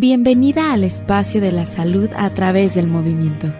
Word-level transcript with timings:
Bienvenida 0.00 0.72
al 0.72 0.84
espacio 0.84 1.40
de 1.40 1.50
la 1.50 1.64
salud 1.64 2.08
a 2.14 2.30
través 2.30 2.76
del 2.76 2.86
movimiento. 2.86 3.52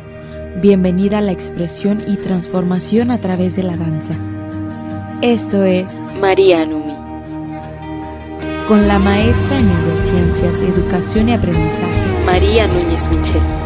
Bienvenida 0.63 1.19
a 1.19 1.21
la 1.21 1.33
expresión 1.33 2.01
y 2.07 2.15
transformación 2.15 3.11
a 3.11 3.19
través 3.19 3.57
de 3.57 3.65
la 3.65 3.77
danza. 3.77 4.15
Esto 5.21 5.65
es 5.65 6.01
María 6.21 6.65
Numi. 6.65 6.95
Con 8.69 8.87
la 8.87 9.01
maestra 9.01 9.59
en 9.59 9.67
neurociencias, 9.67 10.63
educación 10.63 11.29
y 11.29 11.33
aprendizaje, 11.33 12.25
María 12.25 12.69
Núñez 12.69 13.11
Michel. 13.11 13.58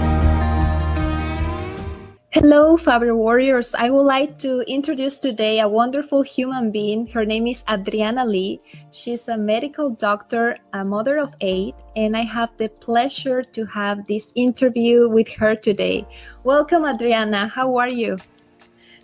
Hello, 2.34 2.78
Fibro 2.78 3.14
Warriors. 3.14 3.74
I 3.74 3.90
would 3.90 4.08
like 4.08 4.38
to 4.38 4.60
introduce 4.60 5.20
today 5.20 5.60
a 5.60 5.68
wonderful 5.68 6.22
human 6.22 6.70
being. 6.70 7.06
Her 7.08 7.26
name 7.26 7.46
is 7.46 7.62
Adriana 7.68 8.24
Lee. 8.24 8.58
She's 8.90 9.28
a 9.28 9.36
medical 9.36 9.90
doctor, 9.90 10.56
a 10.72 10.82
mother 10.82 11.18
of 11.18 11.34
eight, 11.42 11.74
and 11.94 12.16
I 12.16 12.22
have 12.22 12.48
the 12.56 12.70
pleasure 12.70 13.42
to 13.42 13.66
have 13.66 14.06
this 14.06 14.32
interview 14.34 15.10
with 15.10 15.28
her 15.34 15.54
today. 15.54 16.08
Welcome, 16.42 16.86
Adriana. 16.86 17.48
How 17.48 17.76
are 17.76 17.90
you? 17.90 18.16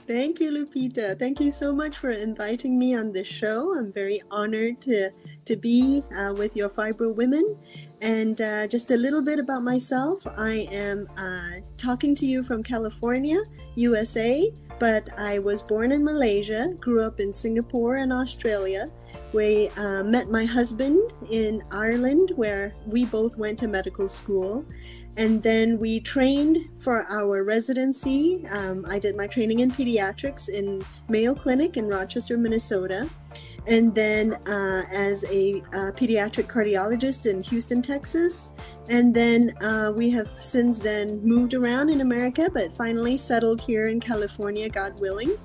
Thank 0.09 0.41
you, 0.41 0.51
Lupita. 0.51 1.19
Thank 1.19 1.39
you 1.39 1.51
so 1.51 1.71
much 1.71 1.98
for 1.98 2.09
inviting 2.09 2.79
me 2.79 2.95
on 2.95 3.12
this 3.12 3.29
show. 3.29 3.77
I'm 3.77 3.93
very 3.93 4.23
honored 4.31 4.81
to, 4.89 5.11
to 5.45 5.55
be 5.55 6.03
uh, 6.17 6.33
with 6.33 6.57
your 6.57 6.71
Fibro 6.71 7.15
Women. 7.15 7.59
And 8.01 8.41
uh, 8.41 8.69
just 8.69 8.91
a 8.91 8.97
little 8.97 9.21
bit 9.21 9.39
about 9.39 9.62
myself 9.62 10.27
I 10.27 10.67
am 10.73 11.09
uh, 11.19 11.61
talking 11.77 12.15
to 12.15 12.25
you 12.25 12.43
from 12.43 12.62
California, 12.62 13.43
USA, 13.75 14.51
but 14.79 15.09
I 15.19 15.41
was 15.41 15.61
born 15.61 15.93
in 15.93 16.03
Malaysia, 16.03 16.75
grew 16.81 17.03
up 17.03 17.20
in 17.20 17.31
Singapore 17.31 17.97
and 17.97 18.11
Australia. 18.11 18.91
We 19.34 19.69
uh, 19.77 20.05
met 20.05 20.31
my 20.31 20.45
husband 20.45 21.12
in 21.31 21.62
Ireland, 21.70 22.33
where 22.37 22.73
we 22.87 23.05
both 23.05 23.37
went 23.37 23.59
to 23.59 23.69
medical 23.69 24.09
school. 24.09 24.65
And 25.19 25.43
then 25.43 25.81
we 25.81 25.99
trained 25.99 26.69
for 26.79 27.05
our 27.11 27.43
residency. 27.43 28.47
Um, 28.53 28.87
I 28.89 29.01
did 29.01 29.17
my 29.17 29.27
training 29.27 29.59
in 29.59 29.70
pediatrics 29.73 30.48
in 30.48 30.81
Mayo 31.09 31.34
Clinic 31.34 31.77
in 31.77 31.89
Rochester, 31.89 32.39
Minnesota 32.39 33.11
and 33.69 33.95
then 33.95 34.34
uh, 34.47 34.84
as 34.91 35.25
a 35.25 35.61
uh, 35.73 35.93
pediatric 35.93 36.47
cardiologist 36.47 37.27
in 37.27 37.43
Houston, 37.43 37.83
Texas. 37.83 38.51
And 38.89 39.15
then 39.15 39.55
uh, 39.61 39.93
we 39.95 40.09
have 40.11 40.29
since 40.41 40.79
then 40.79 41.23
moved 41.23 41.53
around 41.53 41.91
in 41.91 42.01
America, 42.01 42.48
but 42.53 42.75
finally 42.75 43.19
settled 43.19 43.61
here 43.61 43.87
in 43.87 44.01
California, 44.01 44.70
God 44.70 44.98
willing, 45.01 45.37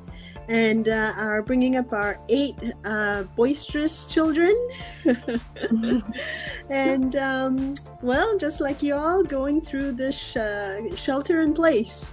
and 0.47 0.87
uh, 0.87 1.11
are 1.17 1.43
bringing 1.43 1.75
up 1.75 1.91
our 1.91 2.17
eight 2.29 2.55
uh, 2.85 3.23
boisterous 3.35 4.07
children. 4.07 4.55
and 6.69 7.17
um, 7.17 7.73
well, 8.01 8.37
just 8.37 8.61
like 8.61 8.81
you 8.81 8.95
all, 8.95 9.21
going 9.21 9.59
through 9.59 9.91
this 9.91 10.17
sh- 10.17 10.37
uh, 10.37 10.95
shelter 10.95 11.41
in 11.41 11.53
place. 11.53 12.11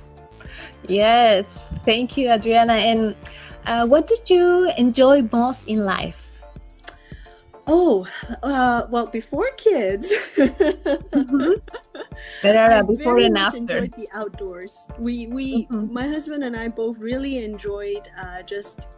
Yes, 0.89 1.65
thank 1.85 2.17
you, 2.17 2.33
Adriana. 2.33 2.73
And 2.73 3.15
uh, 3.67 3.87
what 3.87 4.07
did 4.07 4.29
you 4.29 4.71
enjoy 4.77 5.23
most 5.33 5.69
in 5.69 5.85
life? 5.85 6.31
Oh, 7.67 8.07
uh, 8.43 8.87
well, 8.91 9.07
before 9.07 9.49
kids, 9.57 10.13
mm-hmm. 10.37 11.53
I 12.45 12.83
before 12.83 13.15
very 13.15 13.27
and 13.27 13.35
much 13.35 13.55
after. 13.55 13.59
enjoyed 13.59 13.93
the 13.93 14.09
outdoors. 14.13 14.89
We, 14.99 15.29
we, 15.29 15.67
mm-hmm. 15.67 15.93
my 15.93 16.07
husband 16.07 16.43
and 16.43 16.57
I 16.57 16.69
both 16.69 16.99
really 16.99 17.45
enjoyed 17.45 18.09
uh, 18.21 18.43
just 18.43 18.89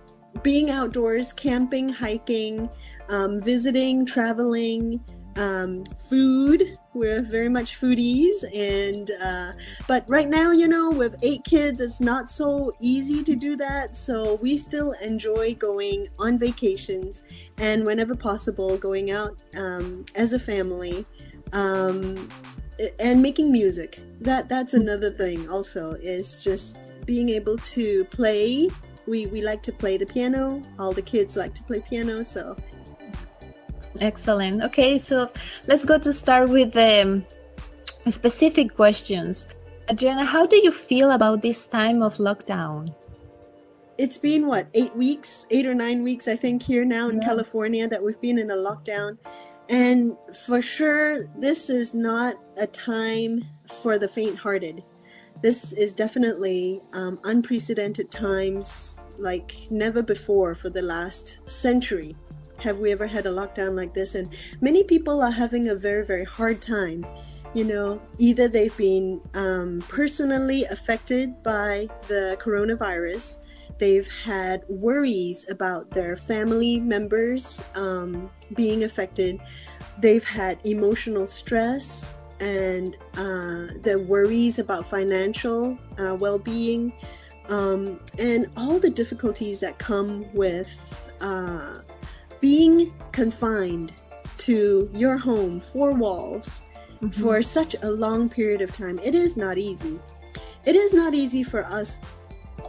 being 0.42 0.70
outdoors, 0.70 1.32
camping, 1.32 1.88
hiking, 1.88 2.70
um, 3.10 3.40
visiting, 3.40 4.06
traveling 4.06 5.00
um, 5.36 5.84
food. 5.84 6.78
We're 6.94 7.22
very 7.22 7.48
much 7.48 7.80
foodies, 7.80 8.44
and 8.54 9.10
uh, 9.24 9.52
but 9.88 10.04
right 10.08 10.28
now, 10.28 10.50
you 10.50 10.68
know, 10.68 10.90
with 10.90 11.16
eight 11.22 11.44
kids, 11.44 11.80
it's 11.80 12.00
not 12.00 12.28
so 12.28 12.72
easy 12.80 13.22
to 13.22 13.34
do 13.34 13.56
that. 13.56 13.96
So 13.96 14.34
we 14.42 14.58
still 14.58 14.92
enjoy 15.02 15.54
going 15.54 16.08
on 16.18 16.38
vacations, 16.38 17.22
and 17.58 17.86
whenever 17.86 18.14
possible, 18.14 18.76
going 18.76 19.10
out 19.10 19.40
um, 19.56 20.04
as 20.14 20.32
a 20.32 20.38
family. 20.38 21.06
Um, 21.52 22.28
and 22.98 23.22
making 23.22 23.52
music 23.52 24.00
that 24.20 24.48
that's 24.48 24.74
another 24.74 25.10
thing 25.10 25.48
also 25.48 25.92
is 25.92 26.42
just 26.42 26.94
being 27.04 27.28
able 27.28 27.56
to 27.58 28.04
play 28.06 28.68
we 29.06 29.26
we 29.26 29.42
like 29.42 29.62
to 29.62 29.72
play 29.72 29.96
the 29.96 30.06
piano 30.06 30.60
all 30.78 30.92
the 30.92 31.02
kids 31.02 31.36
like 31.36 31.54
to 31.54 31.62
play 31.64 31.80
piano 31.80 32.22
so 32.22 32.56
Excellent. 34.00 34.62
Okay, 34.62 34.98
so 34.98 35.30
let's 35.68 35.84
go 35.84 35.98
to 35.98 36.12
start 36.12 36.48
with 36.48 36.72
the 36.72 37.02
um, 37.02 38.12
specific 38.12 38.74
questions. 38.74 39.46
Adriana, 39.90 40.24
how 40.24 40.46
do 40.46 40.56
you 40.56 40.72
feel 40.72 41.10
about 41.10 41.42
this 41.42 41.66
time 41.66 42.02
of 42.02 42.16
lockdown? 42.16 42.94
It's 43.98 44.16
been 44.16 44.46
what, 44.46 44.66
eight 44.74 44.96
weeks, 44.96 45.46
eight 45.50 45.66
or 45.66 45.74
nine 45.74 46.02
weeks, 46.02 46.26
I 46.26 46.34
think, 46.36 46.62
here 46.62 46.84
now 46.84 47.08
in 47.10 47.20
California 47.20 47.86
that 47.88 48.02
we've 48.02 48.20
been 48.20 48.38
in 48.38 48.50
a 48.50 48.56
lockdown. 48.56 49.18
And 49.68 50.16
for 50.46 50.62
sure, 50.62 51.24
this 51.38 51.68
is 51.70 51.94
not 51.94 52.36
a 52.56 52.66
time 52.66 53.44
for 53.82 53.98
the 53.98 54.08
faint 54.08 54.38
hearted. 54.38 54.82
This 55.42 55.72
is 55.72 55.94
definitely 55.94 56.80
um, 56.92 57.18
unprecedented 57.24 58.10
times 58.10 59.04
like 59.18 59.54
never 59.70 60.02
before 60.02 60.54
for 60.54 60.70
the 60.70 60.82
last 60.82 61.40
century 61.48 62.16
have 62.62 62.78
we 62.78 62.92
ever 62.92 63.06
had 63.06 63.26
a 63.26 63.30
lockdown 63.30 63.76
like 63.76 63.92
this? 63.92 64.14
And 64.14 64.28
many 64.60 64.84
people 64.84 65.20
are 65.20 65.30
having 65.30 65.68
a 65.68 65.74
very, 65.74 66.04
very 66.04 66.24
hard 66.24 66.62
time. 66.62 67.04
You 67.54 67.64
know, 67.64 68.00
either 68.18 68.48
they've 68.48 68.76
been 68.76 69.20
um, 69.34 69.82
personally 69.88 70.64
affected 70.64 71.42
by 71.42 71.88
the 72.08 72.38
coronavirus, 72.40 73.40
they've 73.78 74.08
had 74.08 74.62
worries 74.68 75.50
about 75.50 75.90
their 75.90 76.16
family 76.16 76.80
members 76.80 77.62
um, 77.74 78.30
being 78.54 78.84
affected, 78.84 79.38
they've 79.98 80.24
had 80.24 80.58
emotional 80.64 81.26
stress 81.26 82.14
and 82.40 82.96
uh, 83.18 83.66
their 83.82 83.98
worries 83.98 84.58
about 84.58 84.88
financial 84.88 85.78
uh, 85.98 86.14
well 86.18 86.38
being, 86.38 86.92
um, 87.48 88.00
and 88.18 88.50
all 88.56 88.78
the 88.78 88.90
difficulties 88.90 89.60
that 89.60 89.78
come 89.78 90.24
with. 90.32 90.70
Uh, 91.20 91.76
being 92.42 92.92
confined 93.12 93.94
to 94.36 94.90
your 94.92 95.16
home, 95.16 95.60
four 95.60 95.92
walls, 95.94 96.62
mm-hmm. 97.00 97.08
for 97.08 97.40
such 97.40 97.74
a 97.82 97.90
long 97.90 98.28
period 98.28 98.60
of 98.60 98.76
time, 98.76 98.98
it 99.02 99.14
is 99.14 99.36
not 99.38 99.56
easy. 99.56 99.98
It 100.66 100.76
is 100.76 100.92
not 100.92 101.14
easy 101.14 101.42
for 101.42 101.64
us, 101.64 101.98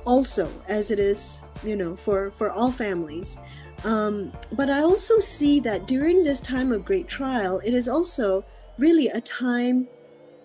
also, 0.06 0.50
as 0.68 0.92
it 0.92 1.00
is, 1.00 1.42
you 1.64 1.76
know, 1.76 1.96
for 1.96 2.32
for 2.32 2.50
all 2.50 2.72
families. 2.72 3.40
Um, 3.84 4.32
but 4.54 4.70
I 4.70 4.80
also 4.80 5.20
see 5.20 5.60
that 5.62 5.88
during 5.88 6.24
this 6.24 6.40
time 6.40 6.72
of 6.72 6.86
great 6.86 7.08
trial, 7.08 7.60
it 7.66 7.74
is 7.74 7.90
also 7.90 8.46
really 8.78 9.08
a 9.08 9.22
time 9.22 9.88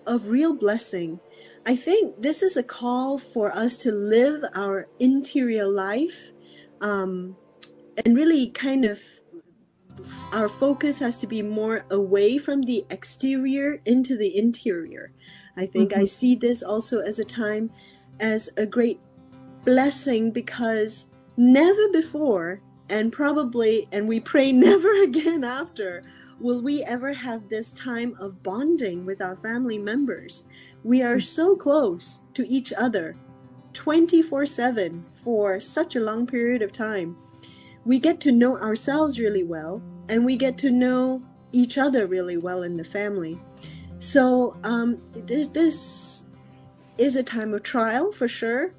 of 0.07 0.27
real 0.27 0.55
blessing. 0.55 1.21
I 1.67 1.77
think 1.77 2.21
this 2.21 2.43
is 2.43 2.57
a 2.57 2.63
call 2.63 3.19
for 3.19 3.55
us 3.55 3.77
to 3.79 3.93
live 3.93 4.43
our 4.55 4.89
interior 4.99 5.67
life 5.67 6.33
um, 6.81 7.37
and 8.05 8.17
really 8.17 8.49
kind 8.49 8.85
of 8.85 9.01
our 10.33 10.49
focus 10.49 11.01
has 11.01 11.17
to 11.19 11.27
be 11.27 11.43
more 11.43 11.85
away 11.91 12.39
from 12.39 12.63
the 12.63 12.85
exterior 12.91 13.81
into 13.85 14.17
the 14.17 14.37
interior. 14.37 15.13
I 15.57 15.67
think 15.67 15.91
mm-hmm. 15.91 16.03
I 16.03 16.05
see 16.05 16.35
this 16.35 16.63
also 16.63 17.01
as 17.01 17.19
a 17.19 17.25
time 17.25 17.71
as 18.21 18.51
a 18.57 18.67
great 18.67 19.01
blessing 19.65 20.31
because 20.31 21.11
never 21.37 21.89
before 21.89 22.61
and 22.89 23.13
probably 23.13 23.89
and 23.93 24.09
we 24.09 24.21
pray 24.21 24.53
never 24.69 25.03
again 25.03 25.45
after 25.45 26.05
will 26.41 26.63
we 26.63 26.83
ever 26.85 27.13
have 27.13 27.49
this 27.49 27.73
time 27.73 28.17
of 28.21 28.43
bonding 28.43 29.05
with 29.05 29.21
our 29.21 29.37
family 29.37 29.79
members. 29.79 30.45
We 30.85 31.03
are 31.03 31.19
so 31.19 31.57
close 31.57 32.21
to 32.35 32.47
each 32.49 32.73
other 32.73 33.17
24/7 33.73 35.03
for 35.15 35.59
such 35.59 35.97
a 35.97 36.01
long 36.01 36.27
period 36.27 36.63
of 36.63 36.73
time 36.73 37.17
we 37.89 37.99
get 37.99 38.21
to 38.21 38.31
know 38.31 38.59
ourselves 38.59 39.19
really 39.19 39.43
well 39.43 39.81
and 40.11 40.23
we 40.23 40.37
get 40.37 40.59
to 40.59 40.71
know 40.71 41.23
each 41.53 41.79
other 41.79 42.07
really 42.07 42.37
well 42.37 42.63
in 42.63 42.77
the 42.77 42.85
family. 42.85 43.41
So 43.99 44.59
um, 44.63 45.01
this, 45.15 45.47
this 45.47 46.27
is 46.99 47.17
a 47.17 47.23
time 47.23 47.55
of 47.55 47.63
trial 47.63 48.13
for 48.13 48.29
sure, 48.29 48.75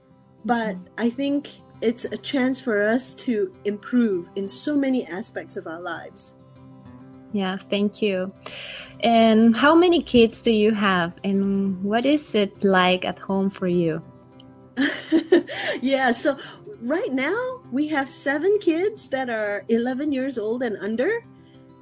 but 0.45 0.77
I 0.99 1.09
think 1.09 1.49
it's 1.81 2.05
a 2.05 2.17
chance 2.17 2.61
for 2.61 2.83
us 2.83 3.15
to 3.25 3.51
improve 3.65 4.29
in 4.35 4.47
so 4.47 4.77
many 4.77 5.07
aspects 5.07 5.57
of 5.57 5.65
our 5.65 5.81
lives. 5.81 6.35
Yeah, 7.33 7.57
thank 7.57 8.03
you. 8.03 8.31
And 8.99 9.55
how 9.55 9.73
many 9.73 10.03
kids 10.03 10.39
do 10.41 10.51
you 10.51 10.71
have, 10.71 11.13
and 11.23 11.83
what 11.83 12.05
is 12.05 12.35
it 12.35 12.63
like 12.63 13.05
at 13.05 13.17
home 13.17 13.49
for 13.49 13.67
you? 13.67 14.03
yeah, 15.81 16.11
so 16.11 16.37
right 16.81 17.11
now 17.11 17.61
we 17.71 17.87
have 17.87 18.09
seven 18.09 18.57
kids 18.59 19.09
that 19.09 19.29
are 19.29 19.63
11 19.67 20.11
years 20.11 20.37
old 20.37 20.63
and 20.63 20.77
under 20.77 21.23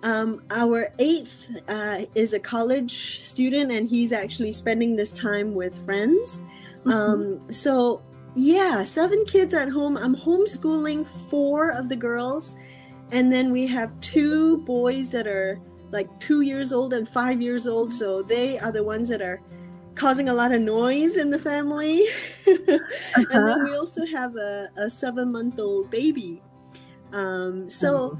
Um, 0.04 0.44
our 0.52 0.94
eighth 1.00 1.50
uh, 1.68 2.06
is 2.14 2.34
a 2.34 2.40
college 2.40 3.20
student, 3.20 3.72
and 3.72 3.90
he's 3.90 4.14
actually 4.14 4.52
spending 4.52 4.96
this 4.96 5.12
time 5.12 5.56
with 5.56 5.84
friends. 5.86 6.38
Mm-hmm. 6.86 6.90
Um, 6.92 7.52
so, 7.52 8.02
yeah, 8.36 8.84
seven 8.84 9.26
kids 9.26 9.54
at 9.54 9.70
home. 9.70 9.98
I'm 9.98 10.16
homeschooling 10.16 11.06
four 11.06 11.72
of 11.72 11.90
the 11.90 11.96
girls, 11.96 12.58
and 13.12 13.32
then 13.32 13.52
we 13.52 13.66
have 13.68 13.90
two 14.00 14.58
boys 14.60 15.12
that 15.12 15.26
are 15.26 15.60
like 15.92 16.08
two 16.20 16.42
years 16.42 16.72
old 16.72 16.94
and 16.94 17.08
five 17.08 17.42
years 17.42 17.68
old. 17.68 17.92
So, 17.92 18.22
they 18.22 18.60
are 18.60 18.72
the 18.72 18.84
ones 18.84 19.10
that 19.10 19.22
are 19.22 19.42
causing 19.98 20.30
a 20.30 20.34
lot 20.34 20.52
of 20.52 20.62
noise 20.62 21.18
in 21.18 21.32
the 21.32 21.40
family. 21.40 22.06
and 22.46 22.68
then 23.30 23.64
we 23.64 23.76
also 23.76 24.06
have 24.06 24.36
a, 24.36 24.70
a 24.78 24.90
seven 24.90 25.32
month 25.32 25.60
old 25.60 25.90
baby. 25.90 26.42
Um, 27.14 27.70
so, 27.70 28.20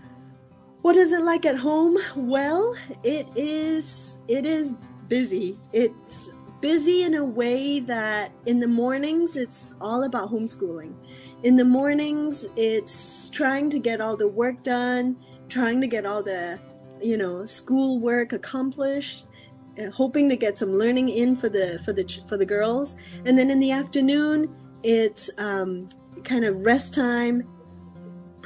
what 0.82 0.96
is 0.96 1.14
it 1.14 1.22
like 1.22 1.46
at 1.46 1.58
home? 1.58 1.98
Well, 2.16 2.76
it 3.04 3.28
is 3.36 4.18
it 4.28 4.46
is 4.46 4.74
busy. 5.08 5.58
It's 5.74 6.32
busy 6.62 7.04
in 7.04 7.14
a 7.14 7.24
way 7.24 7.80
that 7.82 8.32
in 8.46 8.60
the 8.60 8.68
mornings 8.68 9.38
it's 9.38 9.76
all 9.80 10.04
about 10.04 10.32
homeschooling. 10.32 10.94
In 11.44 11.56
the 11.56 11.66
mornings 11.66 12.46
it's 12.56 13.30
trying 13.30 13.70
to 13.70 13.80
get 13.80 14.02
all 14.02 14.18
the 14.18 14.28
work 14.28 14.64
done, 14.64 15.18
trying 15.50 15.82
to 15.82 15.88
get 15.88 16.06
all 16.06 16.24
the 16.24 16.60
you 17.02 17.18
know 17.18 17.46
school 17.46 18.00
work 18.00 18.34
accomplished 18.34 19.26
hoping 19.94 20.30
to 20.30 20.36
get 20.36 20.58
some 20.58 20.74
learning 20.74 21.10
in 21.10 21.36
for 21.36 21.50
the 21.50 21.80
for 21.84 21.94
the 21.94 22.04
for 22.28 22.38
the 22.38 22.46
girls. 22.46 22.98
And 23.26 23.38
then 23.38 23.50
in 23.50 23.60
the 23.60 23.72
afternoon 23.72 24.56
it's 24.84 25.30
um, 25.38 25.90
kind 26.24 26.46
of 26.46 26.66
rest 26.66 26.94
time 26.94 27.44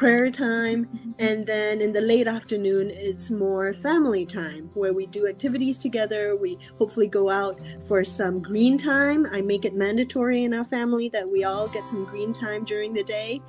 prayer 0.02 0.32
time. 0.32 1.14
And 1.20 1.46
then 1.46 1.80
in 1.80 1.94
the 1.94 2.02
late 2.02 2.28
afternoon 2.28 2.90
it's 2.92 3.30
more 3.30 3.72
family 3.72 4.26
time 4.26 4.72
where 4.74 4.94
we 4.94 5.06
do 5.06 5.28
activities 5.28 5.78
together. 5.78 6.36
We 6.36 6.58
hopefully 6.80 7.08
go 7.08 7.30
out 7.30 7.62
for 7.86 8.04
some 8.04 8.42
green 8.42 8.80
time. 8.80 9.28
I 9.32 9.42
make 9.42 9.64
it 9.64 9.76
mandatory 9.76 10.44
in 10.44 10.56
our 10.56 10.66
family 10.66 11.10
that 11.10 11.30
we 11.30 11.44
all 11.44 11.68
get 11.68 11.88
some 11.88 12.06
green 12.06 12.34
time 12.34 12.64
during 12.64 12.94
the 12.94 13.04
day. 13.04 13.44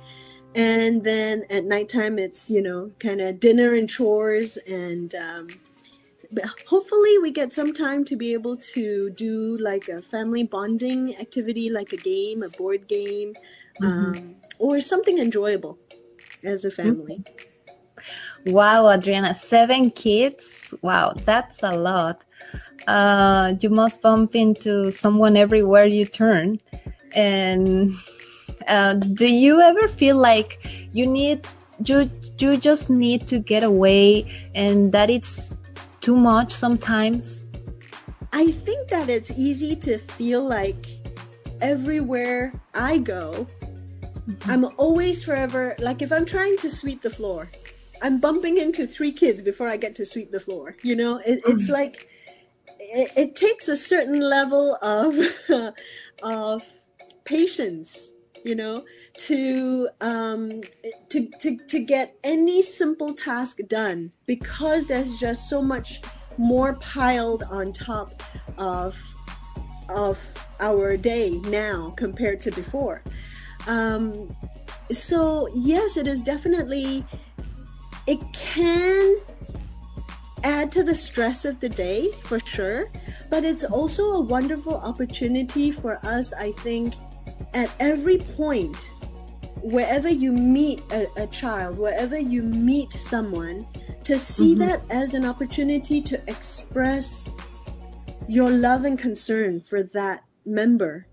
And 0.53 1.03
then 1.03 1.45
at 1.49 1.65
nighttime 1.65 2.19
it's 2.19 2.51
you 2.51 2.61
know 2.61 2.91
kind 2.99 3.19
of 3.19 3.39
dinner 3.39 3.73
and 3.73 3.89
chores 3.89 4.57
and 4.57 5.15
um, 5.15 5.47
hopefully 6.67 7.17
we 7.19 7.31
get 7.31 7.53
some 7.53 7.73
time 7.73 8.03
to 8.05 8.15
be 8.15 8.33
able 8.33 8.55
to 8.55 9.09
do 9.11 9.57
like 9.59 9.87
a 9.87 10.01
family 10.01 10.43
bonding 10.43 11.15
activity 11.17 11.69
like 11.69 11.93
a 11.93 11.97
game 11.97 12.43
a 12.43 12.49
board 12.49 12.87
game 12.87 13.33
um, 13.83 14.35
or 14.59 14.79
something 14.79 15.19
enjoyable 15.19 15.77
as 16.43 16.65
a 16.65 16.71
family 16.71 17.23
Wow, 18.45 18.89
Adriana, 18.89 19.33
seven 19.33 19.91
kids. 19.91 20.73
Wow, 20.81 21.13
that's 21.25 21.63
a 21.63 21.71
lot. 21.71 22.23
Uh, 22.87 23.53
you 23.61 23.69
must 23.69 24.01
bump 24.01 24.35
into 24.35 24.91
someone 24.91 25.37
everywhere 25.37 25.85
you 25.85 26.05
turn. 26.05 26.59
And 27.15 27.95
uh, 28.67 28.95
do 28.95 29.27
you 29.31 29.61
ever 29.61 29.87
feel 29.87 30.17
like 30.17 30.59
you 30.91 31.07
need 31.07 31.47
you 31.85 32.09
you 32.37 32.57
just 32.57 32.89
need 32.89 33.27
to 33.27 33.39
get 33.39 33.63
away 33.63 34.25
and 34.53 34.91
that 34.91 35.09
it's 35.09 35.55
too 36.03 36.17
much 36.17 36.51
sometimes? 36.51 37.45
I 38.33 38.51
think 38.51 38.89
that 38.89 39.09
it's 39.09 39.31
easy 39.31 39.75
to 39.77 39.97
feel 39.97 40.43
like 40.43 40.85
everywhere 41.61 42.53
I 42.75 42.97
go, 42.97 43.47
mm-hmm. 44.27 44.51
I'm 44.51 44.65
always 44.77 45.23
forever 45.23 45.75
like 45.79 46.01
if 46.01 46.11
I'm 46.11 46.25
trying 46.25 46.57
to 46.57 46.69
sweep 46.69 47.01
the 47.03 47.09
floor, 47.09 47.49
I'm 48.01 48.19
bumping 48.19 48.57
into 48.57 48.85
three 48.85 49.13
kids 49.13 49.41
before 49.41 49.69
I 49.69 49.77
get 49.77 49.95
to 49.95 50.05
sweep 50.05 50.31
the 50.31 50.41
floor. 50.41 50.75
You 50.83 50.97
know, 50.97 51.21
it, 51.25 51.41
mm-hmm. 51.41 51.51
it's 51.51 51.69
like 51.69 52.09
it, 52.79 53.11
it 53.15 53.35
takes 53.37 53.69
a 53.69 53.77
certain 53.77 54.19
level 54.19 54.77
of 54.81 55.15
of 56.23 56.63
patience 57.23 58.11
you 58.43 58.55
know 58.55 58.83
to 59.17 59.89
um 60.01 60.61
to, 61.09 61.27
to 61.39 61.57
to 61.67 61.79
get 61.79 62.15
any 62.23 62.61
simple 62.61 63.13
task 63.13 63.59
done 63.67 64.11
because 64.25 64.87
there's 64.87 65.19
just 65.19 65.49
so 65.49 65.61
much 65.61 66.01
more 66.37 66.73
piled 66.75 67.43
on 67.43 67.71
top 67.71 68.21
of 68.57 69.15
of 69.89 70.19
our 70.59 70.97
day 70.97 71.39
now 71.45 71.93
compared 71.97 72.41
to 72.41 72.51
before. 72.51 73.03
Um 73.67 74.35
so 74.91 75.47
yes 75.53 75.97
it 75.97 76.07
is 76.07 76.21
definitely 76.21 77.05
it 78.05 78.19
can 78.33 79.17
add 80.43 80.71
to 80.73 80.83
the 80.83 80.93
stress 80.93 81.45
of 81.45 81.61
the 81.61 81.69
day 81.69 82.11
for 82.23 82.39
sure 82.41 82.91
but 83.29 83.45
it's 83.45 83.63
also 83.63 84.11
a 84.11 84.19
wonderful 84.19 84.75
opportunity 84.75 85.71
for 85.71 86.05
us 86.05 86.33
i 86.33 86.51
think 86.59 86.93
at 87.53 87.71
every 87.79 88.17
point 88.17 88.91
wherever 89.61 90.09
you 90.09 90.31
meet 90.31 90.83
a, 90.91 91.07
a 91.15 91.27
child 91.27 91.77
wherever 91.77 92.19
you 92.19 92.41
meet 92.41 92.91
someone 92.91 93.65
to 94.03 94.19
see 94.19 94.53
that 94.53 94.81
as 94.89 95.13
an 95.13 95.23
opportunity 95.23 96.01
to 96.01 96.21
express 96.27 97.29
your 98.27 98.49
love 98.49 98.83
and 98.83 98.99
concern 98.99 99.61
for 99.61 99.83
that 99.83 100.23
member. 100.45 101.07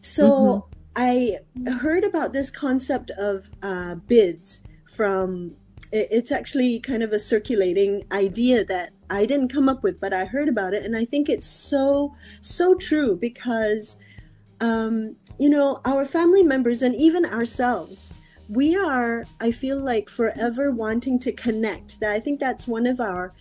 So 0.00 0.68
i 0.96 1.38
heard 1.80 2.04
about 2.04 2.32
this 2.32 2.50
concept 2.50 3.10
of 3.18 3.50
uh, 3.62 3.96
bids 3.96 4.62
from 4.88 5.56
it's 5.90 6.32
actually 6.32 6.80
kind 6.80 7.02
of 7.02 7.12
a 7.12 7.18
circulating 7.18 8.04
idea 8.12 8.64
that 8.64 8.92
I 9.10 9.26
didn't 9.26 9.48
come 9.48 9.68
up 9.68 9.82
with, 9.84 10.00
but 10.00 10.12
I 10.12 10.24
heard 10.24 10.48
about 10.48 10.74
it, 10.74 10.84
and 10.84 10.96
I 10.96 11.04
think 11.04 11.28
it's 11.28 11.46
so 11.46 12.14
so 12.40 12.74
true 12.74 13.16
because, 13.16 13.96
um, 14.60 15.16
you 15.38 15.48
know, 15.48 15.80
our 15.84 16.04
family 16.04 16.42
members 16.42 16.82
and 16.82 16.94
even 16.94 17.24
ourselves, 17.24 18.14
we 18.48 18.76
are, 18.76 19.24
I 19.40 19.50
feel 19.50 19.78
like, 19.78 20.08
forever 20.08 20.70
wanting 20.70 21.18
to 21.20 21.32
connect. 21.32 22.00
That 22.00 22.12
I 22.12 22.20
think 22.20 22.40
that's 22.40 22.68
one 22.68 22.86
of 22.86 23.00
our 23.00 23.32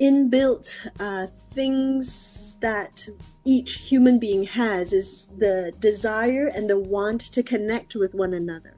inbuilt 0.00 0.88
uh, 0.98 1.28
things 1.50 2.56
that 2.60 3.08
each 3.44 3.74
human 3.74 4.18
being 4.18 4.44
has 4.44 4.92
is 4.92 5.28
the 5.38 5.72
desire 5.78 6.48
and 6.48 6.68
the 6.68 6.78
want 6.78 7.20
to 7.20 7.42
connect 7.42 7.94
with 7.94 8.14
one 8.14 8.34
another. 8.34 8.74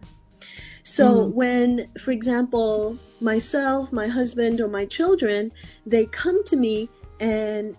So 0.83 1.25
when, 1.27 1.91
for 1.99 2.13
example, 2.13 2.99
myself, 3.21 3.93
my 3.93 4.09
husband, 4.09 4.61
or 4.61 4.69
my 4.69 4.87
children, 4.87 5.53
they 5.85 6.07
come 6.07 6.43
to 6.45 6.57
me 6.57 6.89
and 7.21 7.77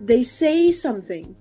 they 0.00 0.22
say 0.22 0.72
something. 0.72 1.36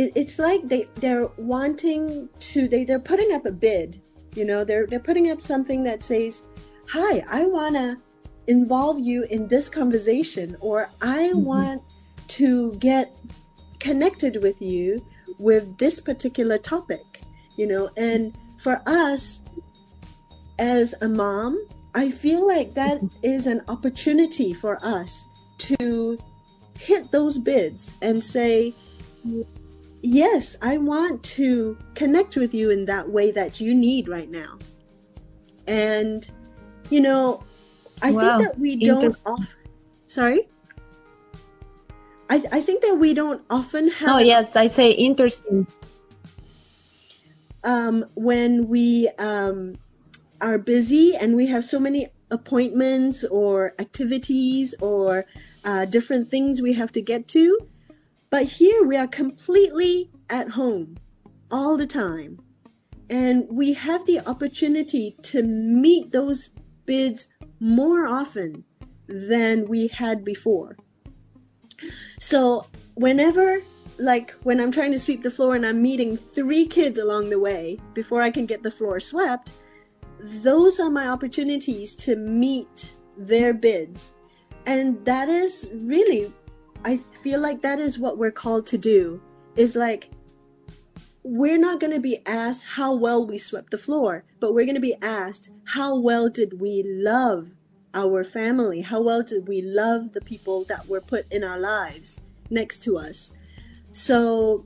It, 0.00 0.12
it's 0.14 0.38
like 0.38 0.66
they 0.66 0.86
they're 0.96 1.28
wanting 1.36 2.30
to 2.52 2.66
they 2.66 2.84
they're 2.84 3.06
putting 3.12 3.34
up 3.34 3.44
a 3.44 3.52
bid. 3.52 4.00
You 4.34 4.46
know, 4.46 4.64
they're 4.64 4.86
they're 4.86 5.06
putting 5.10 5.30
up 5.30 5.42
something 5.42 5.82
that 5.82 6.02
says, 6.02 6.44
"Hi, 6.88 7.22
I 7.28 7.44
wanna 7.44 8.00
involve 8.46 8.98
you 8.98 9.24
in 9.24 9.46
this 9.48 9.68
conversation," 9.68 10.56
or 10.60 10.90
"I 11.02 11.28
mm-hmm. 11.28 11.44
want 11.44 11.82
to 12.28 12.72
get 12.76 13.14
connected 13.78 14.42
with 14.42 14.62
you 14.62 15.04
with 15.38 15.76
this 15.76 16.00
particular 16.00 16.56
topic." 16.56 17.04
You 17.58 17.66
know, 17.66 17.90
and 17.98 18.32
for 18.56 18.80
us 18.86 19.44
as 20.58 20.94
a 21.02 21.08
mom, 21.08 21.62
I 21.94 22.10
feel 22.10 22.46
like 22.46 22.72
that 22.72 23.02
mm-hmm. 23.02 23.16
is 23.22 23.46
an 23.46 23.60
opportunity 23.68 24.54
for 24.54 24.78
us 24.82 25.26
to 25.68 26.16
hit 26.78 27.12
those 27.12 27.36
bids 27.36 27.96
and 28.00 28.24
say, 28.24 28.74
Yes, 30.02 30.56
I 30.62 30.78
want 30.78 31.22
to 31.36 31.76
connect 31.94 32.36
with 32.36 32.54
you 32.54 32.70
in 32.70 32.86
that 32.86 33.08
way 33.10 33.30
that 33.32 33.60
you 33.60 33.74
need 33.74 34.08
right 34.08 34.30
now. 34.30 34.58
And, 35.66 36.28
you 36.88 37.00
know, 37.00 37.44
I 38.02 38.12
Wow. 38.12 38.38
think 38.38 38.48
that 38.48 38.58
we 38.58 38.76
don't 38.76 39.04
Inter- 39.06 39.18
off- 39.26 39.56
sorry? 40.08 40.48
I, 42.30 42.42
I 42.52 42.60
think 42.60 42.82
that 42.82 42.94
we 42.96 43.12
don't 43.12 43.42
often 43.50 43.90
have 43.90 44.08
Oh 44.08 44.18
yes, 44.18 44.56
I 44.56 44.68
say 44.68 44.92
interesting. 44.92 45.66
um, 47.62 48.06
when 48.14 48.68
we 48.68 49.10
um, 49.18 49.74
are 50.40 50.56
busy 50.56 51.14
and 51.14 51.36
we 51.36 51.48
have 51.48 51.64
so 51.64 51.78
many 51.78 52.06
appointments 52.30 53.24
or 53.24 53.74
activities 53.78 54.74
or 54.80 55.26
uh, 55.64 55.84
different 55.84 56.30
things 56.30 56.62
we 56.62 56.72
have 56.74 56.90
to 56.92 57.02
get 57.02 57.28
to. 57.28 57.58
But 58.30 58.44
here 58.44 58.84
we 58.84 58.96
are 58.96 59.08
completely 59.08 60.10
at 60.28 60.50
home 60.50 60.96
all 61.50 61.76
the 61.76 61.86
time. 61.86 62.40
And 63.08 63.48
we 63.50 63.72
have 63.72 64.06
the 64.06 64.20
opportunity 64.20 65.16
to 65.22 65.42
meet 65.42 66.12
those 66.12 66.50
bids 66.86 67.28
more 67.58 68.06
often 68.06 68.64
than 69.08 69.66
we 69.66 69.88
had 69.88 70.24
before. 70.24 70.76
So, 72.20 72.66
whenever, 72.94 73.62
like 73.98 74.30
when 74.44 74.60
I'm 74.60 74.70
trying 74.70 74.92
to 74.92 74.98
sweep 74.98 75.24
the 75.24 75.30
floor 75.30 75.56
and 75.56 75.66
I'm 75.66 75.82
meeting 75.82 76.16
three 76.16 76.66
kids 76.66 76.98
along 76.98 77.30
the 77.30 77.40
way 77.40 77.78
before 77.94 78.22
I 78.22 78.30
can 78.30 78.46
get 78.46 78.62
the 78.62 78.70
floor 78.70 79.00
swept, 79.00 79.50
those 80.20 80.78
are 80.78 80.90
my 80.90 81.08
opportunities 81.08 81.96
to 81.96 82.14
meet 82.14 82.92
their 83.16 83.52
bids. 83.52 84.14
and 84.66 85.04
that 85.06 85.28
is 85.28 85.70
really 85.74 86.32
i 86.84 86.96
feel 86.96 87.40
like 87.40 87.62
that 87.62 87.78
is 87.78 87.98
what 87.98 88.18
we're 88.18 88.30
called 88.30 88.66
to 88.66 88.78
do 88.78 89.20
is 89.56 89.76
like 89.76 90.10
we're 91.22 91.58
not 91.58 91.78
going 91.78 91.92
to 91.92 92.00
be 92.00 92.22
asked 92.24 92.64
how 92.76 92.94
well 92.94 93.26
we 93.26 93.36
swept 93.36 93.70
the 93.70 93.78
floor 93.78 94.24
but 94.40 94.54
we're 94.54 94.64
going 94.64 94.74
to 94.74 94.80
be 94.80 94.96
asked 95.02 95.50
how 95.66 95.96
well 95.98 96.28
did 96.28 96.60
we 96.60 96.82
love 96.86 97.50
our 97.94 98.24
family? 98.24 98.82
How 98.82 99.00
well 99.00 99.22
did 99.22 99.48
we 99.48 99.62
love 99.62 100.12
the 100.12 100.20
people 100.20 100.64
that 100.64 100.88
were 100.88 101.00
put 101.00 101.30
in 101.30 101.42
our 101.42 101.58
lives 101.58 102.20
next 102.48 102.82
to 102.84 102.98
us? 102.98 103.34
So 103.92 104.64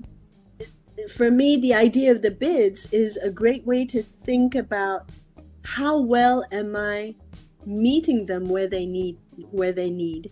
for 1.12 1.30
me 1.30 1.56
the 1.56 1.74
idea 1.74 2.10
of 2.12 2.22
the 2.22 2.30
bids 2.30 2.90
is 2.92 3.16
a 3.16 3.30
great 3.30 3.66
way 3.66 3.84
to 3.84 4.02
think 4.02 4.54
about 4.54 5.08
how 5.64 5.98
well 5.98 6.44
am 6.52 6.76
i 6.76 7.14
meeting 7.66 8.26
them 8.26 8.48
where 8.48 8.66
they 8.66 8.86
need 8.86 9.18
where 9.50 9.72
they 9.72 9.90
need. 9.90 10.30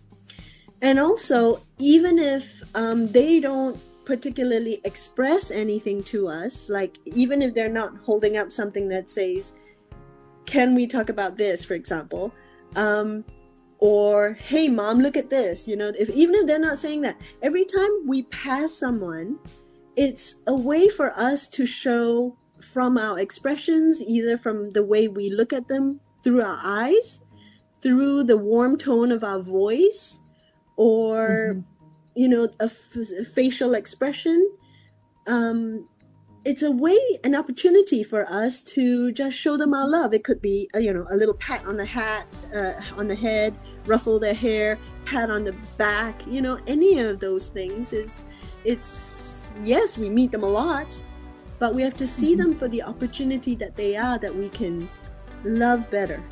And 0.81 0.99
also 0.99 1.61
even 1.83 2.17
if 2.17 2.63
um, 2.75 3.07
they 3.07 3.41
don't 3.41 3.77
particularly 4.05 4.79
express 4.85 5.51
anything 5.51 6.01
to 6.01 6.27
us 6.29 6.69
like 6.69 6.97
even 7.05 7.41
if 7.41 7.53
they're 7.53 7.69
not 7.81 7.95
holding 8.03 8.37
up 8.37 8.51
something 8.51 8.87
that 8.87 9.09
says 9.09 9.55
can 10.45 10.75
we 10.75 10.87
talk 10.87 11.09
about 11.09 11.37
this 11.37 11.63
for 11.65 11.73
example 11.73 12.33
um, 12.77 13.23
or 13.79 14.33
hey 14.33 14.67
mom 14.69 14.99
look 14.99 15.17
at 15.17 15.29
this 15.29 15.67
you 15.67 15.75
know 15.75 15.91
if 15.99 16.09
even 16.09 16.35
if 16.35 16.47
they're 16.47 16.59
not 16.59 16.79
saying 16.79 17.01
that 17.01 17.19
every 17.41 17.65
time 17.65 17.91
we 18.05 18.23
pass 18.23 18.73
someone 18.73 19.37
it's 19.95 20.35
a 20.47 20.55
way 20.55 20.87
for 20.87 21.11
us 21.17 21.49
to 21.49 21.65
show 21.65 22.37
from 22.59 22.97
our 22.97 23.19
expressions 23.19 24.01
either 24.01 24.37
from 24.37 24.69
the 24.71 24.83
way 24.83 25.07
we 25.07 25.29
look 25.29 25.51
at 25.51 25.67
them 25.67 25.99
through 26.23 26.41
our 26.41 26.59
eyes 26.63 27.23
through 27.81 28.23
the 28.23 28.37
warm 28.37 28.77
tone 28.77 29.11
of 29.11 29.23
our 29.23 29.41
voice 29.41 30.21
or 30.75 31.55
mm-hmm. 31.55 31.72
You 32.15 32.27
know 32.27 32.49
a, 32.59 32.69
facial 32.69 33.73
expression 33.73 34.51
um 35.27 35.87
it's 36.45 36.61
a 36.61 36.71
way 36.71 36.99
an 37.23 37.35
opportunity 37.35 38.03
for 38.03 38.29
us 38.29 38.61
to 38.61 39.11
just 39.13 39.37
show 39.37 39.55
them 39.55 39.73
our 39.73 39.87
love. 39.87 40.13
It 40.13 40.25
could 40.25 40.41
be 40.41 40.69
uh, 40.75 40.79
you 40.79 40.93
know 40.93 41.05
a 41.09 41.15
little 41.15 41.35
pat 41.35 41.65
on 41.65 41.77
the 41.77 41.85
hat 41.85 42.27
uh, 42.53 42.73
on 42.97 43.07
the 43.07 43.15
head 43.15 43.55
ruffle 43.85 44.19
their 44.19 44.33
hair 44.33 44.77
pat 45.05 45.29
on 45.29 45.43
the 45.43 45.53
back 45.77 46.21
you 46.27 46.41
know 46.41 46.59
any 46.67 46.99
of 46.99 47.19
those 47.19 47.49
things 47.49 47.91
is 47.91 48.25
it's 48.63 49.51
yes 49.63 49.97
we 49.97 50.09
meet 50.09 50.31
them 50.31 50.43
a 50.43 50.47
lot 50.47 51.01
but 51.59 51.73
we 51.73 51.81
have 51.81 51.95
to 51.95 52.07
see 52.07 52.31
mm-hmm. 52.31 52.41
them 52.41 52.53
for 52.53 52.67
the 52.67 52.81
opportunity 52.83 53.55
that 53.55 53.75
they 53.75 53.95
are 53.95 54.17
that 54.17 54.33
we 54.33 54.49
can 54.49 54.89
love 55.43 55.89
better. 55.89 56.23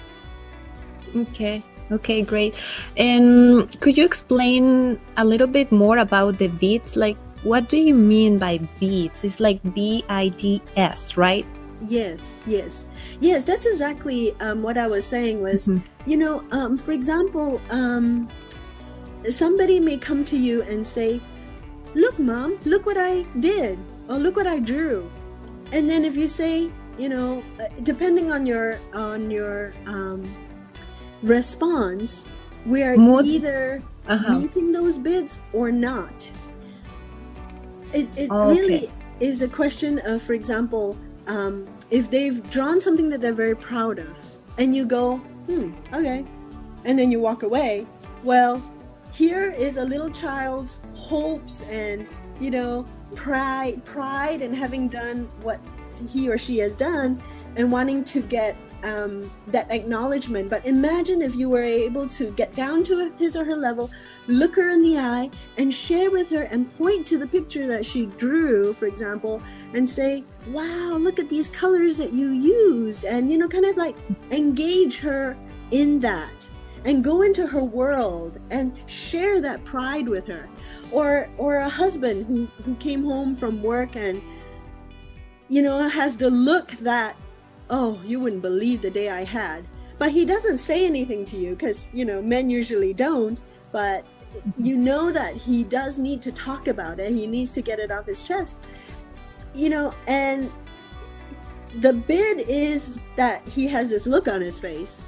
Okay 1.16 1.64
okay 1.92 2.22
great 2.22 2.56
and 2.98 3.80
could 3.82 3.98
you 3.98 4.06
explain 4.06 5.00
a 5.18 5.26
little 5.26 5.48
bit 5.48 5.72
more 5.72 5.98
about 5.98 6.38
the 6.38 6.48
beads 6.48 6.96
like 6.96 7.18
what 7.44 7.70
do 7.70 7.78
you 7.78 7.96
mean 7.96 8.38
by 8.38 8.60
beads? 8.80 9.24
It's 9.24 9.40
like 9.40 9.60
B 9.74 10.06
I 10.10 10.30
D 10.30 10.62
S, 10.76 11.18
right? 11.18 11.46
Yes, 11.82 12.38
yes, 12.46 12.86
yes. 13.20 13.46
That's 13.46 13.66
exactly 13.66 14.38
um, 14.40 14.62
what 14.62 14.78
I 14.78 14.88
was 14.88 15.06
saying. 15.06 15.42
Was 15.42 15.68
mm-hmm. 15.68 15.82
you 16.06 16.18
know, 16.18 16.44
um, 16.52 16.78
for 16.78 16.92
example, 16.92 17.60
um, 17.72 18.30
somebody 19.30 19.80
may 19.80 19.98
come 19.98 20.24
to 20.26 20.38
you 20.38 20.62
and 20.64 20.86
say, 20.86 21.20
"Look, 21.96 22.20
mom, 22.20 22.60
look 22.66 22.86
what 22.86 22.98
I 22.98 23.26
did," 23.42 23.80
or 24.08 24.22
"Look 24.22 24.36
what 24.36 24.46
I 24.46 24.60
drew," 24.60 25.10
and 25.72 25.90
then 25.90 26.06
if 26.06 26.16
you 26.16 26.28
say, 26.28 26.70
you 27.02 27.10
know, 27.10 27.42
uh, 27.58 27.66
depending 27.82 28.32
on 28.32 28.46
your 28.46 28.78
on 28.94 29.32
your 29.32 29.74
um, 29.90 30.22
response, 31.24 32.28
we 32.66 32.84
are 32.84 32.96
More, 32.98 33.24
either 33.24 33.82
uh-huh. 34.08 34.40
meeting 34.40 34.72
those 34.72 34.98
bids 34.98 35.40
or 35.54 35.72
not 35.72 36.32
it, 37.94 38.10
it 38.18 38.28
oh, 38.32 38.50
really 38.50 38.86
okay. 38.86 38.92
is 39.20 39.42
a 39.42 39.48
question 39.48 40.00
of, 40.06 40.22
for 40.22 40.34
example, 40.34 40.98
um, 41.28 41.68
if 41.90 42.10
they've 42.10 42.48
drawn 42.50 42.80
something 42.80 43.10
that 43.10 43.22
they're 43.22 43.34
very 43.34 43.56
proud 43.56 44.00
of, 44.00 44.16
and 44.58 44.76
you 44.76 44.86
go, 44.86 45.18
hmm, 45.18 45.74
okay, 45.94 46.26
and 46.86 46.98
then 46.98 47.12
you 47.12 47.20
walk 47.20 47.44
away, 47.44 47.86
well, 48.24 48.62
here 49.14 49.52
is 49.52 49.78
a 49.78 49.84
little 49.84 50.10
child's 50.10 50.80
hopes 50.96 51.64
and 51.64 52.08
you 52.40 52.50
know 52.50 52.86
pride 53.14 53.84
pride 53.84 54.42
and 54.42 54.56
having 54.56 54.88
done 54.88 55.30
what 55.42 55.60
he 56.10 56.30
or 56.30 56.38
she 56.38 56.58
has 56.60 56.74
done 56.76 57.22
and 57.58 57.70
wanting 57.70 58.06
to 58.06 58.22
get 58.22 58.56
um, 58.84 59.30
that 59.48 59.70
acknowledgement. 59.72 60.50
But 60.50 60.66
imagine 60.66 61.22
if 61.22 61.36
you 61.36 61.50
were 61.50 61.64
able 61.64 62.08
to 62.10 62.32
get 62.32 62.54
down 62.56 62.84
to 62.86 63.12
his 63.18 63.36
or 63.36 63.46
her 63.46 63.56
level, 63.56 63.90
look 64.28 64.56
her 64.56 64.70
in 64.70 64.82
the 64.82 64.98
eye, 64.98 65.30
and 65.58 65.74
share 65.74 66.12
with 66.12 66.30
her 66.30 66.44
and 66.44 66.72
point 66.78 67.06
to 67.08 67.18
the 67.18 67.28
picture 67.28 67.68
that 67.68 67.86
she 67.86 68.06
drew, 68.06 68.74
for 68.74 68.86
example, 68.88 69.42
and 69.74 69.88
say, 69.88 70.24
Wow, 70.48 70.98
look 71.00 71.20
at 71.20 71.30
these 71.30 71.50
colors 71.50 71.98
that 71.98 72.14
you 72.14 72.30
used. 72.30 73.06
And, 73.06 73.32
you 73.32 73.38
know, 73.38 73.48
kind 73.48 73.66
of 73.66 73.78
like 73.78 73.96
engage 74.32 74.98
her 74.98 75.38
in 75.70 76.00
that 76.00 76.50
and 76.86 77.04
go 77.04 77.22
into 77.22 77.46
her 77.48 77.64
world 77.64 78.40
and 78.50 78.74
share 78.88 79.42
that 79.42 79.64
pride 79.64 80.08
with 80.08 80.26
her 80.26 80.50
or 80.92 81.30
or 81.38 81.58
a 81.58 81.70
husband 81.70 82.26
who 82.26 82.48
who 82.64 82.76
came 82.76 83.04
home 83.04 83.36
from 83.36 83.62
work 83.62 83.96
and 83.96 84.22
you 85.48 85.62
know 85.62 85.88
has 85.88 86.18
the 86.18 86.30
look 86.30 86.72
that 86.72 87.16
oh, 87.72 88.00
you 88.06 88.20
wouldn't 88.20 88.42
believe 88.42 88.82
the 88.82 88.92
day 88.92 89.10
I 89.10 89.24
had. 89.24 89.66
But 89.98 90.12
he 90.12 90.26
doesn't 90.26 90.58
say 90.58 90.86
anything 90.86 91.26
to 91.26 91.38
you 91.38 91.52
because, 91.52 91.90
you 91.94 92.06
know, 92.06 92.22
men 92.22 92.50
usually 92.50 92.94
don't. 92.94 93.42
But 93.72 94.06
you 94.58 94.78
know 94.78 95.12
that 95.12 95.36
he 95.36 95.64
does 95.64 95.98
need 95.98 96.22
to 96.24 96.32
talk 96.32 96.68
about 96.68 97.00
it. 97.00 97.12
He 97.12 97.26
needs 97.26 97.52
to 97.54 97.62
get 97.62 97.80
it 97.80 97.92
off 97.92 98.06
his 98.06 98.28
chest. 98.28 98.62
You 99.54 99.70
know, 99.70 99.94
and 100.08 100.52
the 101.80 101.94
bid 101.94 102.46
is 102.48 103.00
that 103.16 103.48
he 103.48 103.68
has 103.68 103.90
this 103.90 104.06
look 104.06 104.28
on 104.28 104.42
his 104.42 104.60
face. 104.60 105.02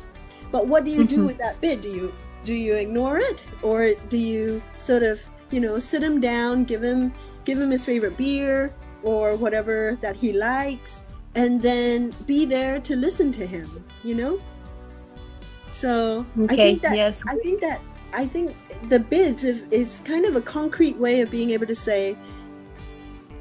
But 0.51 0.67
what 0.67 0.85
do 0.85 0.91
you 0.91 1.05
do 1.05 1.17
mm-hmm. 1.17 1.25
with 1.25 1.37
that 1.39 1.59
bid? 1.61 1.81
Do 1.81 1.89
you 1.89 2.13
do 2.43 2.53
you 2.53 2.75
ignore 2.75 3.19
it 3.19 3.47
or 3.61 3.93
do 4.09 4.17
you 4.17 4.61
sort 4.77 5.01
of, 5.01 5.25
you 5.49 5.61
know, 5.61 5.79
sit 5.79 6.03
him 6.03 6.19
down, 6.19 6.65
give 6.65 6.83
him 6.83 7.13
give 7.45 7.59
him 7.59 7.71
his 7.71 7.85
favorite 7.85 8.17
beer 8.17 8.73
or 9.01 9.35
whatever 9.35 9.97
that 10.01 10.15
he 10.15 10.33
likes 10.33 11.05
and 11.35 11.61
then 11.61 12.13
be 12.25 12.45
there 12.45 12.79
to 12.79 12.95
listen 12.95 13.31
to 13.31 13.45
him 13.45 13.85
you 14.03 14.15
know 14.15 14.39
so 15.71 16.25
okay, 16.39 16.53
i 16.53 16.55
think 16.55 16.81
that 16.81 16.95
yes. 16.95 17.23
i 17.27 17.35
think 17.37 17.61
that 17.61 17.81
i 18.13 18.25
think 18.25 18.55
the 18.89 18.99
bids 18.99 19.43
is, 19.43 19.63
is 19.71 20.01
kind 20.05 20.25
of 20.25 20.35
a 20.35 20.41
concrete 20.41 20.97
way 20.97 21.21
of 21.21 21.31
being 21.31 21.49
able 21.49 21.65
to 21.65 21.75
say 21.75 22.17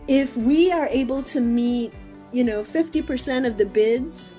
if 0.08 0.36
we 0.36 0.72
are 0.72 0.86
able 0.86 1.22
to 1.22 1.40
meet 1.40 1.92
you 2.32 2.44
know 2.44 2.60
50% 2.62 3.46
of 3.46 3.58
the 3.58 3.66
bids 3.66 4.32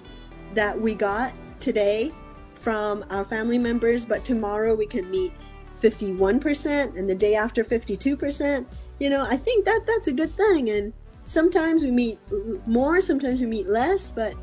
that 0.56 0.80
we 0.80 0.96
got 0.96 1.34
today 1.60 2.12
from 2.56 3.06
our 3.10 3.24
family 3.24 3.58
members 3.58 4.06
but 4.06 4.26
tomorrow 4.26 4.74
we 4.74 4.88
can 4.88 5.10
meet 5.12 5.34
51% 5.72 6.98
and 6.98 7.10
the 7.10 7.16
day 7.16 7.36
after 7.36 7.64
52% 7.64 8.66
you 9.00 9.10
know 9.10 9.24
i 9.24 9.38
think 9.38 9.66
that 9.66 9.82
that's 9.86 10.08
a 10.08 10.14
good 10.14 10.32
thing 10.32 10.70
and 10.70 10.94
sometimes 11.28 11.84
we 11.84 11.92
meet 11.92 12.20
more, 12.68 13.02
sometimes 13.02 13.40
we 13.42 13.48
meet 13.48 13.68
less, 13.68 14.12
but 14.12 14.34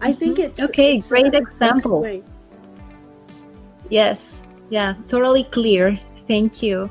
I 0.00 0.12
think 0.12 0.38
mm-hmm. 0.38 0.50
it's 0.50 0.60
okay. 0.60 0.96
It's 0.96 1.08
great 1.08 1.34
example. 1.34 2.06
Yes, 3.88 4.42
yeah, 4.70 4.94
totally 5.08 5.44
clear. 5.44 5.98
Thank 6.26 6.62
you. 6.62 6.90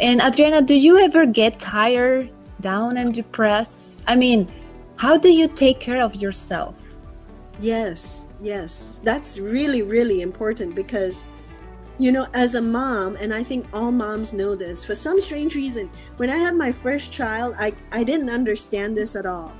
And 0.00 0.20
Adriana, 0.20 0.62
do 0.62 0.74
you 0.74 0.98
ever 0.98 1.26
get 1.26 1.58
tired, 1.60 2.30
down, 2.60 2.96
and 2.96 3.12
depressed? 3.12 4.02
I 4.06 4.16
mean, 4.16 4.48
how 4.96 5.18
do 5.18 5.28
you 5.28 5.48
take 5.48 5.78
care 5.78 6.00
of 6.00 6.16
yourself? 6.16 6.74
Yes, 7.60 8.26
yes, 8.40 9.00
that's 9.04 9.38
really, 9.38 9.82
really 9.82 10.22
important 10.22 10.74
because 10.74 11.26
you 11.98 12.12
know, 12.12 12.28
as 12.32 12.54
a 12.54 12.62
mom, 12.62 13.16
and 13.16 13.34
I 13.34 13.42
think 13.42 13.66
all 13.72 13.90
moms 13.90 14.32
know 14.32 14.54
this, 14.54 14.84
for 14.84 14.94
some 14.94 15.20
strange 15.20 15.54
reason, 15.54 15.90
when 16.16 16.30
I 16.30 16.36
had 16.36 16.54
my 16.54 16.70
first 16.70 17.10
child, 17.12 17.54
I, 17.58 17.72
I 17.90 18.04
didn't 18.04 18.30
understand 18.30 18.96
this 18.96 19.16
at 19.16 19.26
all. 19.26 19.52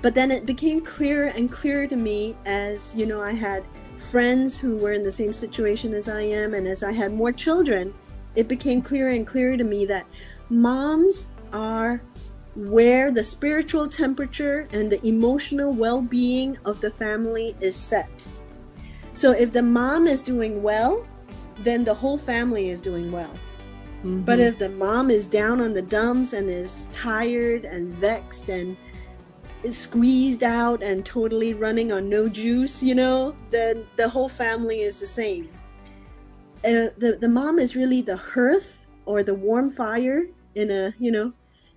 But 0.00 0.14
then 0.14 0.30
it 0.30 0.46
became 0.46 0.80
clearer 0.80 1.26
and 1.26 1.50
clearer 1.50 1.86
to 1.86 1.96
me 1.96 2.36
as, 2.46 2.96
you 2.96 3.04
know, 3.04 3.20
I 3.20 3.32
had 3.32 3.64
friends 3.98 4.58
who 4.58 4.76
were 4.76 4.92
in 4.92 5.02
the 5.02 5.12
same 5.12 5.32
situation 5.32 5.92
as 5.92 6.08
I 6.08 6.22
am, 6.22 6.54
and 6.54 6.66
as 6.66 6.82
I 6.82 6.92
had 6.92 7.12
more 7.12 7.32
children, 7.32 7.92
it 8.34 8.48
became 8.48 8.80
clearer 8.80 9.10
and 9.10 9.26
clearer 9.26 9.56
to 9.56 9.64
me 9.64 9.84
that 9.86 10.06
moms 10.48 11.28
are 11.52 12.00
where 12.54 13.10
the 13.10 13.22
spiritual 13.22 13.88
temperature 13.88 14.68
and 14.72 14.90
the 14.90 15.06
emotional 15.06 15.72
well 15.72 16.00
being 16.00 16.56
of 16.64 16.80
the 16.80 16.90
family 16.90 17.54
is 17.60 17.76
set. 17.76 18.26
So 19.12 19.32
if 19.32 19.52
the 19.52 19.62
mom 19.62 20.06
is 20.06 20.22
doing 20.22 20.62
well, 20.62 21.06
then 21.60 21.84
the 21.84 21.94
whole 21.94 22.18
family 22.18 22.68
is 22.70 22.80
doing 22.80 23.12
well. 23.12 23.34
Mm-hmm. 24.04 24.22
But 24.22 24.40
if 24.40 24.58
the 24.58 24.68
mom 24.70 25.10
is 25.10 25.26
down 25.26 25.60
on 25.60 25.74
the 25.74 25.82
dumps 25.82 26.32
and 26.32 26.48
is 26.48 26.88
tired 26.92 27.64
and 27.64 27.94
vexed 27.94 28.48
and 28.48 28.76
is 29.64 29.76
squeezed 29.78 30.44
out 30.44 30.82
and 30.82 31.04
totally 31.04 31.54
running 31.54 31.92
on 31.92 32.08
no 32.08 32.28
juice, 32.28 32.82
you 32.82 32.94
know, 32.94 33.34
then 33.50 33.86
the 33.96 34.08
whole 34.08 34.28
family 34.28 34.80
is 34.80 35.00
the 35.00 35.06
same. 35.06 35.48
uh, 36.64 36.90
the 36.98 37.18
the 37.20 37.28
mom 37.28 37.58
is 37.58 37.76
really 37.76 38.02
the 38.02 38.16
hearth 38.16 38.86
or 39.06 39.22
the 39.22 39.34
warm 39.34 39.70
fire 39.70 40.26
in 40.54 40.70
a 40.70 40.92
you 40.98 41.10
know 41.10 41.32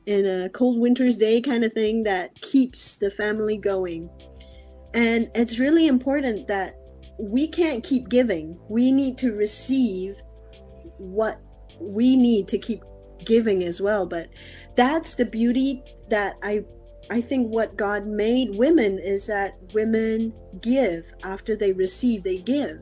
in 0.08 0.26
a 0.26 0.50
cold 0.50 0.80
winter's 0.80 1.18
day 1.18 1.40
kind 1.40 1.64
of 1.64 1.72
thing 1.74 2.04
that 2.04 2.34
keeps 2.42 2.98
the 2.98 3.10
family 3.12 3.58
going 3.58 4.10
and 4.94 5.30
it's 5.36 5.60
really 5.60 5.88
important 5.88 6.48
that 6.48 6.76
we 7.22 7.48
can't 7.48 7.84
keep 7.84 8.10
giving. 8.10 8.60
We 8.68 8.92
need 8.92 9.18
to 9.20 9.34
receive 9.34 10.16
what 10.98 11.40
we 11.80 12.16
need 12.16 12.48
to 12.50 12.58
keep 12.58 12.84
giving 13.26 13.64
as 13.64 13.80
well. 13.80 14.06
But 14.06 14.30
that's 14.76 15.16
the 15.16 15.26
beauty 15.26 15.84
that 16.10 16.36
i 16.42 16.64
i 17.10 17.20
think 17.20 17.48
what 17.50 17.76
god 17.76 18.06
made 18.06 18.56
women 18.56 18.98
is 19.00 19.28
that 19.28 19.56
women 19.74 20.34
give 20.62 21.12
after 21.24 21.56
they 21.56 21.74
receive 21.74 22.24
they 22.24 22.38
give 22.38 22.80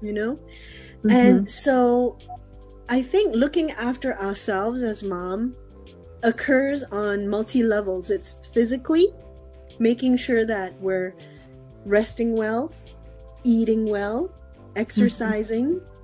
you 0.00 0.12
know? 0.12 0.34
Mm-hmm. 0.34 1.10
and 1.10 1.50
so 1.50 2.18
i 2.88 3.00
think 3.02 3.36
looking 3.36 3.70
after 3.72 4.18
ourselves 4.18 4.82
as 4.82 5.02
mom 5.02 5.54
occurs 6.22 6.84
on 6.84 7.28
multi 7.28 7.62
levels. 7.62 8.10
It's 8.10 8.40
physically 8.52 9.08
making 9.78 10.16
sure 10.16 10.44
that 10.44 10.74
we're 10.80 11.14
resting 11.84 12.36
well 12.36 12.72
eating 13.44 13.88
well 13.88 14.30
exercising 14.76 15.76
mm-hmm 15.76 15.94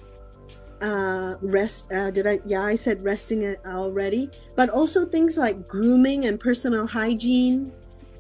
uh, 0.85 1.37
rest. 1.41 1.91
Uh, 1.93 2.11
did 2.11 2.27
I? 2.27 2.41
Yeah, 2.45 2.63
I 2.63 2.75
said 2.75 3.03
resting 3.03 3.57
already. 3.67 4.31
But 4.55 4.69
also 4.69 5.05
things 5.05 5.39
like 5.39 5.67
grooming 5.67 6.27
and 6.27 6.39
personal 6.39 6.87
hygiene. 6.87 7.73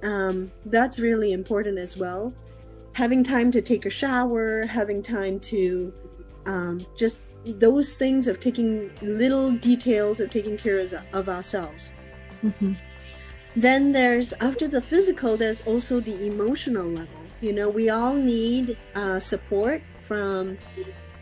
Um, 0.02 0.50
that's 0.66 0.98
really 0.98 1.32
important 1.32 1.78
as 1.78 1.96
well. 1.96 2.32
Having 2.94 3.24
time 3.24 3.50
to 3.50 3.60
take 3.60 3.86
a 3.86 3.90
shower, 3.90 4.66
having 4.66 5.02
time 5.02 5.40
to 5.40 5.92
um, 6.46 6.86
just 6.96 7.22
those 7.44 7.96
things 7.96 8.28
of 8.28 8.40
taking 8.40 8.90
little 9.02 9.50
details 9.50 10.20
of 10.20 10.30
taking 10.30 10.56
care 10.56 10.78
of, 10.78 10.94
of 11.12 11.28
ourselves. 11.28 11.90
Mm-hmm. 12.42 12.74
Then 13.56 13.92
there's 13.92 14.32
after 14.34 14.68
the 14.68 14.80
physical, 14.80 15.36
there's 15.36 15.62
also 15.62 16.00
the 16.00 16.26
emotional 16.26 16.86
level. 16.86 17.23
You 17.44 17.52
know, 17.52 17.68
we 17.68 17.90
all 17.90 18.14
need 18.14 18.78
uh, 18.94 19.18
support 19.18 19.82
from 20.00 20.56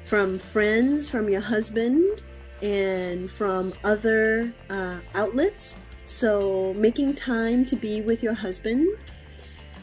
from 0.04 0.38
friends, 0.38 1.08
from 1.08 1.28
your 1.28 1.40
husband, 1.40 2.22
and 2.62 3.28
from 3.28 3.74
other 3.82 4.54
uh, 4.70 5.00
outlets. 5.16 5.74
So, 6.04 6.74
making 6.74 7.16
time 7.16 7.64
to 7.64 7.74
be 7.74 8.02
with 8.02 8.22
your 8.22 8.34
husband 8.34 8.86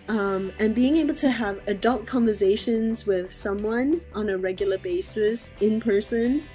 um, 0.08 0.53
and 0.60 0.74
being 0.74 0.96
able 0.96 1.15
to 1.15 1.29
have 1.29 1.60
adult 1.67 2.08
conversations 2.08 3.05
with 3.05 3.34
someone 3.34 4.00
on 4.15 4.29
a 4.29 4.38
regular 4.38 4.77
basis 4.77 5.51
in 5.60 5.81
person. 5.81 6.46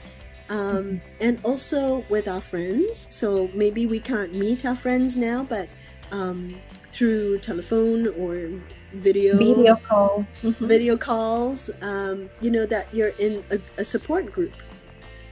Um, 0.49 1.03
and 1.21 1.39
also 1.45 2.07
with 2.09 2.27
our 2.27 2.41
friends. 2.41 3.09
So 3.11 3.51
maybe 3.55 3.87
we 3.87 4.01
can't 4.01 4.35
meet 4.35 4.65
our 4.65 4.77
friends 4.77 5.19
now, 5.19 5.43
but 5.43 5.69
um, 6.11 6.57
through 6.91 7.41
telephone 7.41 8.09
or 8.09 8.51
video 8.95 9.37
video 9.37 9.77
call. 9.77 10.27
Mm-hmm. 10.43 10.67
video 10.67 10.97
calls 10.97 11.71
um, 11.83 12.31
you 12.41 12.51
know 12.51 12.67
that 12.67 12.93
you're 12.95 13.15
in 13.19 13.43
a, 13.51 13.59
a 13.79 13.85
support 13.85 14.33
group. 14.33 14.53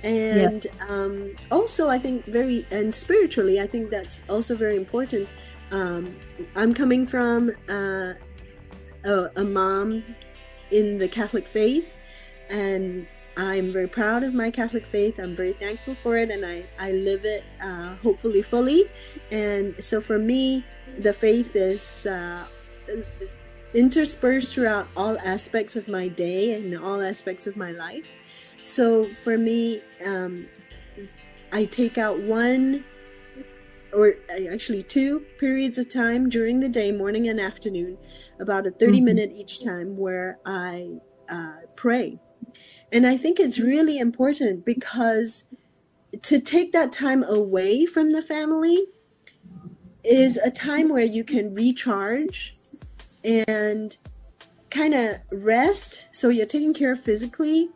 And 0.03 0.67
yeah. 0.67 0.87
um, 0.89 1.37
also 1.53 1.89
i 1.89 1.97
think 1.97 2.25
very 2.27 2.67
and 2.73 2.93
spiritually 2.93 3.61
i 3.61 3.67
think 3.67 3.91
that's 3.91 4.23
also 4.29 4.57
very 4.57 4.77
important. 4.77 5.33
Um, 5.71 6.17
i'm 6.57 6.75
coming 6.75 7.07
from 7.07 7.51
uh, 7.69 8.15
a, 9.05 9.31
a, 9.37 9.45
mom 9.45 10.05
in 10.71 10.99
the 10.99 11.09
catholic 11.09 11.47
faith 11.47 11.97
and 12.51 13.07
i'm 13.37 13.73
very 13.73 13.89
proud 13.89 14.23
of 14.25 14.35
my 14.35 14.51
catholic 14.51 14.87
faith. 14.87 15.19
I'm 15.19 15.35
very 15.35 15.53
thankful 15.53 15.95
for 15.95 16.17
it 16.17 16.31
and 16.31 16.45
i, 16.45 16.67
I 16.81 16.91
live 16.91 17.25
it 17.25 17.45
uh, 17.63 17.95
hopefully 18.03 18.43
fully. 18.43 18.91
And 19.31 19.77
so 19.79 20.01
for 20.01 20.19
me 20.19 20.65
the 20.99 21.13
faith 21.13 21.55
is 21.55 22.07
uh, 22.07 22.45
interspersed 23.75 24.55
throughout 24.55 24.89
all 24.97 25.19
aspects 25.19 25.77
of 25.77 25.89
my 25.89 26.09
day 26.09 26.55
and 26.55 26.77
all 26.79 27.01
aspects 27.01 27.47
of 27.47 27.57
my 27.57 27.71
life. 27.71 28.07
So 28.63 29.13
for 29.13 29.37
me, 29.39 29.83
um, 30.05 30.47
I 31.53 31.65
take 31.65 31.99
out 31.99 32.21
one 32.21 32.85
or 33.93 34.15
actually 34.51 34.83
two 34.83 35.21
periods 35.39 35.77
of 35.77 35.89
time 35.89 36.29
during 36.29 36.61
the 36.61 36.69
day, 36.69 36.93
morning 36.93 37.29
and 37.29 37.39
afternoon, 37.39 37.99
about 38.41 38.67
a 38.67 38.71
30 38.71 38.97
mm-hmm. 38.97 39.05
minute 39.05 39.33
each 39.35 39.63
time, 39.63 39.97
where 39.97 40.39
I 40.47 40.99
uh, 41.29 41.57
pray. 41.77 42.19
And 42.91 43.07
I 43.07 43.17
think 43.17 43.39
it's 43.39 43.59
really 43.59 43.99
important 43.99 44.65
because 44.65 45.45
to 46.23 46.41
take 46.41 46.73
that 46.73 46.93
time 46.93 47.23
away 47.25 47.87
from 47.87 48.13
the 48.13 48.23
family 48.23 48.87
is 50.05 50.37
a 50.39 50.51
time 50.51 50.89
where 50.89 51.05
you 51.05 51.25
can 51.25 51.55
recharge 51.55 52.57
and 53.25 53.97
kind 54.71 54.95
of 54.95 55.17
rest. 55.31 56.09
So 56.13 56.29
you're 56.29 56.47
taking 56.47 56.75
care 56.75 56.93
of 56.93 57.01
physically. 57.01 57.69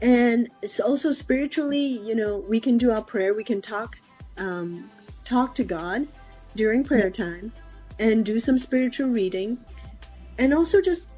And 0.00 0.48
it's 0.62 0.80
also 0.80 1.12
spiritually, 1.12 2.00
you 2.02 2.14
know, 2.14 2.38
we 2.48 2.58
can 2.58 2.76
do 2.76 2.90
our 2.90 3.02
prayer, 3.02 3.34
we 3.34 3.44
can 3.44 3.60
talk 3.60 3.98
um, 4.38 4.90
talk 5.24 5.54
to 5.54 5.64
God 5.64 6.08
during 6.56 6.84
prayer 6.84 7.10
time 7.10 7.52
and 7.98 8.24
do 8.24 8.38
some 8.38 8.58
spiritual 8.58 9.08
reading. 9.08 9.58
And 10.38 10.52
also 10.52 10.80
just 10.80 11.10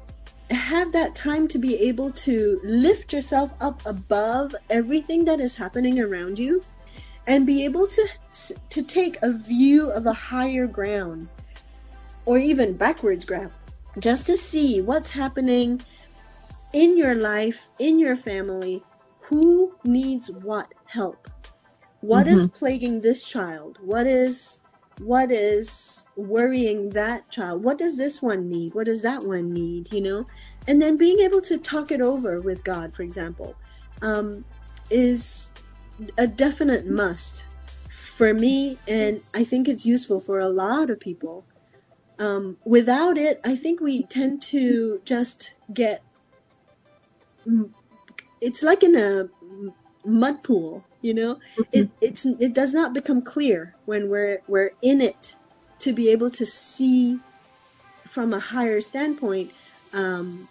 have 0.51 0.91
that 0.91 1.15
time 1.15 1.47
to 1.47 1.57
be 1.57 1.75
able 1.75 2.11
to 2.11 2.59
lift 2.63 3.13
yourself 3.13 3.53
up 3.59 3.81
above 3.85 4.55
everything 4.69 5.25
that 5.25 5.39
is 5.39 5.55
happening 5.55 5.99
around 5.99 6.37
you 6.37 6.61
and 7.27 7.45
be 7.45 7.65
able 7.65 7.87
to 7.87 8.07
to 8.69 8.83
take 8.83 9.17
a 9.23 9.31
view 9.31 9.89
of 9.89 10.05
a 10.05 10.13
higher 10.13 10.67
ground 10.67 11.27
or 12.25 12.37
even 12.37 12.73
backwards 12.73 13.25
ground 13.25 13.51
just 13.99 14.25
to 14.27 14.35
see 14.35 14.81
what's 14.81 15.11
happening 15.11 15.81
in 16.73 16.97
your 16.97 17.15
life 17.15 17.69
in 17.79 17.99
your 17.99 18.15
family. 18.15 18.83
Who 19.21 19.75
needs 19.83 20.29
what 20.29 20.73
help? 20.85 21.29
What 22.01 22.27
mm-hmm. 22.27 22.37
is 22.37 22.47
plaguing 22.47 23.01
this 23.01 23.23
child? 23.25 23.79
What 23.81 24.05
is 24.05 24.59
what 24.99 25.31
is 25.31 26.05
worrying 26.15 26.89
that 26.91 27.29
child? 27.29 27.63
What 27.63 27.77
does 27.77 27.97
this 27.97 28.21
one 28.21 28.49
need? 28.49 28.73
What 28.73 28.85
does 28.85 29.01
that 29.01 29.23
one 29.23 29.53
need 29.53 29.91
you 29.91 30.01
know? 30.01 30.25
And 30.67 30.81
then 30.81 30.97
being 30.97 31.19
able 31.19 31.41
to 31.41 31.57
talk 31.57 31.91
it 31.91 32.01
over 32.01 32.41
with 32.41 32.63
god 32.63 32.95
for 32.95 33.03
example 33.03 33.55
um, 34.01 34.45
is 34.89 35.51
a 36.17 36.27
definite 36.27 36.85
must 36.85 37.45
for 37.89 38.33
me, 38.33 38.77
and 38.87 39.21
I 39.33 39.43
think 39.43 39.67
it's 39.67 39.85
useful 39.85 40.21
for 40.21 40.39
a 40.39 40.47
lot 40.47 40.89
of 40.89 41.01
people. 41.01 41.45
Um, 42.17 42.57
without 42.63 43.17
it, 43.17 43.41
I 43.43 43.55
think 43.55 43.81
we 43.81 44.03
tend 44.03 44.41
to 44.43 45.01
just 45.05 45.55
get. 45.73 46.03
It's 48.41 48.63
like 48.63 48.83
in 48.83 48.95
a 48.95 49.29
mud 50.05 50.43
pool, 50.43 50.83
you 51.01 51.13
know. 51.13 51.35
Mm-hmm. 51.35 51.61
It 51.71 51.89
it's 52.01 52.25
it 52.25 52.53
does 52.53 52.73
not 52.73 52.93
become 52.93 53.21
clear 53.21 53.75
when 53.85 54.09
we're 54.09 54.41
we're 54.47 54.71
in 54.81 55.01
it 55.01 55.35
to 55.79 55.93
be 55.93 56.09
able 56.09 56.29
to 56.31 56.45
see 56.45 57.19
from 58.05 58.33
a 58.33 58.39
higher 58.39 58.79
standpoint 58.81 59.51
um, 59.93 60.47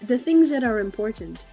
the 0.00 0.18
things 0.18 0.50
that 0.50 0.64
are 0.64 0.78
important. 0.78 1.44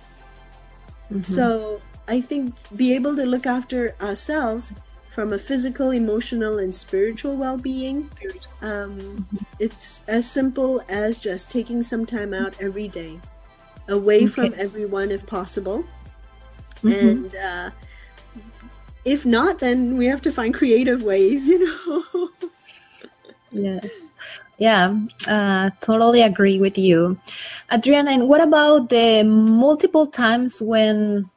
Mm-hmm. 1.12 1.24
So 1.24 1.82
I 2.08 2.22
think 2.22 2.56
be 2.76 2.94
able 2.94 3.16
to 3.16 3.26
look 3.26 3.46
after 3.46 3.96
ourselves 4.02 4.74
from 5.12 5.34
a 5.34 5.40
physical, 5.40 5.92
emotional, 5.92 6.60
and 6.60 6.74
spiritual 6.74 7.36
well-being. 7.36 8.10
Um, 8.62 9.28
it's 9.60 10.04
as 10.08 10.30
simple 10.30 10.82
as 10.90 11.18
just 11.18 11.52
taking 11.52 11.84
some 11.84 12.06
time 12.06 12.34
out 12.34 12.56
every 12.60 12.88
day, 12.88 13.20
away 13.88 14.24
okay. 14.24 14.28
from 14.28 14.54
everyone 14.58 15.12
if 15.12 15.26
possible, 15.26 15.84
mm-hmm. 16.78 16.92
and 16.92 17.36
uh, 17.36 17.70
if 19.06 19.26
not, 19.26 19.60
then 19.60 19.98
we 19.98 20.06
have 20.06 20.22
to 20.22 20.32
find 20.32 20.54
creative 20.54 21.04
ways. 21.04 21.48
You 21.48 21.60
know. 21.66 22.30
yes. 23.52 23.88
Yeah, 24.60 24.94
uh, 25.26 25.70
totally 25.80 26.22
agree 26.22 26.60
with 26.60 26.78
you. 26.78 27.18
Adriana, 27.72 28.12
and 28.12 28.28
what 28.28 28.42
about 28.42 28.90
the 28.90 29.24
multiple 29.24 30.06
times 30.06 30.62
when 30.62 31.30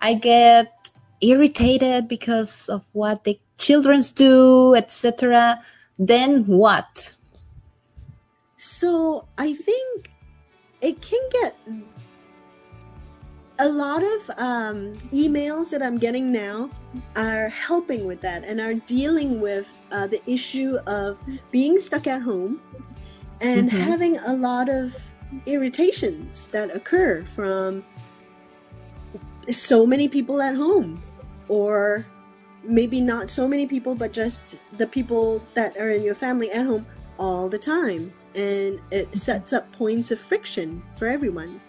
I 0.00 0.14
get 0.14 0.72
irritated 1.20 2.06
because 2.06 2.68
of 2.68 2.84
what 2.92 3.24
the 3.24 3.40
childrens 3.58 4.12
do, 4.12 4.74
etc. 4.76 5.60
Then 5.98 6.46
what? 6.46 7.16
So 8.66 9.26
I 9.36 9.52
think 9.52 10.10
it 10.80 11.02
can 11.02 11.20
get 11.32 11.54
a 13.58 13.68
lot 13.68 14.02
of 14.02 14.30
um, 14.38 14.96
emails 15.12 15.70
that 15.70 15.82
I'm 15.82 15.98
getting 15.98 16.32
now 16.32 16.70
are 17.14 17.50
helping 17.50 18.06
with 18.06 18.22
that 18.22 18.42
and 18.42 18.60
are 18.60 18.72
dealing 18.72 19.42
with 19.42 19.82
uh, 19.92 20.06
the 20.06 20.22
issue 20.26 20.78
of 20.86 21.22
being 21.50 21.76
stuck 21.76 22.06
at 22.06 22.22
home 22.22 22.58
and 23.42 23.68
mm-hmm. 23.68 23.80
having 23.80 24.16
a 24.16 24.32
lot 24.32 24.70
of 24.70 24.96
irritations 25.44 26.48
that 26.48 26.74
occur 26.74 27.22
from 27.34 27.84
so 29.50 29.84
many 29.84 30.08
people 30.08 30.40
at 30.40 30.54
home 30.54 31.02
or 31.48 32.06
maybe 32.62 32.98
not 32.98 33.28
so 33.28 33.46
many 33.46 33.66
people 33.66 33.94
but 33.94 34.10
just 34.10 34.56
the 34.78 34.86
people 34.86 35.44
that 35.52 35.76
are 35.76 35.90
in 35.90 36.02
your 36.02 36.14
family 36.14 36.50
at 36.50 36.64
home 36.64 36.86
all 37.18 37.50
the 37.50 37.58
time 37.58 38.10
and 38.34 38.80
it 38.90 39.14
sets 39.16 39.52
up 39.52 39.70
points 39.72 40.10
of 40.10 40.18
friction 40.18 40.82
for 40.96 41.06
everyone 41.06 41.60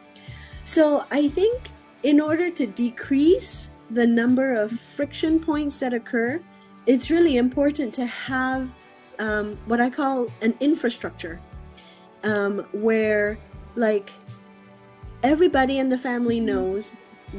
so 0.63 1.05
i 1.11 1.27
think 1.27 1.69
in 2.03 2.19
order 2.19 2.49
to 2.49 2.65
decrease 2.65 3.71
the 3.91 4.05
number 4.05 4.53
of 4.53 4.79
friction 4.79 5.39
points 5.39 5.79
that 5.79 5.93
occur 5.93 6.41
it's 6.85 7.09
really 7.09 7.37
important 7.37 7.93
to 7.93 8.05
have 8.05 8.69
um, 9.19 9.57
what 9.65 9.79
i 9.79 9.89
call 9.89 10.27
an 10.41 10.53
infrastructure 10.59 11.39
um, 12.23 12.59
where 12.71 13.37
like 13.75 14.11
everybody 15.23 15.79
in 15.79 15.89
the 15.89 15.97
family 15.97 16.39
knows 16.39 16.95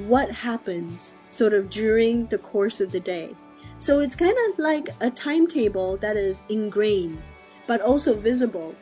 what 0.06 0.30
happens 0.30 1.16
sort 1.30 1.52
of 1.52 1.70
during 1.70 2.26
the 2.26 2.38
course 2.38 2.80
of 2.80 2.92
the 2.92 3.00
day. 3.00 3.34
So 3.78 4.00
it's 4.00 4.16
kind 4.16 4.36
of 4.48 4.58
like 4.58 4.88
a 5.00 5.10
timetable 5.10 5.96
that 5.98 6.16
is 6.16 6.42
ingrained, 6.48 7.26
but 7.66 7.80
also 7.80 8.14
visible 8.14 8.74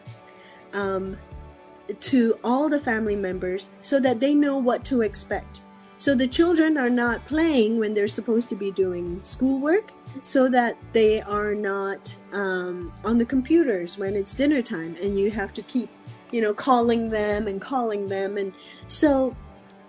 um, 0.75 1.17
to 2.01 2.39
all 2.45 2.69
the 2.69 2.79
family 2.79 3.17
members 3.17 3.71
so 3.81 3.99
that 4.01 4.21
they 4.21 4.35
know 4.35 4.59
what 4.59 4.85
to 4.85 5.03
expect. 5.03 5.63
So 5.97 6.15
the 6.15 6.27
children 6.27 6.77
are 6.77 6.91
not 6.91 7.25
playing 7.25 7.79
when 7.79 7.95
they're 7.95 8.09
supposed 8.09 8.49
to 8.51 8.57
be 8.57 8.71
doing 8.71 9.21
schoolwork, 9.23 9.93
so 10.23 10.49
that 10.49 10.77
they 10.93 11.23
are 11.23 11.55
not 11.55 12.15
um, 12.33 12.93
on 13.05 13.17
the 13.17 13.25
computers 13.25 13.97
when 13.97 14.17
it's 14.17 14.35
dinner 14.35 14.61
time 14.61 14.97
and 15.03 15.19
you 15.19 15.31
have 15.31 15.53
to 15.55 15.63
keep, 15.63 15.89
you 16.33 16.41
know, 16.41 16.53
calling 16.53 17.11
them 17.11 17.47
and 17.47 17.61
calling 17.61 18.09
them. 18.09 18.37
And 18.37 18.53
so 18.87 19.35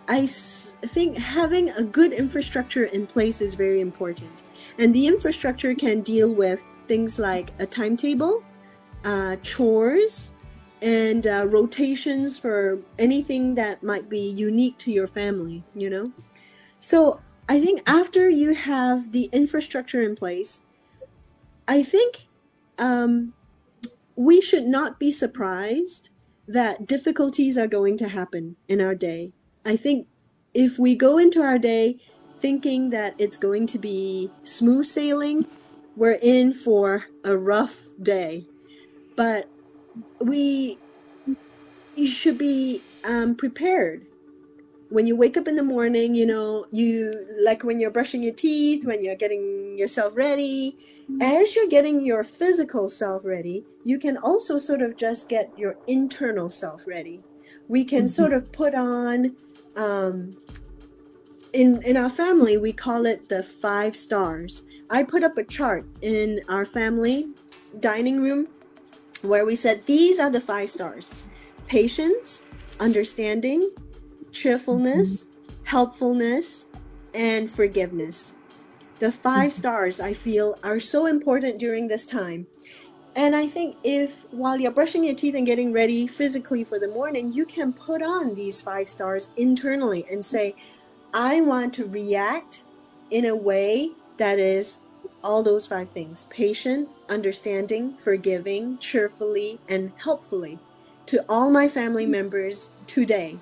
I 0.08 0.28
think 0.28 1.18
having 1.18 1.72
a 1.72 1.84
good 1.84 2.14
infrastructure 2.14 2.86
in 2.86 3.08
place 3.08 3.42
is 3.42 3.56
very 3.56 3.82
important. 3.82 4.44
And 4.78 4.94
the 4.94 5.08
infrastructure 5.08 5.74
can 5.74 6.02
deal 6.02 6.34
with 6.34 6.60
things 6.88 7.18
like 7.18 7.52
a 7.60 7.66
timetable, 7.66 8.44
uh, 9.04 9.38
chores, 9.38 10.35
and 10.82 11.26
uh, 11.26 11.46
rotations 11.48 12.38
for 12.38 12.80
anything 13.00 13.56
that 13.56 13.84
might 13.84 14.10
be 14.10 14.20
unique 14.20 14.78
to 14.80 14.92
your 14.92 15.08
family, 15.08 15.64
you 15.74 15.90
know? 15.90 16.12
So 16.80 17.22
I 17.50 17.60
think 17.60 17.82
after 17.88 18.30
you 18.30 18.54
have 18.54 19.12
the 19.12 19.30
infrastructure 19.32 20.02
in 20.02 20.16
place, 20.16 20.64
I 21.68 21.82
think 21.82 22.28
um, 22.78 23.34
we 24.16 24.42
should 24.42 24.66
not 24.66 25.00
be 25.00 25.12
surprised 25.12 26.10
that 26.48 26.86
difficulties 26.86 27.58
are 27.58 27.68
going 27.68 27.98
to 27.98 28.10
happen 28.10 28.56
in 28.68 28.80
our 28.80 28.94
day 28.94 29.32
I 29.66 29.76
think 29.76 30.08
if 30.54 30.78
we 30.78 30.96
go 30.96 31.18
into 31.18 31.42
our 31.42 31.58
day 31.58 31.98
thinking 32.38 32.92
that 32.92 33.16
it's 33.18 33.38
going 33.38 33.66
to 33.68 33.80
be 33.80 34.32
smooth 34.44 34.86
sailing, 34.86 35.48
we're 35.96 36.20
in 36.22 36.54
for 36.54 37.06
a 37.24 37.36
rough 37.36 37.88
day. 38.00 38.46
But 39.16 39.50
we 40.20 40.78
you 41.96 42.08
should 42.08 42.38
be 42.38 42.84
um, 43.04 43.36
prepared. 43.36 44.06
When 44.90 45.08
you 45.08 45.16
wake 45.16 45.36
up 45.36 45.48
in 45.48 45.56
the 45.56 45.64
morning, 45.64 46.14
you 46.14 46.26
know, 46.26 46.66
you 46.72 47.26
like 47.42 47.64
when 47.64 47.80
you're 47.80 47.92
brushing 47.92 48.22
your 48.22 48.34
teeth, 48.34 48.86
when 48.86 49.02
you're 49.04 49.16
getting 49.16 49.78
yourself 49.78 50.16
ready, 50.16 50.78
as 51.20 51.56
you're 51.56 51.68
getting 51.68 52.06
your 52.06 52.24
physical 52.24 52.90
self 52.90 53.26
ready, 53.26 53.66
you 53.84 53.98
can 53.98 54.18
also 54.18 54.58
sort 54.58 54.82
of 54.82 54.96
just 54.96 55.28
get 55.28 55.52
your 55.58 55.76
internal 55.88 56.50
self 56.50 56.86
ready. 56.86 57.22
We 57.68 57.84
can 57.84 58.02
mm-hmm. 58.02 58.08
sort 58.08 58.34
of 58.34 58.52
put 58.52 58.76
on 58.76 59.36
um, 59.76 60.38
in 61.56 61.82
in 61.84 61.96
our 61.96 62.10
family 62.10 62.58
we 62.58 62.74
call 62.74 63.06
it 63.06 63.30
the 63.30 63.42
five 63.42 63.96
stars 63.96 64.64
i 64.90 65.02
put 65.02 65.24
up 65.24 65.38
a 65.38 65.44
chart 65.44 65.86
in 66.02 66.42
our 66.50 66.66
family 66.66 67.30
dining 67.80 68.22
room 68.22 68.48
where 69.22 69.46
we 69.46 69.56
said 69.56 69.86
these 69.86 70.20
are 70.20 70.30
the 70.30 70.42
five 70.42 70.70
stars. 70.70 71.14
Patience 71.68 72.44
understanding 72.80 73.72
cheerfulness 74.32 75.28
helpfulness 75.66 76.68
and 77.14 77.50
forgiveness. 77.50 78.34
The 79.00 79.12
five 79.12 79.52
hmm. 79.52 79.58
stars 79.58 80.00
i 80.00 80.14
feel 80.14 80.58
are 80.64 80.80
so 80.80 81.06
important 81.06 81.60
during 81.60 81.88
this 81.88 82.06
time. 82.06 82.48
And 83.16 83.36
I 83.36 83.48
think 83.48 83.78
if 83.84 84.32
while 84.32 84.60
you're 84.60 84.72
brushing 84.72 85.06
your 85.06 85.16
teeth 85.16 85.36
and 85.36 85.46
getting 85.46 85.72
ready 85.72 86.06
physically 86.06 86.66
for 86.66 86.80
the 86.80 86.90
morning, 86.90 87.32
you 87.32 87.46
can 87.46 87.72
put 87.72 88.02
on 88.02 88.36
these 88.36 88.60
five 88.60 88.90
stars 88.90 89.30
internally 89.38 90.06
and 90.12 90.24
say, 90.24 90.56
I 91.14 91.40
want 91.40 91.74
to 91.76 91.86
react 91.86 92.66
in 93.10 93.24
a 93.24 93.36
way 93.36 93.92
that 94.18 94.38
is 94.38 94.82
all 95.26 95.42
those 95.42 95.66
five 95.66 95.90
things 95.90 96.26
patient, 96.30 96.88
understanding, 97.10 97.98
forgiving, 97.98 98.78
cheerfully, 98.78 99.60
and 99.68 99.92
helpfully 99.98 100.60
to 101.08 101.26
all 101.28 101.52
my 101.52 101.68
family 101.68 102.06
members 102.06 102.72
today. 102.86 103.40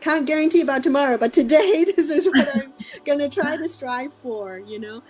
Can't 0.00 0.26
guarantee 0.26 0.60
about 0.60 0.82
tomorrow, 0.82 1.18
but 1.18 1.32
today 1.32 1.84
this 1.96 2.10
is 2.10 2.26
what 2.26 2.54
I'm 2.54 2.72
going 3.04 3.18
to 3.18 3.28
try 3.28 3.56
to 3.56 3.68
strive 3.68 4.12
for, 4.22 4.58
you 4.58 4.78
know? 4.78 5.02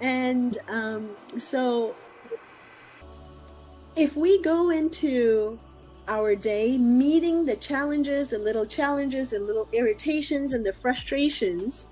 And 0.00 0.56
um, 0.68 1.16
so 1.38 1.96
if 3.96 4.14
we 4.14 4.40
go 4.42 4.70
into 4.70 5.58
our 6.06 6.36
day 6.36 6.76
meeting 6.76 7.46
the 7.46 7.56
challenges, 7.56 8.30
the 8.30 8.38
little 8.38 8.66
challenges, 8.66 9.30
the 9.30 9.40
little 9.40 9.68
irritations, 9.72 10.52
and 10.52 10.64
the 10.64 10.72
frustrations 10.72 11.88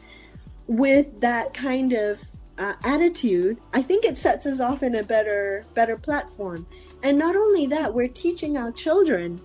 with 0.66 1.20
that 1.20 1.53
kind 1.53 1.92
of 1.92 2.22
uh, 2.59 2.75
attitude, 2.85 3.59
I 3.73 3.83
think 3.83 4.05
it 4.05 4.17
sets 4.17 4.47
us 4.47 4.61
off 4.61 4.83
in 4.83 4.95
a 4.95 5.03
better 5.03 5.64
better 5.75 5.97
platform. 5.97 6.67
And 7.03 7.19
not 7.19 7.37
only 7.37 7.67
that, 7.67 7.93
we're 7.93 8.09
teaching 8.09 8.57
our 8.57 8.73
children 8.73 9.40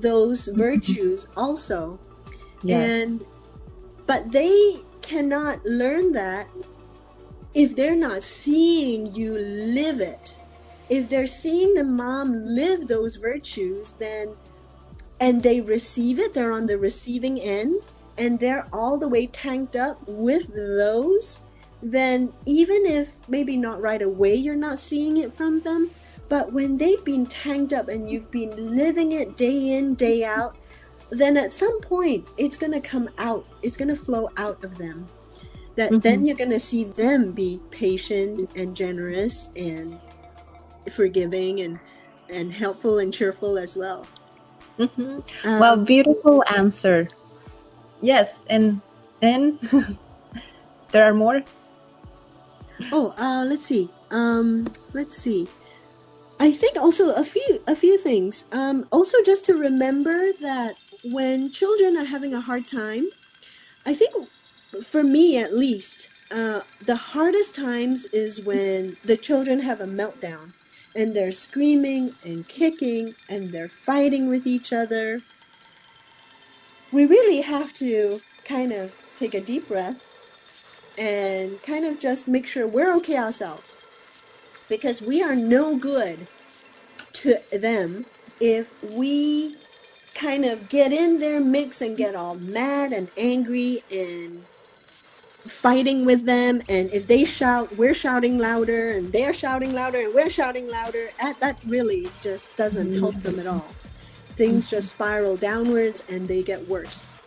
those 0.00 0.46
virtues 0.54 1.28
also. 1.36 1.98
Yes. 2.62 2.88
And 2.88 3.26
but 4.06 4.32
they 4.32 4.76
cannot 5.00 5.64
learn 5.64 6.12
that 6.12 6.48
if 7.54 7.76
they're 7.76 7.96
not 7.96 8.22
seeing 8.22 9.14
you 9.14 9.36
live 9.38 10.00
it 10.00 10.36
if 10.92 11.08
they're 11.08 11.26
seeing 11.26 11.72
the 11.72 11.84
mom 11.84 12.34
live 12.34 12.86
those 12.86 13.16
virtues, 13.16 13.94
then 13.94 14.34
and 15.18 15.42
they 15.42 15.58
receive 15.62 16.18
it, 16.18 16.34
they're 16.34 16.52
on 16.52 16.66
the 16.66 16.76
receiving 16.76 17.40
end, 17.40 17.86
and 18.18 18.38
they're 18.38 18.66
all 18.74 18.98
the 18.98 19.08
way 19.08 19.26
tanked 19.26 19.74
up 19.74 20.06
with 20.06 20.52
those, 20.54 21.40
then 21.82 22.32
even 22.46 22.86
if 22.86 23.28
maybe 23.28 23.56
not 23.56 23.80
right 23.80 24.02
away 24.02 24.34
you're 24.34 24.54
not 24.56 24.78
seeing 24.78 25.16
it 25.16 25.34
from 25.34 25.60
them, 25.60 25.90
but 26.28 26.52
when 26.52 26.78
they've 26.78 27.04
been 27.04 27.26
tanked 27.26 27.72
up 27.72 27.88
and 27.88 28.08
you've 28.08 28.30
been 28.30 28.74
living 28.76 29.12
it 29.12 29.36
day 29.36 29.76
in, 29.76 29.94
day 29.94 30.24
out, 30.24 30.56
then 31.10 31.36
at 31.36 31.52
some 31.52 31.80
point 31.82 32.26
it's 32.38 32.56
going 32.56 32.72
to 32.72 32.80
come 32.80 33.10
out, 33.18 33.46
it's 33.62 33.76
going 33.76 33.88
to 33.88 33.94
flow 33.94 34.30
out 34.36 34.62
of 34.64 34.78
them. 34.78 35.06
That 35.76 35.90
mm-hmm. 35.90 36.00
then 36.00 36.24
you're 36.24 36.36
going 36.36 36.50
to 36.50 36.60
see 36.60 36.84
them 36.84 37.32
be 37.32 37.60
patient 37.70 38.50
and 38.56 38.74
generous 38.76 39.50
and 39.56 40.00
forgiving 40.90 41.60
and 41.60 41.78
and 42.28 42.52
helpful 42.52 42.98
and 42.98 43.12
cheerful 43.12 43.58
as 43.58 43.76
well. 43.76 44.06
Mm-hmm. 44.78 45.46
Um, 45.46 45.60
well, 45.60 45.76
beautiful 45.76 46.42
answer. 46.50 47.08
Yes, 48.00 48.40
and 48.48 48.80
then 49.20 49.58
there 50.92 51.04
are 51.04 51.14
more. 51.14 51.42
Oh, 52.90 53.14
uh, 53.16 53.44
let's 53.46 53.64
see. 53.66 53.90
Um, 54.10 54.72
let's 54.92 55.16
see. 55.16 55.48
I 56.38 56.50
think 56.50 56.76
also 56.76 57.12
a 57.14 57.24
few 57.24 57.62
a 57.66 57.76
few 57.76 57.96
things. 57.96 58.44
Um, 58.52 58.86
also, 58.90 59.22
just 59.22 59.44
to 59.46 59.54
remember 59.54 60.32
that 60.40 60.76
when 61.04 61.50
children 61.50 61.96
are 61.96 62.04
having 62.04 62.34
a 62.34 62.40
hard 62.40 62.66
time, 62.66 63.10
I 63.86 63.94
think 63.94 64.28
for 64.82 65.04
me 65.04 65.38
at 65.38 65.54
least, 65.54 66.10
uh, 66.30 66.62
the 66.84 66.96
hardest 66.96 67.54
times 67.54 68.06
is 68.06 68.40
when 68.40 68.96
the 69.04 69.16
children 69.16 69.60
have 69.60 69.80
a 69.80 69.86
meltdown 69.86 70.52
and 70.94 71.14
they're 71.14 71.32
screaming 71.32 72.14
and 72.24 72.48
kicking 72.48 73.14
and 73.28 73.52
they're 73.52 73.68
fighting 73.68 74.28
with 74.28 74.46
each 74.46 74.72
other. 74.72 75.20
We 76.90 77.06
really 77.06 77.40
have 77.42 77.72
to 77.74 78.20
kind 78.44 78.72
of 78.72 78.94
take 79.16 79.34
a 79.34 79.40
deep 79.40 79.68
breath 79.68 80.11
and 80.98 81.62
kind 81.62 81.84
of 81.84 81.98
just 81.98 82.28
make 82.28 82.46
sure 82.46 82.66
we're 82.66 82.94
okay 82.96 83.16
ourselves. 83.16 83.82
Because 84.68 85.02
we 85.02 85.22
are 85.22 85.34
no 85.34 85.76
good 85.76 86.26
to 87.14 87.38
them 87.52 88.06
if 88.40 88.72
we 88.82 89.56
kind 90.14 90.44
of 90.44 90.68
get 90.68 90.92
in 90.92 91.18
their 91.18 91.40
mix 91.40 91.80
and 91.80 91.96
get 91.96 92.14
all 92.14 92.34
mad 92.34 92.92
and 92.92 93.08
angry 93.16 93.82
and 93.90 94.44
fighting 95.40 96.04
with 96.04 96.24
them. 96.24 96.62
And 96.68 96.90
if 96.90 97.06
they 97.06 97.24
shout 97.24 97.76
we're 97.76 97.94
shouting 97.94 98.38
louder 98.38 98.90
and 98.90 99.12
they're 99.12 99.34
shouting 99.34 99.72
louder 99.72 100.00
and 100.00 100.14
we're 100.14 100.30
shouting 100.30 100.68
louder. 100.68 101.10
That, 101.20 101.40
that 101.40 101.58
really 101.66 102.08
just 102.20 102.56
doesn't 102.56 102.88
mm-hmm. 102.88 103.00
help 103.00 103.22
them 103.22 103.38
at 103.38 103.46
all. 103.46 103.66
Things 104.36 104.70
just 104.70 104.90
spiral 104.90 105.36
downwards 105.36 106.02
and 106.08 106.28
they 106.28 106.42
get 106.42 106.68
worse. 106.68 107.18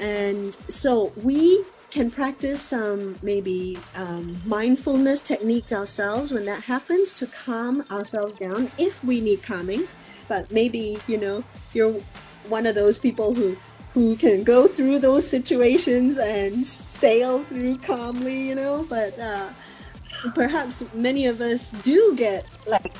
And 0.00 0.56
so 0.68 1.12
we 1.22 1.64
can 1.92 2.10
practice 2.10 2.62
some 2.62 3.16
maybe 3.22 3.78
um, 3.94 4.40
mindfulness 4.46 5.20
techniques 5.22 5.72
ourselves 5.72 6.32
when 6.32 6.46
that 6.46 6.64
happens 6.64 7.12
to 7.12 7.26
calm 7.26 7.84
ourselves 7.90 8.36
down 8.36 8.70
if 8.78 9.04
we 9.04 9.20
need 9.20 9.42
calming. 9.42 9.86
But 10.26 10.50
maybe, 10.50 10.98
you 11.06 11.18
know, 11.18 11.44
you're 11.74 11.92
one 12.48 12.66
of 12.66 12.74
those 12.74 12.98
people 12.98 13.34
who 13.34 13.56
who 13.92 14.16
can 14.16 14.42
go 14.42 14.66
through 14.66 14.98
those 14.98 15.28
situations 15.28 16.16
and 16.16 16.66
sail 16.66 17.44
through 17.44 17.76
calmly, 17.76 18.48
you 18.48 18.54
know, 18.54 18.86
but 18.88 19.18
uh, 19.18 19.50
perhaps 20.34 20.82
many 20.94 21.26
of 21.26 21.42
us 21.42 21.72
do 21.82 22.14
get 22.16 22.48
like 22.66 22.96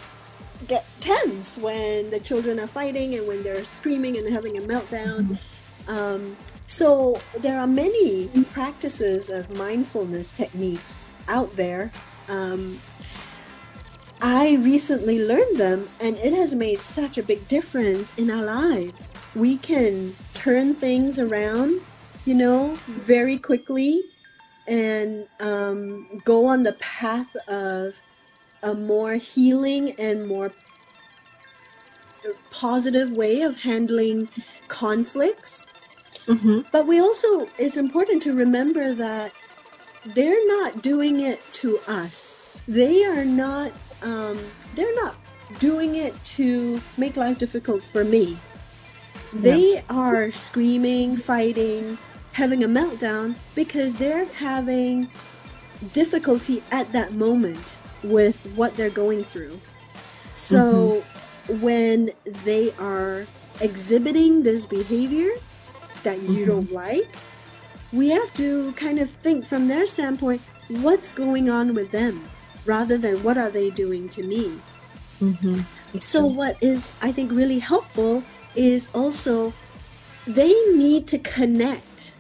get 0.69 0.85
tense 1.01 1.57
when 1.57 2.11
the 2.11 2.21
children 2.21 2.61
are 2.61 2.67
fighting 2.67 3.15
and 3.15 3.27
when 3.27 3.43
they're 3.43 3.65
screaming 3.65 4.19
and 4.19 4.31
having 4.31 4.59
a 4.59 4.61
meltdown. 4.61 5.39
Um, 5.89 6.37
so 6.67 7.21
there 7.39 7.59
are 7.59 7.67
many 7.67 8.29
practices 8.53 9.31
of 9.31 9.57
mindfulness 9.57 10.33
techniques 10.33 11.07
out 11.29 11.57
there. 11.57 11.93
Um, 12.29 12.81
I 14.21 14.55
recently 14.55 15.25
learned 15.25 15.57
them 15.57 15.89
and 16.01 16.17
it 16.19 16.33
has 16.33 16.55
made 16.55 16.81
such 16.81 17.19
a 17.19 17.23
big 17.23 17.49
difference 17.49 18.17
in 18.17 18.31
our 18.31 18.45
lives. 18.45 19.13
We 19.35 19.57
can 19.57 20.15
turn 20.33 20.75
things 20.75 21.19
around, 21.19 21.81
you 22.25 22.35
know, 22.35 22.75
very 22.87 23.37
quickly 23.37 24.03
and 24.69 25.27
um, 25.41 26.21
go 26.25 26.47
on 26.47 26.63
the 26.63 26.75
path 26.75 27.35
of 27.49 28.01
a 28.63 28.75
more 28.75 29.15
healing 29.15 29.93
and 29.99 30.29
more 30.29 30.53
positive 32.51 33.11
way 33.17 33.43
of 33.43 33.63
handling 33.63 34.29
conflicts. 34.69 35.67
Mm-hmm. 36.27 36.61
But 36.71 36.87
we 36.87 37.01
also, 37.01 37.49
it's 37.59 37.77
important 37.77 38.23
to 38.23 38.35
remember 38.35 38.95
that 38.95 39.33
they're 40.05 40.47
not 40.59 40.83
doing 40.83 41.21
it 41.21 41.41
to 41.55 41.79
us. 41.87 42.61
They 42.67 43.05
are 43.05 43.25
not, 43.25 43.73
um, 44.03 44.39
they're 44.75 44.95
not 44.97 45.17
doing 45.59 45.97
it 45.97 46.15
to 46.25 46.81
make 46.97 47.17
life 47.17 47.39
difficult 47.39 47.83
for 47.83 48.05
me. 48.05 48.39
They 49.33 49.83
are 49.89 50.31
screaming, 50.31 51.17
fighting, 51.17 51.99
having 52.33 52.63
a 52.63 52.69
meltdown 52.69 53.35
because 53.55 53.97
they're 53.97 54.27
having 54.27 55.09
difficulty 55.93 56.63
at 56.71 56.93
that 56.93 57.13
moment 57.15 57.77
with 58.03 58.45
what 58.55 58.77
they're 58.77 58.91
going 58.91 59.25
through. 59.25 59.61
So 60.35 61.03
when 61.61 62.11
they 62.25 62.73
are 62.79 63.27
exhibiting 63.61 64.43
this 64.43 64.67
behavior 64.67 65.31
that 66.03 66.23
you 66.23 66.47
don't 66.47 66.71
like, 66.73 67.09
we 67.93 68.11
have 68.11 68.33
to 68.35 68.73
kind 68.73 68.99
of 68.99 69.11
think 69.11 69.45
from 69.45 69.69
their 69.69 69.87
standpoint 69.87 70.41
what's 70.69 71.09
going 71.09 71.51
on 71.51 71.75
with 71.75 71.91
them 71.91 72.25
rather 72.65 72.97
than 72.97 73.23
what 73.23 73.37
are 73.37 73.51
they 73.51 73.71
doing 73.71 74.09
to 74.11 74.23
me. 74.23 74.59
Mm-hmm. 75.21 75.99
So, 75.99 76.25
what 76.25 76.57
is, 76.61 76.93
I 77.03 77.13
think, 77.13 77.31
really 77.33 77.59
helpful 77.59 78.25
is 78.55 78.89
also 78.95 79.53
they 80.27 80.53
need 80.75 81.07
to 81.09 81.19
connect 81.19 82.15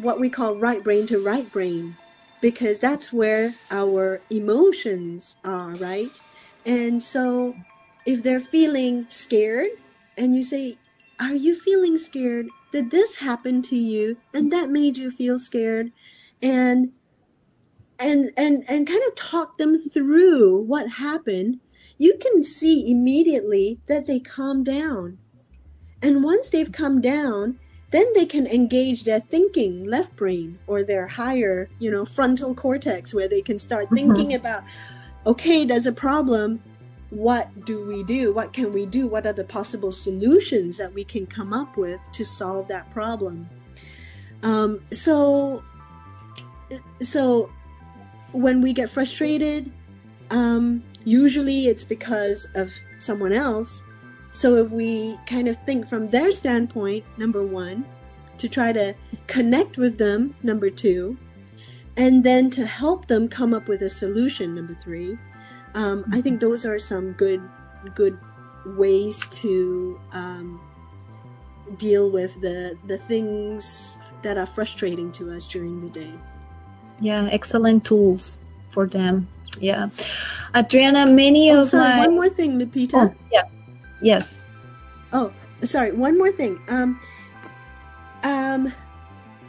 what 0.00 0.20
we 0.20 0.28
call 0.28 0.56
right 0.56 0.82
brain 0.82 1.06
to 1.06 1.18
right 1.18 1.50
brain 1.50 1.96
because 2.40 2.78
that's 2.78 3.12
where 3.12 3.54
our 3.70 4.20
emotions 4.30 5.36
are, 5.44 5.70
right? 5.76 6.20
And 6.66 7.02
so, 7.02 7.56
if 8.04 8.22
they're 8.22 8.40
feeling 8.40 9.06
scared 9.08 9.70
and 10.18 10.34
you 10.34 10.42
say, 10.42 10.76
Are 11.18 11.34
you 11.34 11.54
feeling 11.54 11.96
scared? 11.96 12.48
Did 12.72 12.90
this 12.90 13.16
happened 13.16 13.64
to 13.66 13.76
you? 13.76 14.16
And 14.34 14.50
that 14.50 14.70
made 14.70 14.96
you 14.96 15.10
feel 15.10 15.38
scared? 15.38 15.92
And 16.42 16.92
and 18.02 18.32
and 18.36 18.64
and 18.68 18.86
kind 18.86 19.02
of 19.06 19.14
talk 19.14 19.58
them 19.58 19.78
through 19.78 20.60
what 20.62 20.88
happened 20.88 21.60
you 21.98 22.18
can 22.20 22.42
see 22.42 22.90
immediately 22.90 23.80
that 23.86 24.06
they 24.06 24.18
calm 24.18 24.64
down 24.64 25.18
and 26.02 26.24
once 26.24 26.50
they've 26.50 26.72
come 26.72 27.00
down 27.00 27.58
then 27.90 28.06
they 28.14 28.24
can 28.24 28.46
engage 28.46 29.04
their 29.04 29.20
thinking 29.20 29.84
left 29.84 30.16
brain 30.16 30.58
or 30.66 30.82
their 30.82 31.06
higher 31.06 31.68
you 31.78 31.90
know 31.90 32.04
frontal 32.04 32.54
cortex 32.54 33.14
where 33.14 33.28
they 33.28 33.42
can 33.42 33.58
start 33.58 33.88
thinking 33.94 34.30
mm-hmm. 34.30 34.40
about 34.40 34.64
okay 35.24 35.64
there's 35.64 35.86
a 35.86 35.92
problem 35.92 36.60
what 37.12 37.66
do 37.66 37.86
we 37.86 38.02
do? 38.02 38.32
What 38.32 38.54
can 38.54 38.72
we 38.72 38.86
do? 38.86 39.06
What 39.06 39.26
are 39.26 39.34
the 39.34 39.44
possible 39.44 39.92
solutions 39.92 40.78
that 40.78 40.94
we 40.94 41.04
can 41.04 41.26
come 41.26 41.52
up 41.52 41.76
with 41.76 42.00
to 42.12 42.24
solve 42.24 42.68
that 42.68 42.90
problem? 42.90 43.50
Um, 44.42 44.80
so 44.90 45.62
so 47.02 47.50
when 48.32 48.62
we 48.62 48.72
get 48.72 48.88
frustrated 48.88 49.70
um, 50.30 50.82
usually 51.04 51.66
it's 51.66 51.84
because 51.84 52.46
of 52.54 52.72
someone 52.98 53.32
else. 53.32 53.82
So 54.30 54.56
if 54.56 54.70
we 54.70 55.18
kind 55.26 55.48
of 55.48 55.58
think 55.66 55.86
from 55.86 56.08
their 56.08 56.30
standpoint 56.32 57.04
number 57.18 57.44
one 57.44 57.84
to 58.38 58.48
try 58.48 58.72
to 58.72 58.94
connect 59.26 59.76
with 59.76 59.98
them 59.98 60.34
number 60.42 60.70
two 60.70 61.18
and 61.94 62.24
then 62.24 62.48
to 62.50 62.64
help 62.64 63.08
them 63.08 63.28
come 63.28 63.52
up 63.52 63.68
with 63.68 63.82
a 63.82 63.90
solution 63.90 64.54
number 64.54 64.78
three 64.82 65.18
um, 65.74 66.04
i 66.12 66.20
think 66.20 66.40
those 66.40 66.64
are 66.64 66.78
some 66.78 67.12
good 67.12 67.40
good 67.94 68.18
ways 68.76 69.26
to 69.28 69.98
um, 70.12 70.60
deal 71.76 72.10
with 72.10 72.40
the 72.40 72.78
the 72.86 72.98
things 72.98 73.98
that 74.22 74.38
are 74.38 74.46
frustrating 74.46 75.10
to 75.10 75.30
us 75.30 75.46
during 75.46 75.80
the 75.80 75.90
day 75.90 76.12
Yeah, 77.00 77.26
excellent 77.32 77.82
tools 77.82 78.38
for 78.70 78.86
them. 78.86 79.26
Yeah. 79.58 79.90
Adriana, 80.54 81.06
many 81.10 81.50
oh, 81.50 81.66
of 81.66 81.74
sorry 81.74 81.98
my 81.98 82.06
one 82.06 82.14
more 82.14 82.30
thing 82.30 82.54
lupita 82.54 82.94
Oh, 82.94 83.14
yeah. 83.34 83.42
Yes. 84.02 84.44
Oh, 85.12 85.32
sorry. 85.62 85.92
One 85.92 86.18
more 86.18 86.32
thing. 86.32 86.60
Um, 86.68 87.00
um, 88.24 88.72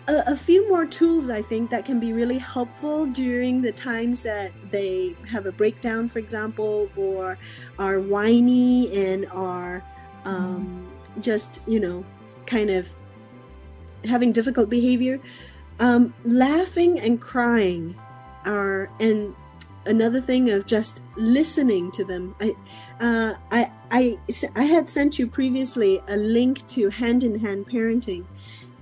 a, 0.07 0.23
a 0.27 0.35
few 0.35 0.69
more 0.69 0.85
tools 0.85 1.29
I 1.29 1.41
think 1.41 1.69
that 1.71 1.85
can 1.85 1.99
be 1.99 2.13
really 2.13 2.37
helpful 2.37 3.05
during 3.05 3.61
the 3.61 3.71
times 3.71 4.23
that 4.23 4.51
they 4.69 5.15
have 5.29 5.45
a 5.45 5.51
breakdown, 5.51 6.09
for 6.09 6.19
example, 6.19 6.89
or 6.95 7.37
are 7.79 7.99
whiny 7.99 8.93
and 8.95 9.25
are 9.31 9.83
um, 10.25 10.91
just 11.19 11.61
you 11.67 11.79
know 11.79 12.05
kind 12.45 12.69
of 12.69 12.89
having 14.03 14.31
difficult 14.31 14.69
behavior. 14.69 15.19
Um, 15.79 16.13
laughing 16.23 16.99
and 16.99 17.19
crying 17.19 17.95
are 18.45 18.91
and 18.99 19.35
another 19.85 20.21
thing 20.21 20.49
of 20.49 20.65
just 20.65 21.01
listening 21.15 21.91
to 21.91 22.03
them. 22.03 22.35
I, 22.39 22.55
uh, 22.99 23.33
I, 23.51 23.71
I, 23.91 24.19
I 24.55 24.63
had 24.63 24.89
sent 24.89 25.19
you 25.19 25.27
previously 25.27 26.01
a 26.07 26.17
link 26.17 26.65
to 26.69 26.89
hand 26.89 27.23
in 27.23 27.39
hand 27.39 27.67
parenting, 27.67 28.25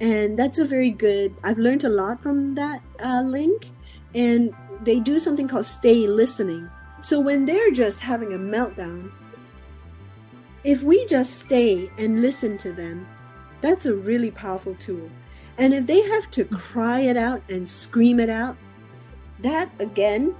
and 0.01 0.37
that's 0.37 0.57
a 0.57 0.65
very 0.65 0.89
good. 0.89 1.35
I've 1.43 1.59
learned 1.59 1.83
a 1.83 1.89
lot 1.89 2.23
from 2.23 2.55
that 2.55 2.81
uh, 2.99 3.21
link, 3.21 3.69
and 4.15 4.53
they 4.83 4.99
do 4.99 5.19
something 5.19 5.47
called 5.47 5.67
stay 5.67 6.07
listening. 6.07 6.69
So 7.01 7.19
when 7.19 7.45
they're 7.45 7.71
just 7.71 8.01
having 8.01 8.33
a 8.33 8.37
meltdown, 8.39 9.11
if 10.63 10.81
we 10.81 11.05
just 11.05 11.39
stay 11.39 11.91
and 11.99 12.21
listen 12.21 12.57
to 12.59 12.73
them, 12.73 13.07
that's 13.61 13.85
a 13.85 13.93
really 13.93 14.31
powerful 14.31 14.73
tool. 14.73 15.09
And 15.57 15.73
if 15.73 15.85
they 15.85 16.01
have 16.01 16.31
to 16.31 16.45
cry 16.45 17.01
it 17.01 17.15
out 17.15 17.43
and 17.47 17.67
scream 17.67 18.19
it 18.19 18.29
out, 18.29 18.57
that 19.39 19.69
again 19.79 20.35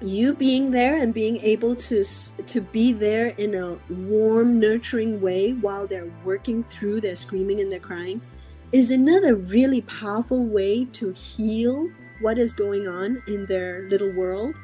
you 0.00 0.34
being 0.34 0.70
there 0.70 0.96
and 0.96 1.14
being 1.14 1.36
able 1.42 1.76
to 1.76 2.02
to 2.04 2.60
be 2.60 2.92
there 2.92 3.28
in 3.28 3.54
a 3.54 3.78
warm 3.92 4.58
nurturing 4.58 5.20
way 5.20 5.52
while 5.52 5.86
they're 5.86 6.12
working 6.24 6.62
through 6.62 7.00
their 7.00 7.14
screaming 7.14 7.60
and 7.60 7.70
their 7.70 7.80
crying 7.80 8.20
is 8.72 8.90
another 8.90 9.34
really 9.34 9.82
powerful 9.82 10.46
way 10.46 10.86
to 10.86 11.12
heal 11.12 11.90
what 12.20 12.38
is 12.38 12.54
going 12.54 12.88
on 12.88 13.22
in 13.26 13.46
their 13.46 13.86
little 13.88 14.10
world. 14.10 14.54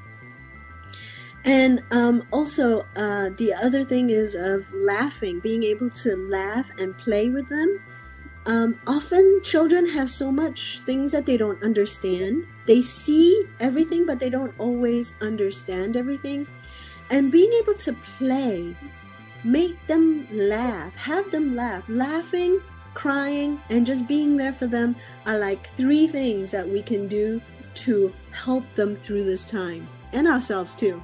And 1.44 1.82
um, 1.90 2.26
also 2.32 2.86
uh, 2.96 3.30
the 3.36 3.52
other 3.54 3.84
thing 3.84 4.10
is 4.10 4.34
of 4.34 4.72
laughing 4.72 5.40
being 5.40 5.62
able 5.62 5.90
to 5.90 6.16
laugh 6.16 6.68
and 6.78 6.96
play 6.96 7.28
with 7.28 7.48
them. 7.48 7.80
Um, 8.46 8.80
often 8.86 9.40
children 9.44 9.88
have 9.88 10.10
so 10.10 10.32
much 10.32 10.80
things 10.86 11.12
that 11.12 11.26
they 11.26 11.36
don't 11.36 11.62
understand. 11.62 12.46
They 12.66 12.80
see 12.80 13.44
everything 13.60 14.06
but 14.06 14.20
they 14.20 14.30
don't 14.30 14.54
always 14.58 15.14
understand 15.20 15.96
everything. 15.96 16.46
And 17.10 17.30
being 17.30 17.52
able 17.62 17.74
to 17.74 17.92
play 17.92 18.74
make 19.44 19.86
them 19.86 20.26
laugh 20.32 20.94
have 20.96 21.30
them 21.30 21.54
laugh. 21.54 21.84
Laughing 21.88 22.60
crying 22.98 23.60
and 23.70 23.86
just 23.86 24.08
being 24.08 24.36
there 24.36 24.52
for 24.52 24.66
them 24.66 24.96
are 25.24 25.38
like 25.38 25.68
three 25.68 26.08
things 26.08 26.50
that 26.50 26.68
we 26.68 26.82
can 26.82 27.06
do 27.06 27.40
to 27.72 28.12
help 28.32 28.64
them 28.74 28.96
through 28.96 29.22
this 29.22 29.46
time 29.46 29.88
and 30.12 30.26
ourselves 30.26 30.74
too 30.74 31.00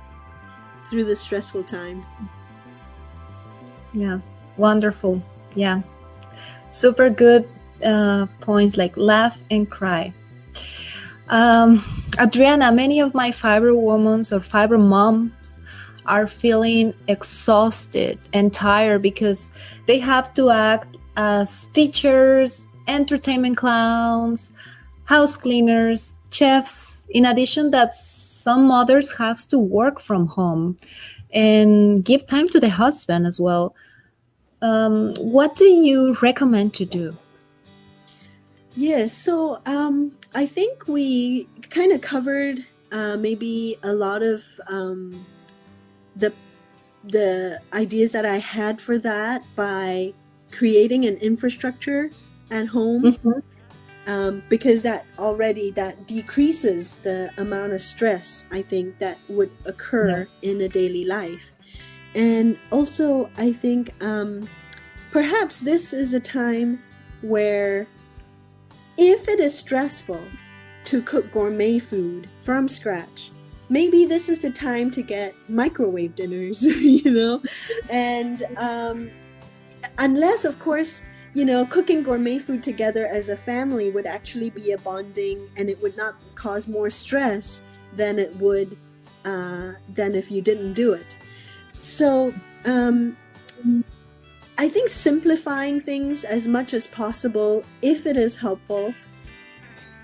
through 0.90 1.04
this 1.04 1.20
stressful 1.20 1.62
time 1.62 2.04
Yeah. 3.94 4.18
Wonderful. 4.56 5.22
Yeah. 5.54 5.82
Super 6.70 7.08
good 7.08 7.48
uh, 7.84 8.26
points 8.40 8.76
like 8.76 8.96
laugh 8.96 9.38
and 9.50 9.70
cry. 9.70 10.12
Um, 11.28 12.04
Adriana, 12.20 12.72
many 12.72 13.00
of 13.00 13.14
my 13.14 13.30
fibro 13.30 13.80
women 13.80 14.20
or 14.20 14.40
fibro 14.40 14.80
moms 14.80 15.56
are 16.06 16.26
feeling 16.26 16.92
exhausted 17.08 18.18
and 18.32 18.52
tired 18.52 19.00
because 19.00 19.50
they 19.86 19.98
have 19.98 20.34
to 20.34 20.50
act 20.50 20.96
as 21.16 21.66
teachers, 21.66 22.66
entertainment 22.88 23.56
clowns, 23.56 24.52
house 25.04 25.36
cleaners, 25.36 26.14
chefs, 26.30 27.06
in 27.10 27.26
addition 27.26 27.70
that 27.70 27.94
some 27.94 28.66
mothers 28.66 29.12
have 29.12 29.46
to 29.48 29.58
work 29.58 30.00
from 30.00 30.26
home 30.26 30.76
and 31.32 32.04
give 32.04 32.26
time 32.26 32.48
to 32.48 32.60
the 32.60 32.70
husband 32.70 33.26
as 33.26 33.40
well. 33.40 33.74
Um, 34.62 35.14
what 35.16 35.56
do 35.56 35.64
you 35.64 36.14
recommend 36.22 36.74
to 36.74 36.84
do? 36.84 37.16
Yes, 38.76 39.12
so 39.12 39.60
um, 39.66 40.12
I 40.34 40.46
think 40.46 40.88
we 40.88 41.48
kind 41.70 41.92
of 41.92 42.00
covered 42.00 42.64
uh, 42.90 43.16
maybe 43.16 43.76
a 43.82 43.92
lot 43.92 44.22
of 44.22 44.42
um, 44.68 45.24
the 46.16 46.32
the 47.04 47.60
ideas 47.74 48.12
that 48.12 48.24
I 48.24 48.38
had 48.38 48.80
for 48.80 48.96
that 48.98 49.44
by 49.54 50.14
creating 50.54 51.04
an 51.04 51.16
infrastructure 51.16 52.10
at 52.50 52.66
home. 52.66 53.02
Mm-hmm. 53.02 53.40
Um, 54.06 54.42
because 54.50 54.82
that 54.82 55.06
already 55.18 55.70
that 55.70 56.06
decreases 56.06 56.96
the 56.96 57.32
amount 57.38 57.72
of 57.72 57.80
stress 57.80 58.44
I 58.52 58.60
think 58.60 58.98
that 58.98 59.16
would 59.30 59.50
occur 59.64 60.18
yes. 60.18 60.34
in 60.42 60.60
a 60.60 60.68
daily 60.68 61.06
life, 61.06 61.40
and 62.14 62.58
also 62.70 63.30
I 63.38 63.50
think 63.54 63.94
um, 64.04 64.46
perhaps 65.10 65.60
this 65.60 65.94
is 65.94 66.12
a 66.12 66.20
time 66.20 66.82
where 67.22 67.86
if 68.98 69.28
it 69.28 69.40
is 69.40 69.58
stressful 69.58 70.20
to 70.84 71.02
cook 71.02 71.30
gourmet 71.32 71.78
food 71.78 72.28
from 72.40 72.68
scratch, 72.68 73.30
maybe 73.68 74.04
this 74.04 74.28
is 74.28 74.40
the 74.40 74.50
time 74.50 74.90
to 74.90 75.02
get 75.02 75.34
microwave 75.48 76.14
dinners, 76.14 76.62
you 76.82 77.10
know? 77.10 77.42
And 77.90 78.42
um, 78.56 79.10
unless, 79.98 80.44
of 80.44 80.58
course, 80.58 81.04
you 81.34 81.44
know, 81.44 81.66
cooking 81.66 82.02
gourmet 82.02 82.38
food 82.38 82.62
together 82.62 83.06
as 83.06 83.28
a 83.28 83.36
family 83.36 83.90
would 83.90 84.06
actually 84.06 84.50
be 84.50 84.70
a 84.72 84.78
bonding 84.78 85.48
and 85.56 85.68
it 85.68 85.82
would 85.82 85.96
not 85.96 86.14
cause 86.34 86.68
more 86.68 86.90
stress 86.90 87.64
than 87.96 88.18
it 88.18 88.34
would 88.36 88.76
uh, 89.24 89.72
than 89.94 90.14
if 90.14 90.30
you 90.30 90.42
didn't 90.42 90.74
do 90.74 90.92
it. 90.92 91.16
So, 91.80 92.34
um, 92.64 93.16
I 94.56 94.68
think 94.68 94.88
simplifying 94.88 95.80
things 95.80 96.22
as 96.22 96.46
much 96.46 96.74
as 96.74 96.86
possible, 96.86 97.64
if 97.82 98.06
it 98.06 98.16
is 98.16 98.36
helpful, 98.36 98.94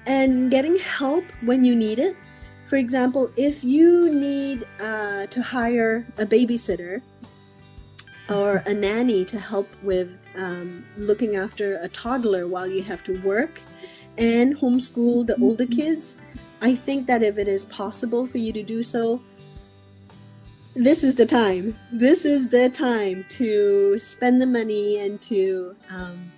and 0.06 0.50
getting 0.50 0.76
help 0.76 1.24
when 1.42 1.64
you 1.64 1.76
need 1.76 1.98
it. 1.98 2.16
For 2.66 2.76
example, 2.76 3.30
if 3.36 3.62
you 3.62 4.12
need 4.12 4.66
uh, 4.80 5.26
to 5.26 5.42
hire 5.42 6.06
a 6.18 6.26
babysitter 6.26 7.02
or 8.30 8.62
a 8.66 8.72
nanny 8.72 9.24
to 9.26 9.38
help 9.38 9.68
with 9.82 10.10
um, 10.36 10.84
looking 10.96 11.36
after 11.36 11.78
a 11.78 11.88
toddler 11.88 12.46
while 12.46 12.68
you 12.68 12.82
have 12.82 13.02
to 13.02 13.20
work 13.22 13.60
and 14.16 14.56
homeschool 14.56 15.26
the 15.26 15.36
older 15.40 15.66
kids, 15.66 16.16
I 16.62 16.74
think 16.74 17.06
that 17.06 17.22
if 17.22 17.38
it 17.38 17.48
is 17.48 17.64
possible 17.64 18.26
for 18.26 18.38
you 18.38 18.52
to 18.52 18.62
do 18.62 18.82
so, 18.82 19.20
this 20.74 21.02
is 21.02 21.16
the 21.16 21.26
time. 21.26 21.76
This 21.92 22.24
is 22.24 22.48
the 22.48 22.70
time 22.70 23.24
to 23.30 23.98
spend 23.98 24.40
the 24.40 24.46
money 24.46 25.00
and 25.00 25.20
to 25.22 25.74
um, 25.90 26.32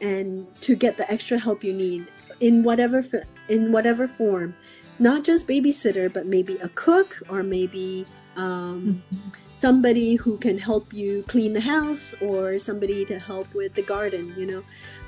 and 0.00 0.46
to 0.60 0.76
get 0.76 0.96
the 0.96 1.10
extra 1.10 1.38
help 1.38 1.64
you 1.64 1.72
need 1.72 2.06
in 2.40 2.62
whatever 2.62 3.04
in 3.48 3.72
whatever 3.72 4.06
form. 4.06 4.54
Not 4.98 5.24
just 5.24 5.48
babysitter, 5.48 6.12
but 6.12 6.26
maybe 6.26 6.56
a 6.58 6.68
cook 6.70 7.20
or 7.28 7.42
maybe 7.42 8.06
um, 8.36 9.02
mm-hmm. 9.12 9.30
Somebody 9.58 10.16
who 10.16 10.36
can 10.38 10.58
help 10.58 10.92
you 10.92 11.22
clean 11.28 11.52
the 11.52 11.60
house 11.60 12.14
or 12.20 12.58
somebody 12.58 13.04
to 13.06 13.18
help 13.18 13.52
with 13.54 13.74
the 13.74 13.82
garden. 13.82 14.34
You 14.36 14.46
know, 14.46 14.62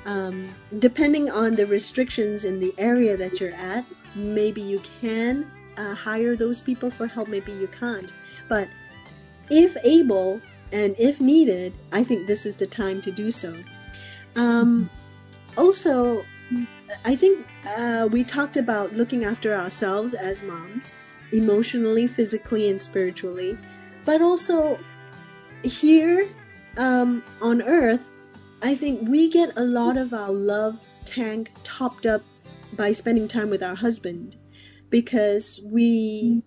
um, 0.05 0.55
depending 0.79 1.29
on 1.29 1.55
the 1.55 1.65
restrictions 1.65 2.45
in 2.45 2.59
the 2.59 2.73
area 2.77 3.17
that 3.17 3.39
you're 3.39 3.53
at, 3.53 3.85
maybe 4.15 4.61
you 4.61 4.81
can 5.01 5.49
uh, 5.77 5.95
hire 5.95 6.35
those 6.35 6.61
people 6.61 6.91
for 6.91 7.07
help, 7.07 7.27
maybe 7.27 7.51
you 7.53 7.67
can't. 7.67 8.13
But 8.47 8.67
if 9.49 9.77
able 9.83 10.41
and 10.71 10.95
if 10.99 11.19
needed, 11.19 11.73
I 11.91 12.03
think 12.03 12.27
this 12.27 12.45
is 12.45 12.57
the 12.57 12.67
time 12.67 13.01
to 13.01 13.11
do 13.11 13.31
so. 13.31 13.63
Um, 14.35 14.89
also, 15.57 16.25
I 17.05 17.15
think 17.15 17.45
uh, 17.65 18.07
we 18.11 18.23
talked 18.23 18.57
about 18.57 18.93
looking 18.93 19.23
after 19.23 19.55
ourselves 19.55 20.13
as 20.13 20.43
moms, 20.43 20.95
emotionally, 21.31 22.07
physically, 22.07 22.69
and 22.69 22.79
spiritually. 22.79 23.57
But 24.09 24.23
also, 24.23 24.79
here 25.61 26.27
um, 26.77 27.23
on 27.43 27.61
earth, 27.61 28.09
I 28.59 28.73
think 28.73 29.07
we 29.07 29.29
get 29.29 29.55
a 29.55 29.61
lot 29.61 29.97
of 29.97 30.15
our 30.15 30.31
love 30.31 30.79
tank 31.05 31.51
topped 31.63 32.07
up 32.07 32.23
by 32.73 32.91
spending 32.91 33.27
time 33.27 33.51
with 33.51 33.61
our 33.61 33.75
husband 33.75 34.35
because 34.89 35.61
we, 35.63 36.41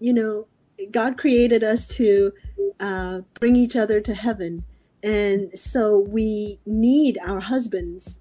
you 0.00 0.12
know, 0.12 0.48
God 0.90 1.16
created 1.16 1.64
us 1.64 1.86
to 1.96 2.32
uh, 2.78 3.20
bring 3.40 3.56
each 3.56 3.74
other 3.74 3.98
to 4.02 4.12
heaven. 4.12 4.62
And 5.02 5.58
so 5.58 5.98
we 5.98 6.60
need 6.66 7.18
our 7.24 7.40
husbands. 7.40 8.18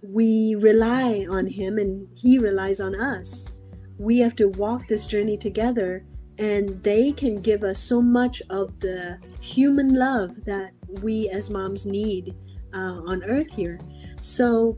We 0.00 0.54
rely 0.58 1.26
on 1.30 1.48
him 1.48 1.76
and 1.76 2.08
he 2.14 2.38
relies 2.38 2.80
on 2.80 2.98
us. 2.98 3.50
We 3.98 4.20
have 4.20 4.34
to 4.36 4.48
walk 4.48 4.88
this 4.88 5.04
journey 5.04 5.36
together, 5.36 6.06
and 6.40 6.82
they 6.82 7.12
can 7.12 7.40
give 7.40 7.62
us 7.62 7.78
so 7.78 8.02
much 8.02 8.42
of 8.50 8.80
the 8.80 9.18
human 9.40 9.94
love 9.94 10.44
that 10.44 10.72
we 11.02 11.28
as 11.28 11.50
moms 11.50 11.86
need 11.86 12.34
uh, 12.74 13.00
on 13.06 13.22
earth 13.22 13.52
here. 13.52 13.78
So, 14.20 14.76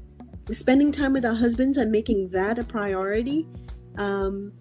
spending 0.50 0.92
time 0.92 1.14
with 1.14 1.24
our 1.24 1.34
husbands 1.34 1.78
and 1.78 1.90
making 1.90 2.28
that 2.30 2.58
a 2.58 2.64
priority 2.64 3.46
um, 3.96 4.52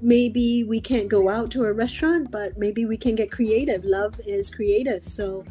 maybe 0.00 0.64
we 0.64 0.80
can't 0.80 1.08
go 1.08 1.28
out 1.28 1.50
to 1.52 1.64
a 1.64 1.72
restaurant, 1.72 2.30
but 2.30 2.58
maybe 2.58 2.84
we 2.84 2.96
can 2.96 3.14
get 3.14 3.30
creative. 3.30 3.84
Love 3.84 4.14
is 4.26 4.50
creative. 4.50 5.04
So 5.04 5.44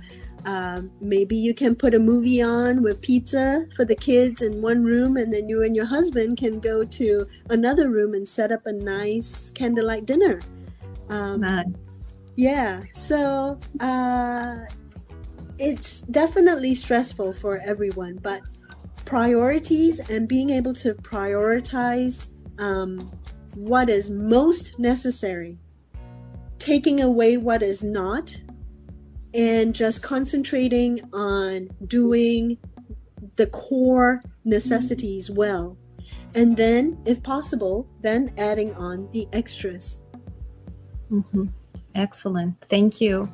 um, 0.46 0.92
maybe 1.00 1.36
you 1.36 1.54
can 1.54 1.76
put 1.76 1.94
a 1.94 2.00
movie 2.00 2.42
on 2.42 2.82
with 2.82 3.02
pizza 3.02 3.66
for 3.76 3.86
the 3.86 3.96
kids 3.96 4.42
in 4.42 4.62
one 4.62 4.84
room, 4.84 5.18
and 5.18 5.34
then 5.34 5.48
you 5.48 5.64
and 5.64 5.76
your 5.76 5.86
husband 5.86 6.38
can 6.38 6.60
go 6.60 6.84
to 6.84 7.28
another 7.50 7.90
room 7.90 8.14
and 8.14 8.28
set 8.28 8.52
up 8.52 8.66
a 8.66 8.72
nice 8.72 9.52
candlelight 9.52 10.06
dinner. 10.06 10.40
Um, 11.10 11.42
nice. 11.42 11.66
Yeah. 12.36 12.84
So 12.94 13.60
uh, 13.80 14.58
it's 15.60 16.02
definitely 16.02 16.76
stressful 16.76 17.34
for 17.34 17.60
everyone, 17.60 18.18
but 18.22 18.42
priorities 19.06 20.00
and 20.10 20.28
being 20.28 20.50
able 20.50 20.74
to 20.74 20.94
prioritize 20.96 22.30
um, 22.58 23.12
what 23.56 23.90
is 23.90 24.10
most 24.10 24.80
necessary, 24.80 25.58
taking 26.58 27.02
away 27.02 27.38
what 27.38 27.62
is 27.62 27.84
not, 27.84 28.36
and 29.34 29.74
just 29.74 30.04
concentrating 30.04 31.02
on 31.14 31.70
doing 31.88 32.58
the 33.36 33.48
core 33.48 34.24
necessities 34.46 35.32
well. 35.32 35.78
And 36.36 36.58
then, 36.58 37.00
if 37.06 37.22
possible, 37.22 37.88
then 38.02 38.34
adding 38.38 38.74
on 38.74 39.10
the 39.12 39.28
extras. 39.34 40.02
Mm-hmm. 41.12 41.46
Excellent. 41.96 42.56
Thank 42.70 43.00
you. 43.00 43.32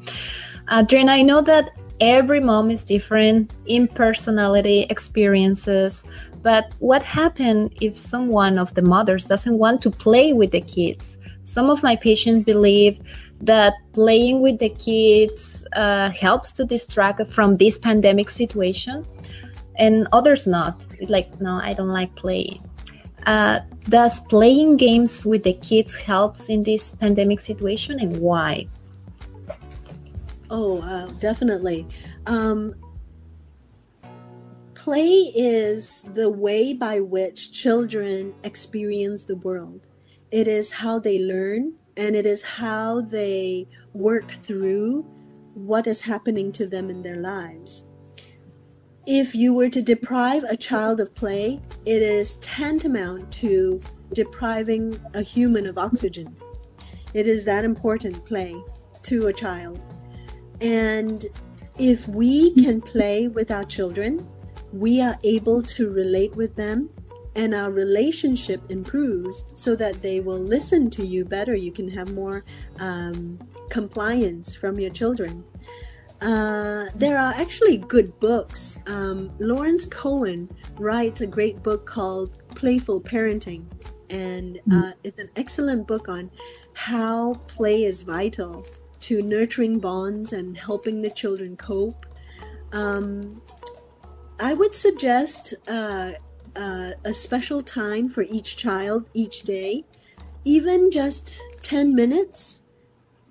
Adriana, 0.71 1.13
I 1.13 1.21
know 1.21 1.41
that 1.41 1.71
every 2.01 2.41
mom 2.41 2.71
is 2.71 2.83
different 2.83 3.53
in 3.67 3.87
personality, 3.87 4.85
experiences, 4.89 6.03
but 6.41 6.73
what 6.79 7.03
happens 7.03 7.71
if 7.81 7.97
someone 7.97 8.57
of 8.57 8.73
the 8.73 8.81
mothers 8.81 9.25
doesn't 9.25 9.57
want 9.57 9.81
to 9.81 9.91
play 9.91 10.33
with 10.33 10.51
the 10.51 10.61
kids? 10.61 11.17
Some 11.43 11.69
of 11.69 11.83
my 11.83 11.95
patients 11.95 12.45
believe 12.45 12.99
that 13.41 13.73
playing 13.93 14.41
with 14.41 14.59
the 14.59 14.69
kids 14.69 15.65
uh, 15.73 16.09
helps 16.11 16.51
to 16.53 16.65
distract 16.65 17.25
from 17.31 17.57
this 17.57 17.77
pandemic 17.77 18.29
situation, 18.29 19.05
and 19.77 20.07
others 20.11 20.45
not. 20.45 20.81
Like, 21.07 21.39
no, 21.39 21.59
I 21.61 21.73
don't 21.73 21.93
like 21.93 22.13
playing. 22.15 22.63
Uh, 23.25 23.59
does 23.89 24.19
playing 24.21 24.77
games 24.77 25.25
with 25.25 25.43
the 25.43 25.53
kids 25.53 25.95
helps 25.95 26.49
in 26.49 26.63
this 26.63 26.91
pandemic 26.95 27.39
situation, 27.39 27.99
and 27.99 28.17
why? 28.19 28.67
Oh, 30.49 30.81
uh, 30.81 31.07
definitely. 31.19 31.87
Um, 32.25 32.75
Play 34.73 35.29
is 35.35 36.03
the 36.13 36.29
way 36.29 36.71
by 36.71 37.01
which 37.01 37.51
children 37.51 38.33
experience 38.45 39.25
the 39.25 39.35
world. 39.35 39.81
It 40.31 40.47
is 40.47 40.71
how 40.71 40.99
they 40.99 41.19
learn 41.19 41.73
and 41.99 42.15
it 42.15 42.25
is 42.25 42.41
how 42.43 43.01
they 43.01 43.67
work 43.91 44.31
through 44.43 45.05
what 45.53 45.85
is 45.85 46.01
happening 46.01 46.49
to 46.53 46.65
them 46.65 46.89
in 46.89 47.01
their 47.01 47.17
lives. 47.17 47.85
if 49.05 49.33
you 49.33 49.55
were 49.55 49.69
to 49.69 49.81
deprive 49.81 50.43
a 50.43 50.55
child 50.55 50.99
of 50.99 51.13
play, 51.15 51.59
it 51.85 52.01
is 52.01 52.35
tantamount 52.35 53.31
to 53.33 53.81
depriving 54.13 54.99
a 55.15 55.21
human 55.21 55.65
of 55.65 55.79
oxygen. 55.79 56.35
It 57.15 57.25
is 57.25 57.43
that 57.45 57.65
important, 57.65 58.23
play, 58.23 58.55
to 59.03 59.27
a 59.27 59.33
child. 59.33 59.81
And 60.61 61.25
if 61.79 62.07
we 62.07 62.53
can 62.53 62.81
play 62.81 63.27
with 63.27 63.49
our 63.49 63.63
children, 63.63 64.27
we 64.71 65.01
are 65.01 65.17
able 65.23 65.63
to 65.63 65.89
relate 65.89 66.35
with 66.35 66.55
them 66.55 66.91
and 67.35 67.53
our 67.53 67.71
relationship 67.71 68.61
improves 68.69 69.45
so 69.55 69.75
that 69.75 70.01
they 70.01 70.19
will 70.19 70.39
listen 70.39 70.89
to 70.91 71.05
you 71.05 71.25
better. 71.25 71.55
You 71.55 71.71
can 71.71 71.89
have 71.89 72.13
more 72.13 72.43
um, 72.79 73.39
compliance 73.69 74.55
from 74.55 74.79
your 74.79 74.91
children. 74.91 75.43
Uh, 76.21 76.87
there 76.95 77.17
are 77.17 77.33
actually 77.33 77.77
good 77.77 78.19
books. 78.19 78.79
Um, 78.87 79.31
Lawrence 79.39 79.85
Cohen 79.85 80.49
writes 80.77 81.21
a 81.21 81.27
great 81.27 81.63
book 81.63 81.85
called 81.85 82.39
Playful 82.55 83.01
Parenting, 83.01 83.65
and 84.09 84.59
uh, 84.71 84.91
it's 85.03 85.19
an 85.19 85.29
excellent 85.37 85.87
book 85.87 86.09
on 86.09 86.29
how 86.73 87.35
play 87.47 87.83
is 87.83 88.01
vital 88.01 88.65
to 89.01 89.21
nurturing 89.21 89.79
bonds 89.79 90.33
and 90.33 90.57
helping 90.57 91.01
the 91.01 91.09
children 91.09 91.55
cope. 91.55 92.05
Um, 92.73 93.41
I 94.39 94.53
would 94.53 94.75
suggest 94.75 95.53
uh, 95.67 96.11
uh, 96.59 96.91
a 97.05 97.13
special 97.13 97.61
time 97.63 98.09
for 98.09 98.23
each 98.23 98.57
child 98.57 99.05
each 99.13 99.43
day, 99.43 99.85
even 100.43 100.91
just 100.91 101.41
10 101.63 101.95
minutes, 101.95 102.63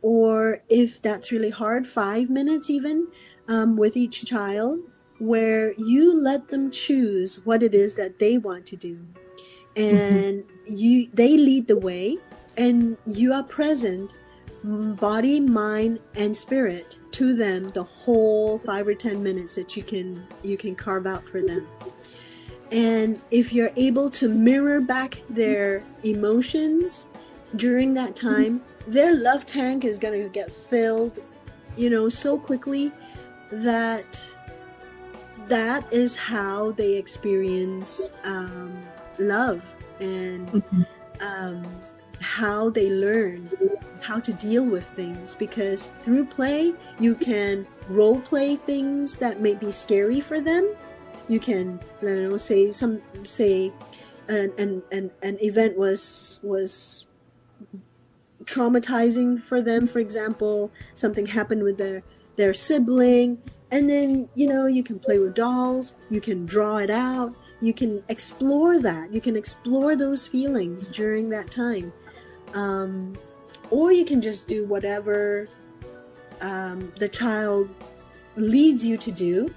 or 0.01 0.62
if 0.68 1.03
that's 1.03 1.31
really 1.31 1.51
hard, 1.51 1.87
five 1.87 2.31
minutes 2.31 2.70
even 2.70 3.09
um, 3.47 3.76
with 3.76 3.97
each 3.97 4.24
child, 4.24 4.81
where 5.18 5.74
you 5.76 6.18
let 6.18 6.49
them 6.49 6.70
choose 6.70 7.45
what 7.45 7.62
it 7.62 7.74
is 7.74 7.97
that 7.97 8.18
they 8.18 8.39
want 8.39 8.64
to 8.66 8.76
do. 8.76 8.99
And 9.76 10.45
you 10.66 11.09
they 11.12 11.37
lead 11.37 11.68
the 11.68 11.76
way 11.76 12.16
and 12.57 12.97
you 13.07 13.33
are 13.33 13.45
present 13.45 14.14
body 14.64 15.39
mind 15.39 16.01
and 16.16 16.37
spirit 16.37 16.99
to 17.12 17.35
them 17.35 17.70
the 17.70 17.83
whole 17.83 18.59
five 18.59 18.89
or 18.89 18.95
ten 18.95 19.22
minutes 19.22 19.55
that 19.55 19.76
you 19.76 19.85
can 19.85 20.26
you 20.43 20.57
can 20.57 20.74
carve 20.74 21.07
out 21.07 21.29
for 21.29 21.41
them 21.41 21.66
and 22.71 23.21
if 23.31 23.53
you're 23.53 23.73
able 23.77 24.11
to 24.11 24.29
mirror 24.29 24.81
back 24.81 25.23
their 25.31 25.83
emotions 26.03 27.07
during 27.57 27.95
that 27.95 28.14
time 28.14 28.61
their 28.87 29.14
love 29.14 29.47
tank 29.47 29.85
is 29.85 29.99
going 29.99 30.23
to 30.23 30.29
get 30.29 30.53
filled 30.53 31.19
you 31.77 31.89
know 31.89 32.09
so 32.09 32.39
quickly 32.39 32.93
that 33.51 34.31
that 35.49 35.91
is 35.93 36.16
how 36.16 36.73
they 36.73 36.97
experience 36.97 38.12
um, 38.25 38.79
love 39.19 39.62
and 39.99 40.62
um, 41.21 41.66
how 42.21 42.71
they 42.71 42.91
learn 42.91 43.51
how 44.01 44.21
to 44.21 44.33
deal 44.35 44.64
with 44.64 44.87
things. 44.91 45.35
Because 45.35 45.89
through 46.03 46.27
play 46.27 46.75
you 47.01 47.14
can 47.14 47.66
role 47.89 48.21
play 48.21 48.57
things 48.57 49.16
that 49.16 49.41
may 49.41 49.55
be 49.55 49.71
scary 49.71 50.21
for 50.21 50.41
them 50.41 50.75
you 51.29 51.41
can 51.41 51.81
you 52.03 52.31
know 52.31 52.37
say 52.37 52.70
some 52.72 53.03
say 53.24 53.72
an 54.29 54.53
an, 54.59 54.83
an, 54.91 55.11
an 55.22 55.39
event 55.41 55.76
was 55.76 56.41
was 56.43 57.07
traumatizing 58.45 59.43
for 59.43 59.61
them. 59.61 59.87
For 59.87 59.99
example 59.99 60.70
something 60.95 61.26
happened 61.26 61.62
with 61.62 61.79
their 61.79 62.03
their 62.37 62.55
sibling 62.55 63.43
and 63.70 63.89
then 63.89 64.29
you 64.35 64.47
know 64.47 64.66
you 64.66 64.83
can 64.83 64.99
play 64.99 65.18
with 65.18 65.35
dolls 65.35 65.97
you 66.09 66.20
can 66.20 66.47
draw 66.47 66.79
it 66.79 66.89
out 66.89 67.35
you 67.61 67.74
can 67.74 68.03
explore 68.09 68.79
that 68.79 69.12
you 69.12 69.20
can 69.20 69.37
explore 69.37 69.97
those 69.97 70.26
feelings 70.26 70.87
during 70.89 71.29
that 71.31 71.51
time. 71.51 71.93
Um, 72.55 73.18
or 73.70 73.93
you 73.93 74.05
can 74.05 74.20
just 74.20 74.49
do 74.49 74.64
whatever 74.64 75.49
um, 76.41 76.93
the 76.99 77.09
child 77.09 77.68
leads 78.37 78.87
you 78.87 78.97
to 78.97 79.11
do 79.11 79.53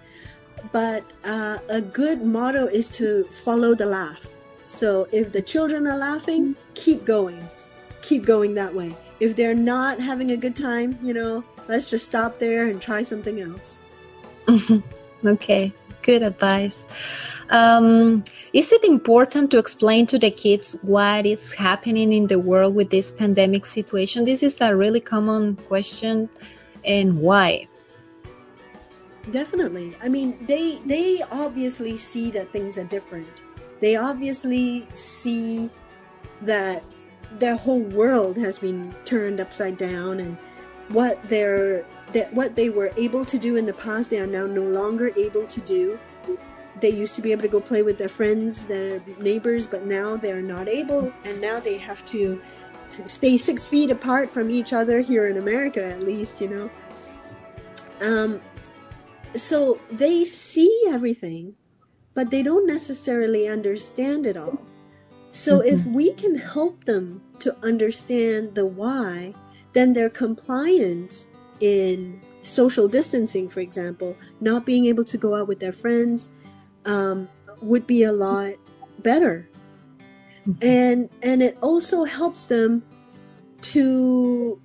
but 0.72 1.04
uh, 1.24 1.58
a 1.70 1.82
good 1.82 2.24
motto 2.24 2.68
is 2.68 2.90
to 2.90 3.26
follow 3.26 3.76
the 3.76 3.86
laugh. 3.86 4.38
So 4.68 5.08
if 5.12 5.32
the 5.32 5.42
children 5.42 5.88
are 5.88 5.98
laughing 5.98 6.56
keep 6.74 7.06
going. 7.06 7.48
Keep 8.02 8.26
going 8.26 8.54
that 8.56 8.74
way. 8.74 8.96
If 9.20 9.36
they're 9.36 9.56
not 9.56 10.00
having 10.00 10.32
a 10.32 10.38
good 10.38 10.56
time 10.56 10.98
you 11.04 11.14
know 11.14 11.44
let's 11.68 11.90
just 11.90 12.06
stop 12.06 12.40
there 12.40 12.68
and 12.68 12.82
try 12.82 13.04
something 13.04 13.42
else. 13.42 13.86
Okay 15.24 15.72
good 16.02 16.24
advice. 16.24 16.88
Um, 17.50 18.24
is 18.54 18.72
it 18.72 18.84
important 18.84 19.52
to 19.52 19.58
explain 19.58 20.06
to 20.08 20.20
the 20.20 20.32
kids 20.32 20.78
what 20.82 21.26
is 21.26 21.52
happening 21.54 22.14
in 22.14 22.28
the 22.28 22.40
world 22.40 22.76
with 22.76 22.90
this 22.90 23.12
pandemic 23.12 23.66
situation? 23.66 24.26
This 24.26 24.44
is 24.44 24.62
a 24.62 24.76
really 24.76 25.00
common 25.00 25.56
question, 25.68 26.30
and 26.86 27.20
why? 27.20 27.68
Definitely. 29.30 29.96
I 30.02 30.10
mean, 30.10 30.38
they 30.48 30.80
they 30.86 31.22
obviously 31.32 31.98
see 31.98 32.32
that 32.32 32.52
things 32.52 32.78
are 32.78 32.84
different. 32.84 33.44
They 33.80 33.96
obviously 33.96 34.88
see 34.94 35.70
that 36.42 36.84
their 37.38 37.56
whole 37.56 37.80
world 37.80 38.38
has 38.38 38.60
been 38.60 38.96
turned 39.06 39.40
upside 39.40 39.78
down 39.78 40.20
and 40.20 40.38
what 40.90 41.22
they're 41.30 41.86
that 42.14 42.34
what 42.34 42.56
they 42.56 42.70
were 42.70 42.92
able 42.98 43.24
to 43.26 43.38
do 43.38 43.56
in 43.56 43.66
the 43.66 43.74
past 43.74 44.10
they 44.10 44.20
are 44.20 44.28
now 44.28 44.46
no 44.46 44.64
longer 44.64 45.12
able 45.16 45.46
to 45.46 45.62
do 45.62 45.98
they 46.82 46.90
used 46.90 47.16
to 47.16 47.22
be 47.22 47.32
able 47.32 47.44
to 47.44 47.48
go 47.48 47.62
play 47.62 47.84
with 47.84 47.98
their 47.98 48.10
friends, 48.10 48.66
their 48.66 49.02
neighbors, 49.20 49.68
but 49.68 49.86
now 49.86 50.18
they're 50.18 50.42
not 50.42 50.68
able, 50.68 51.14
and 51.24 51.40
now 51.40 51.60
they 51.60 51.78
have 51.78 52.04
to, 52.06 52.42
stay 53.06 53.38
six 53.38 53.66
feet 53.66 53.90
apart 53.90 54.34
from 54.34 54.50
each 54.50 54.74
other 54.74 55.00
here 55.00 55.28
in 55.28 55.38
America, 55.38 55.82
at 55.82 56.02
least, 56.02 56.42
you 56.42 56.50
know. 56.50 56.70
Um, 58.02 58.42
so 59.36 59.80
they 59.90 60.26
see 60.26 60.86
everything, 60.88 61.56
but 62.14 62.32
they 62.32 62.44
don't 62.44 62.68
necessarily 62.68 63.48
understand 63.48 64.26
it 64.26 64.38
all. 64.38 64.60
So 65.32 65.60
mm-hmm. 65.60 65.68
if 65.68 65.86
we 65.86 66.14
can 66.14 66.36
help 66.36 66.86
them 66.86 67.22
to 67.40 67.56
understand 67.64 68.56
the 68.56 68.66
why, 68.66 69.34
then 69.74 69.94
their 69.94 70.10
compliance 70.10 71.28
in 71.60 72.22
social 72.44 72.88
distancing, 72.88 73.48
for 73.48 73.62
example, 73.62 74.18
not 74.40 74.66
being 74.66 74.86
able 74.86 75.06
to 75.06 75.18
go 75.18 75.36
out 75.36 75.48
with 75.48 75.60
their 75.60 75.72
friends, 75.72 76.32
um, 76.86 77.30
would 77.62 77.86
be 77.86 78.04
a 78.04 78.12
lot 78.12 78.54
better 79.00 79.48
and 80.62 81.10
and 81.22 81.44
it 81.44 81.58
also 81.62 82.04
helps 82.04 82.46
them 82.46 82.84
to 83.62 84.60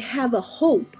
have 0.00 0.32
a 0.34 0.40
hope 0.40 0.96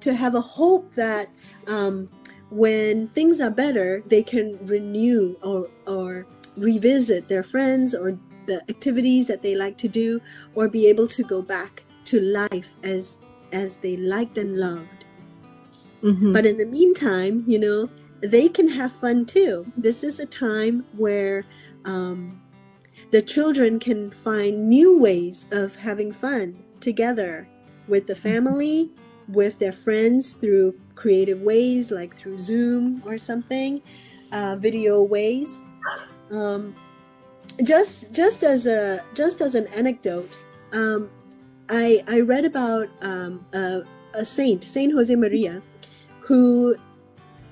to 0.00 0.14
have 0.14 0.34
a 0.34 0.40
hope 0.40 0.92
that 0.94 1.28
um, 1.66 2.08
when 2.52 3.08
things 3.08 3.40
are 3.40 3.50
better 3.50 4.02
they 4.06 4.22
can 4.22 4.58
renew 4.66 5.36
or 5.42 5.68
or 5.86 6.26
revisit 6.56 7.28
their 7.28 7.42
friends 7.42 7.94
or 7.94 8.18
the 8.46 8.60
activities 8.68 9.26
that 9.26 9.42
they 9.42 9.54
like 9.54 9.78
to 9.78 9.88
do 9.88 10.20
or 10.54 10.68
be 10.68 10.86
able 10.86 11.08
to 11.08 11.22
go 11.22 11.40
back 11.40 11.84
to 12.04 12.20
life 12.20 12.76
as 12.82 13.20
as 13.52 13.76
they 13.76 13.96
liked 13.96 14.36
and 14.36 14.56
loved 14.56 15.06
mm-hmm. 16.02 16.32
but 16.32 16.44
in 16.44 16.56
the 16.58 16.66
meantime 16.66 17.44
you 17.46 17.58
know 17.58 17.88
they 18.22 18.48
can 18.48 18.68
have 18.68 18.92
fun 18.92 19.26
too. 19.26 19.70
This 19.76 20.04
is 20.04 20.20
a 20.20 20.26
time 20.26 20.86
where 20.96 21.44
um, 21.84 22.40
the 23.10 23.20
children 23.20 23.80
can 23.80 24.10
find 24.12 24.68
new 24.68 24.98
ways 24.98 25.46
of 25.50 25.74
having 25.76 26.12
fun 26.12 26.62
together 26.80 27.48
with 27.88 28.06
the 28.06 28.14
family, 28.14 28.90
with 29.28 29.58
their 29.58 29.72
friends 29.72 30.32
through 30.32 30.78
creative 30.94 31.42
ways 31.42 31.90
like 31.90 32.16
through 32.16 32.38
Zoom 32.38 33.02
or 33.06 33.18
something, 33.18 33.82
uh, 34.30 34.56
video 34.56 35.02
ways. 35.02 35.62
Um, 36.30 36.74
just 37.62 38.14
just 38.14 38.42
as 38.42 38.66
a 38.66 39.04
just 39.14 39.40
as 39.40 39.54
an 39.54 39.66
anecdote, 39.68 40.38
um, 40.72 41.10
I 41.68 42.02
I 42.08 42.20
read 42.20 42.44
about 42.44 42.88
um, 43.00 43.44
a, 43.52 43.82
a 44.14 44.24
saint, 44.24 44.64
Saint 44.64 44.92
Jose 44.92 45.14
Maria, 45.14 45.62
who 46.20 46.76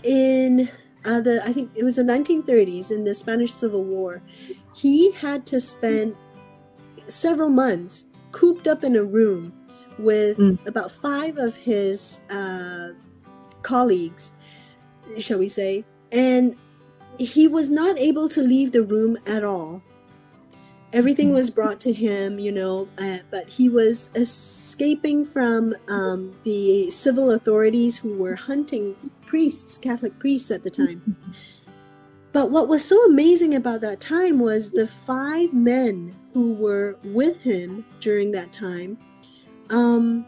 in 0.02 0.70
uh, 1.04 1.20
the 1.20 1.42
I 1.44 1.52
think 1.52 1.70
it 1.74 1.84
was 1.84 1.96
the 1.96 2.02
1930s 2.02 2.90
in 2.90 3.04
the 3.04 3.14
Spanish 3.14 3.52
Civil 3.52 3.84
War, 3.84 4.22
he 4.74 5.12
had 5.12 5.46
to 5.46 5.60
spend 5.60 6.16
several 7.06 7.50
months 7.50 8.04
cooped 8.32 8.66
up 8.66 8.84
in 8.84 8.96
a 8.96 9.02
room 9.02 9.52
with 10.02 10.38
mm. 10.38 10.58
about 10.66 10.90
five 10.90 11.36
of 11.36 11.56
his 11.56 12.22
uh, 12.30 12.90
colleagues, 13.62 14.32
shall 15.18 15.38
we 15.38 15.48
say, 15.48 15.84
and 16.12 16.56
he 17.18 17.46
was 17.46 17.70
not 17.70 17.98
able 17.98 18.28
to 18.28 18.42
leave 18.42 18.72
the 18.72 18.82
room 18.82 19.18
at 19.26 19.44
all. 19.44 19.82
Everything 20.92 21.32
was 21.32 21.50
brought 21.50 21.80
to 21.82 21.92
him, 21.92 22.40
you 22.40 22.50
know, 22.50 22.88
uh, 22.98 23.18
but 23.30 23.48
he 23.48 23.68
was 23.68 24.10
escaping 24.14 25.24
from 25.24 25.74
um, 25.88 26.34
the 26.42 26.90
civil 26.90 27.30
authorities 27.30 27.98
who 27.98 28.16
were 28.16 28.34
hunting 28.34 28.96
priests, 29.24 29.78
Catholic 29.78 30.18
priests 30.18 30.50
at 30.50 30.64
the 30.64 30.70
time. 30.70 31.16
But 32.32 32.50
what 32.50 32.68
was 32.68 32.84
so 32.84 33.04
amazing 33.06 33.54
about 33.54 33.80
that 33.82 34.00
time 34.00 34.38
was 34.38 34.70
the 34.70 34.86
five 34.86 35.52
men 35.52 36.16
who 36.32 36.54
were 36.54 36.96
with 37.04 37.42
him 37.42 37.84
during 38.00 38.30
that 38.32 38.52
time 38.52 38.98
um, 39.70 40.26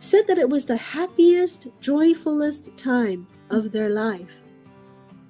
said 0.00 0.26
that 0.26 0.38
it 0.38 0.48
was 0.48 0.66
the 0.66 0.76
happiest, 0.76 1.68
joyfulest 1.80 2.76
time 2.76 3.26
of 3.50 3.72
their 3.72 3.90
life. 3.90 4.42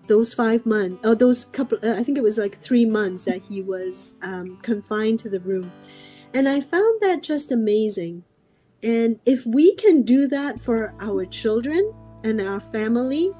Those 0.06 0.34
five 0.34 0.66
months, 0.66 1.00
oh, 1.04 1.14
those 1.14 1.44
couple, 1.44 1.78
uh, 1.84 1.94
I 1.94 2.02
think 2.02 2.18
it 2.18 2.24
was 2.24 2.38
like 2.38 2.58
three 2.58 2.84
months 2.84 3.26
that 3.26 3.42
he 3.42 3.62
was 3.62 4.14
um, 4.22 4.58
confined 4.62 5.20
to 5.20 5.28
the 5.28 5.40
room. 5.40 5.72
And 6.34 6.48
I 6.48 6.60
found 6.60 7.00
that 7.00 7.22
just 7.22 7.52
amazing. 7.52 8.24
And 8.82 9.20
if 9.24 9.46
we 9.46 9.74
can 9.76 10.02
do 10.02 10.26
that 10.28 10.58
for 10.58 10.94
our 11.00 11.26
children 11.26 11.92
and 12.24 12.40
our 12.40 12.60
family, 12.60 13.32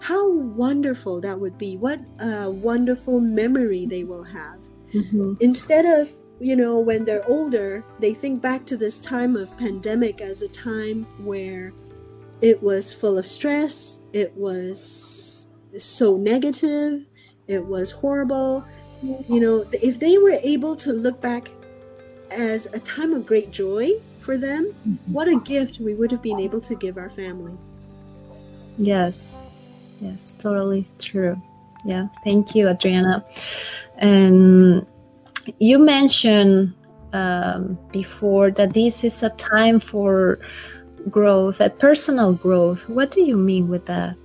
how 0.00 0.30
wonderful 0.30 1.20
that 1.20 1.38
would 1.38 1.58
be. 1.58 1.76
What 1.76 2.00
a 2.20 2.50
wonderful 2.50 3.20
memory 3.20 3.86
they 3.86 4.04
will 4.04 4.24
have. 4.24 4.58
Mm-hmm. 4.92 5.34
Instead 5.40 5.86
of, 5.86 6.12
you 6.40 6.56
know, 6.56 6.78
when 6.78 7.04
they're 7.04 7.26
older, 7.28 7.84
they 7.98 8.14
think 8.14 8.42
back 8.42 8.66
to 8.66 8.76
this 8.76 8.98
time 8.98 9.36
of 9.36 9.56
pandemic 9.56 10.20
as 10.20 10.42
a 10.42 10.48
time 10.48 11.04
where 11.24 11.72
it 12.40 12.62
was 12.62 12.92
full 12.92 13.16
of 13.16 13.26
stress, 13.26 14.00
it 14.12 14.34
was 14.36 15.48
so 15.76 16.16
negative, 16.16 17.06
it 17.46 17.64
was 17.64 17.90
horrible. 17.90 18.64
You 19.02 19.40
know, 19.40 19.66
if 19.72 19.98
they 20.00 20.18
were 20.18 20.38
able 20.42 20.76
to 20.76 20.92
look 20.92 21.20
back 21.20 21.50
as 22.30 22.66
a 22.66 22.80
time 22.80 23.12
of 23.12 23.26
great 23.26 23.50
joy 23.50 23.92
for 24.18 24.36
them, 24.36 24.74
mm-hmm. 24.86 25.12
what 25.12 25.28
a 25.28 25.38
gift 25.40 25.78
we 25.78 25.94
would 25.94 26.10
have 26.10 26.22
been 26.22 26.40
able 26.40 26.60
to 26.62 26.74
give 26.74 26.96
our 26.96 27.10
family. 27.10 27.56
Yes, 28.78 29.34
yes, 30.00 30.32
totally 30.38 30.88
true. 30.98 31.40
Yeah, 31.84 32.08
thank 32.24 32.54
you, 32.54 32.68
Adriana. 32.68 33.24
And 33.98 34.86
you 35.58 35.78
mentioned 35.78 36.74
um, 37.12 37.78
before 37.92 38.50
that 38.52 38.74
this 38.74 39.04
is 39.04 39.22
a 39.22 39.30
time 39.30 39.80
for 39.80 40.38
growth, 41.10 41.60
a 41.60 41.70
personal 41.70 42.32
growth. 42.32 42.88
What 42.88 43.10
do 43.10 43.20
you 43.22 43.36
mean 43.36 43.68
with 43.68 43.86
that? 43.86 44.16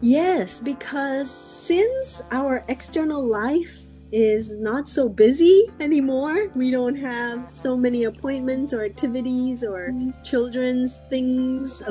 Yes, 0.00 0.60
because 0.60 1.30
since 1.30 2.22
our 2.30 2.62
external 2.68 3.24
life 3.24 3.80
is 4.12 4.52
not 4.52 4.88
so 4.88 5.08
busy 5.08 5.64
anymore, 5.80 6.48
we 6.54 6.70
don't 6.70 6.96
have 6.96 7.50
so 7.50 7.76
many 7.76 8.04
appointments 8.04 8.72
or 8.72 8.84
activities 8.84 9.64
or 9.64 9.90
children's 10.22 10.98
things 11.08 11.82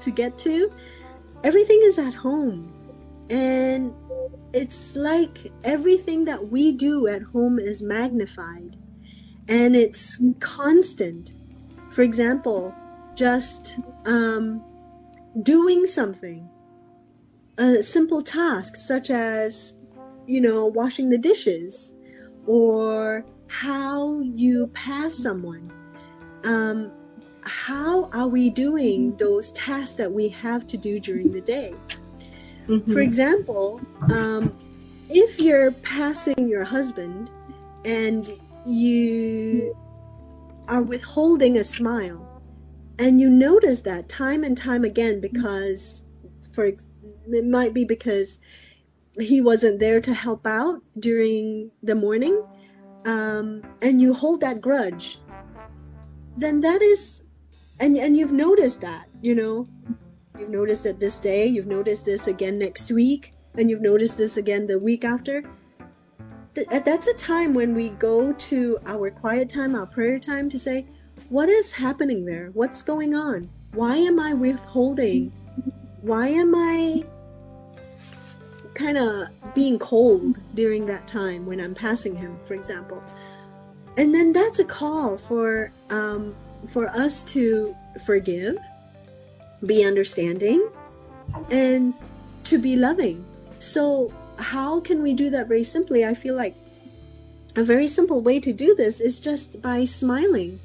to 0.00 0.10
get 0.10 0.38
to 0.38 0.70
everything 1.44 1.80
is 1.82 1.98
at 1.98 2.14
home 2.14 2.72
and 3.30 3.92
it's 4.52 4.96
like 4.96 5.50
everything 5.64 6.24
that 6.24 6.48
we 6.48 6.72
do 6.72 7.06
at 7.06 7.22
home 7.22 7.58
is 7.58 7.82
magnified 7.82 8.76
and 9.48 9.74
it's 9.74 10.22
constant 10.40 11.32
for 11.90 12.02
example 12.02 12.74
just 13.14 13.78
um, 14.06 14.62
doing 15.42 15.86
something 15.86 16.48
a 17.58 17.82
simple 17.82 18.22
task 18.22 18.76
such 18.76 19.10
as 19.10 19.74
you 20.26 20.40
know 20.40 20.66
washing 20.66 21.10
the 21.10 21.18
dishes 21.18 21.94
or 22.46 23.24
how 23.48 24.20
you 24.20 24.66
pass 24.68 25.14
someone 25.14 25.70
um, 26.44 26.90
how 27.44 28.08
are 28.12 28.28
we 28.28 28.50
doing 28.50 29.16
those 29.16 29.52
tasks 29.52 29.96
that 29.96 30.12
we 30.12 30.28
have 30.28 30.66
to 30.68 30.76
do 30.76 31.00
during 31.00 31.32
the 31.32 31.40
day? 31.40 31.74
Mm-hmm. 32.68 32.92
For 32.92 33.00
example, 33.00 33.80
um, 34.12 34.56
if 35.08 35.40
you're 35.40 35.72
passing 35.72 36.48
your 36.48 36.64
husband 36.64 37.30
and 37.84 38.30
you 38.64 39.76
are 40.68 40.82
withholding 40.82 41.58
a 41.58 41.64
smile, 41.64 42.28
and 42.98 43.20
you 43.20 43.28
notice 43.28 43.82
that 43.82 44.08
time 44.08 44.44
and 44.44 44.56
time 44.56 44.84
again 44.84 45.20
because, 45.20 46.04
for 46.54 46.66
it 46.66 46.84
might 47.44 47.74
be 47.74 47.84
because 47.84 48.38
he 49.18 49.40
wasn't 49.40 49.80
there 49.80 50.00
to 50.00 50.14
help 50.14 50.46
out 50.46 50.82
during 50.98 51.70
the 51.82 51.94
morning, 51.94 52.42
um, 53.04 53.62
and 53.82 54.00
you 54.00 54.14
hold 54.14 54.40
that 54.40 54.60
grudge, 54.60 55.18
then 56.36 56.60
that 56.60 56.80
is 56.80 57.24
and 57.80 57.96
and 57.96 58.16
you've 58.16 58.32
noticed 58.32 58.80
that 58.80 59.08
you 59.20 59.34
know 59.34 59.66
you've 60.38 60.48
noticed 60.48 60.86
it 60.86 60.98
this 60.98 61.18
day 61.18 61.46
you've 61.46 61.66
noticed 61.66 62.04
this 62.06 62.26
again 62.26 62.58
next 62.58 62.90
week 62.90 63.32
and 63.56 63.68
you've 63.68 63.82
noticed 63.82 64.18
this 64.18 64.36
again 64.36 64.66
the 64.66 64.78
week 64.78 65.04
after. 65.04 65.44
That's 66.54 67.06
a 67.06 67.14
time 67.14 67.54
when 67.54 67.74
we 67.74 67.90
go 67.90 68.32
to 68.32 68.78
our 68.86 69.10
quiet 69.10 69.48
time 69.48 69.74
our 69.74 69.86
prayer 69.86 70.18
time 70.18 70.48
to 70.50 70.58
say 70.58 70.86
what 71.28 71.48
is 71.48 71.72
happening 71.72 72.26
there? 72.26 72.50
What's 72.52 72.82
going 72.82 73.14
on? 73.14 73.48
Why 73.72 73.96
am 73.96 74.20
i 74.20 74.34
withholding? 74.34 75.32
Why 76.02 76.28
am 76.28 76.54
i 76.54 77.04
kind 78.74 78.98
of 78.98 79.28
being 79.54 79.78
cold 79.78 80.38
during 80.54 80.86
that 80.86 81.06
time 81.06 81.44
when 81.44 81.60
i'm 81.60 81.74
passing 81.74 82.16
him 82.16 82.38
for 82.44 82.54
example. 82.54 83.02
And 83.96 84.14
then 84.14 84.32
that's 84.32 84.58
a 84.58 84.64
call 84.64 85.18
for 85.18 85.70
um, 85.90 86.34
for 86.70 86.88
us 86.88 87.22
to 87.32 87.76
forgive, 88.06 88.56
be 89.64 89.84
understanding, 89.84 90.68
and 91.50 91.94
to 92.44 92.58
be 92.58 92.76
loving. 92.76 93.24
So, 93.58 94.12
how 94.38 94.80
can 94.80 95.02
we 95.02 95.14
do 95.14 95.30
that 95.30 95.48
very 95.48 95.62
simply? 95.62 96.04
I 96.04 96.14
feel 96.14 96.36
like 96.36 96.54
a 97.54 97.62
very 97.62 97.88
simple 97.88 98.22
way 98.22 98.40
to 98.40 98.52
do 98.52 98.74
this 98.74 99.00
is 99.00 99.20
just 99.20 99.60
by 99.62 99.84
smiling. 99.84 100.60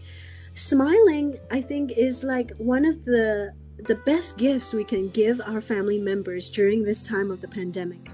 Smiling, 0.53 1.37
I 1.51 1.61
think, 1.61 1.91
is 1.91 2.23
like 2.23 2.55
one 2.57 2.85
of 2.85 3.05
the 3.05 3.53
the 3.77 3.95
best 3.95 4.37
gifts 4.37 4.73
we 4.73 4.83
can 4.83 5.09
give 5.09 5.39
our 5.41 5.61
family 5.61 5.99
members 5.99 6.49
during 6.49 6.83
this 6.83 7.03
time 7.03 7.29
of 7.29 7.41
the 7.41 7.47
pandemic. 7.47 8.09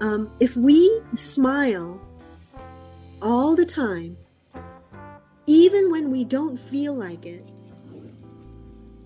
Um, 0.00 0.30
if 0.40 0.56
we 0.56 1.00
smile 1.16 1.98
all 3.22 3.56
the 3.56 3.66
time, 3.66 4.16
even 5.46 5.90
when 5.90 6.10
we 6.10 6.24
don't 6.24 6.56
feel 6.56 6.94
like 6.94 7.26
it. 7.26 7.44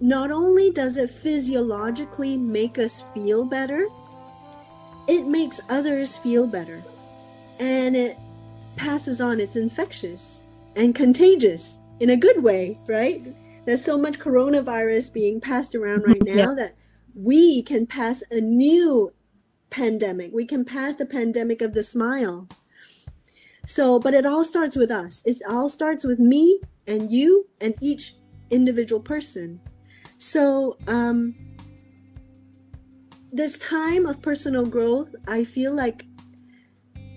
Not 0.04 0.30
only 0.30 0.70
does 0.70 0.98
it 0.98 1.08
physiologically 1.08 2.36
make 2.36 2.78
us 2.78 3.02
feel 3.14 3.46
better, 3.46 3.86
it 5.08 5.26
makes 5.26 5.60
others 5.70 6.18
feel 6.18 6.46
better. 6.46 6.82
And 7.58 7.96
it 7.96 8.18
passes 8.76 9.20
on, 9.20 9.40
it's 9.40 9.56
infectious 9.56 10.42
and 10.76 10.94
contagious 10.94 11.78
in 12.00 12.10
a 12.10 12.16
good 12.18 12.42
way, 12.42 12.78
right? 12.86 13.22
There's 13.64 13.82
so 13.82 13.96
much 13.96 14.18
coronavirus 14.18 15.14
being 15.14 15.40
passed 15.40 15.74
around 15.74 16.04
right 16.06 16.22
now 16.22 16.50
yeah. 16.50 16.54
that 16.54 16.74
we 17.14 17.62
can 17.62 17.86
pass 17.86 18.22
a 18.30 18.42
new 18.42 19.14
pandemic. 19.70 20.32
We 20.34 20.44
can 20.44 20.66
pass 20.66 20.96
the 20.96 21.06
pandemic 21.06 21.62
of 21.62 21.72
the 21.72 21.82
smile 21.82 22.46
so, 23.66 23.98
but 23.98 24.14
it 24.14 24.26
all 24.26 24.44
starts 24.44 24.76
with 24.76 24.90
us. 24.90 25.22
It 25.24 25.38
all 25.48 25.68
starts 25.68 26.04
with 26.04 26.18
me 26.18 26.60
and 26.86 27.10
you 27.10 27.48
and 27.60 27.74
each 27.80 28.14
individual 28.50 29.00
person. 29.00 29.60
So, 30.26 30.78
um, 30.88 31.34
this 33.30 33.58
time 33.58 34.06
of 34.06 34.22
personal 34.22 34.64
growth, 34.64 35.14
I 35.28 35.44
feel 35.44 35.74
like 35.74 36.06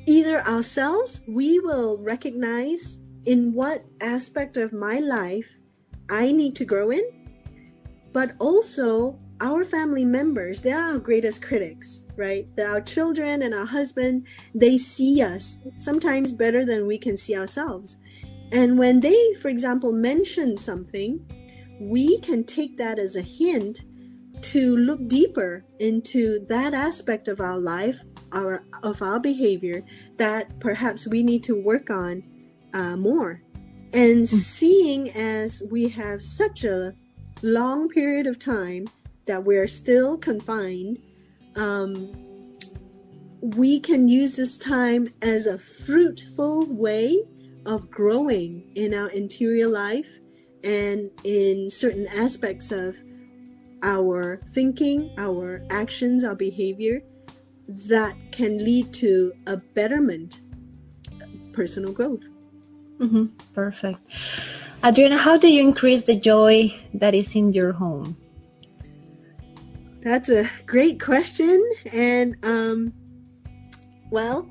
either 0.06 0.42
ourselves, 0.42 1.22
we 1.26 1.60
will 1.60 2.04
recognize 2.04 3.00
in 3.26 3.54
what 3.54 3.86
aspect 4.02 4.58
of 4.58 4.74
my 4.74 5.00
life 5.00 5.58
I 6.10 6.34
need 6.34 6.54
to 6.58 6.66
grow 6.66 6.92
in, 6.92 7.04
but 8.12 8.36
also 8.40 9.18
our 9.40 9.64
family 9.64 10.04
members, 10.04 10.62
they're 10.62 10.84
our 10.84 11.00
greatest 11.00 11.42
critics, 11.42 12.08
right? 12.18 12.46
They're 12.58 12.70
Our 12.70 12.82
children 12.82 13.42
and 13.42 13.54
our 13.54 13.66
husband, 13.66 14.28
they 14.54 14.78
see 14.78 15.22
us 15.22 15.60
sometimes 15.78 16.34
better 16.34 16.66
than 16.66 16.86
we 16.86 16.98
can 16.98 17.16
see 17.16 17.38
ourselves. 17.38 17.96
And 18.52 18.78
when 18.78 19.00
they, 19.00 19.34
for 19.42 19.48
example, 19.48 19.94
mention 19.94 20.58
something, 20.58 21.26
we 21.80 22.20
can 22.20 22.44
take 22.44 22.78
that 22.78 23.00
as 23.00 23.16
a 23.16 23.22
hint 23.22 23.82
to 24.42 24.78
look 24.78 25.08
deeper 25.08 25.66
into 25.80 26.46
that 26.48 26.74
aspect 26.74 27.28
of 27.28 27.40
our 27.40 27.58
life, 27.58 28.02
our 28.32 28.64
of 28.84 29.02
our 29.02 29.20
behavior 29.20 29.84
that 30.18 30.60
perhaps 30.60 31.08
we 31.08 31.24
need 31.24 31.44
to 31.44 31.62
work 31.62 31.90
on 31.90 32.24
uh, 32.74 32.96
more. 32.96 33.42
And 33.94 34.24
mm. 34.24 34.28
seeing 34.28 35.10
as 35.12 35.64
we 35.72 35.90
have 35.90 36.24
such 36.24 36.64
a 36.64 36.94
long 37.42 37.90
period 37.90 38.28
of 38.28 38.38
time 38.38 38.88
that 39.26 39.44
we're 39.44 39.68
still 39.68 40.18
confined, 40.18 41.00
um, 41.56 42.58
we 43.42 43.80
can 43.80 44.08
use 44.08 44.36
this 44.36 44.58
time 44.58 45.08
as 45.22 45.48
a 45.48 45.58
fruitful 45.58 46.66
way 46.68 47.24
of 47.66 47.90
growing 47.90 48.72
in 48.76 48.94
our 48.94 49.10
interior 49.10 49.68
life 49.68 50.20
and 50.64 51.12
in 51.24 51.70
certain 51.70 52.08
aspects 52.08 52.72
of 52.72 52.98
our 53.84 54.42
thinking, 54.50 55.14
our 55.18 55.64
actions, 55.70 56.24
our 56.24 56.36
behavior. 56.36 57.02
that 57.68 58.16
can 58.32 58.64
lead 58.64 58.94
to 58.94 59.34
a 59.46 59.58
betterment, 59.58 60.42
personal 61.52 61.92
growth. 61.92 62.24
Mm-hmm. 63.00 63.26
Perfect. 63.54 64.00
Adriana, 64.86 65.18
how 65.18 65.38
do 65.38 65.48
you 65.48 65.62
increase 65.62 66.04
the 66.04 66.16
joy 66.16 66.74
that 66.94 67.14
is 67.14 67.36
in 67.36 67.52
your 67.52 67.74
home? 67.74 68.16
That's 70.02 70.30
a 70.30 70.50
great 70.66 71.02
question. 71.02 71.62
And, 71.92 72.38
um, 72.44 72.94
well, 74.10 74.50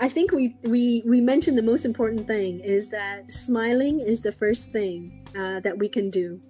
I 0.00 0.08
think 0.08 0.32
we, 0.32 0.56
we, 0.64 1.02
we 1.06 1.20
mentioned 1.20 1.56
the 1.56 1.62
most 1.62 1.84
important 1.84 2.26
thing 2.26 2.60
is 2.60 2.90
that 2.90 3.30
smiling 3.30 4.00
is 4.00 4.22
the 4.22 4.32
first 4.32 4.72
thing 4.72 5.17
uh, 5.36 5.60
that 5.60 5.78
we 5.78 5.88
can 5.88 6.10
do. 6.10 6.40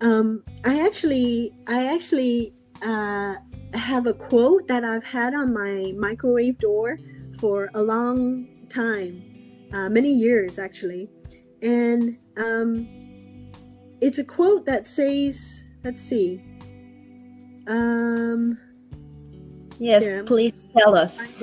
Um, 0.00 0.44
I 0.64 0.84
actually, 0.84 1.52
I 1.66 1.92
actually 1.94 2.54
uh, 2.82 3.34
have 3.74 4.06
a 4.06 4.14
quote 4.14 4.68
that 4.68 4.84
I've 4.84 5.04
had 5.04 5.34
on 5.34 5.52
my 5.52 5.92
microwave 5.96 6.58
door 6.58 6.98
for 7.38 7.70
a 7.74 7.82
long 7.82 8.46
time, 8.68 9.22
uh, 9.72 9.88
many 9.88 10.12
years 10.12 10.58
actually, 10.58 11.10
and 11.62 12.16
um, 12.36 12.86
it's 14.00 14.18
a 14.18 14.24
quote 14.24 14.66
that 14.66 14.86
says, 14.86 15.64
"Let's 15.84 16.02
see." 16.02 16.42
Um, 17.66 18.58
yes, 19.78 20.22
please 20.26 20.66
tell 20.76 20.96
us. 20.96 21.42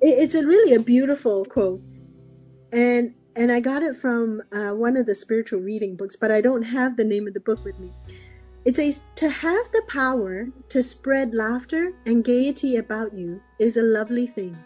it's 0.00 0.34
a 0.34 0.46
really 0.46 0.74
a 0.74 0.80
beautiful 0.80 1.44
quote, 1.44 1.82
and 2.72 3.14
and 3.36 3.52
I 3.52 3.60
got 3.60 3.82
it 3.82 3.94
from 3.94 4.40
uh, 4.50 4.70
one 4.70 4.96
of 4.96 5.06
the 5.06 5.14
spiritual 5.14 5.60
reading 5.60 5.94
books, 5.94 6.16
but 6.16 6.32
I 6.32 6.40
don't 6.40 6.62
have 6.62 6.96
the 6.96 7.04
name 7.04 7.28
of 7.28 7.34
the 7.34 7.40
book 7.40 7.64
with 7.64 7.78
me. 7.78 7.92
It 8.64 8.76
says, 8.76 9.02
To 9.16 9.28
have 9.28 9.70
the 9.72 9.82
power 9.86 10.48
to 10.70 10.82
spread 10.82 11.34
laughter 11.34 11.92
and 12.06 12.24
gaiety 12.24 12.76
about 12.76 13.14
you 13.14 13.40
is 13.58 13.76
a 13.76 13.82
lovely 13.82 14.26
thing. 14.26 14.58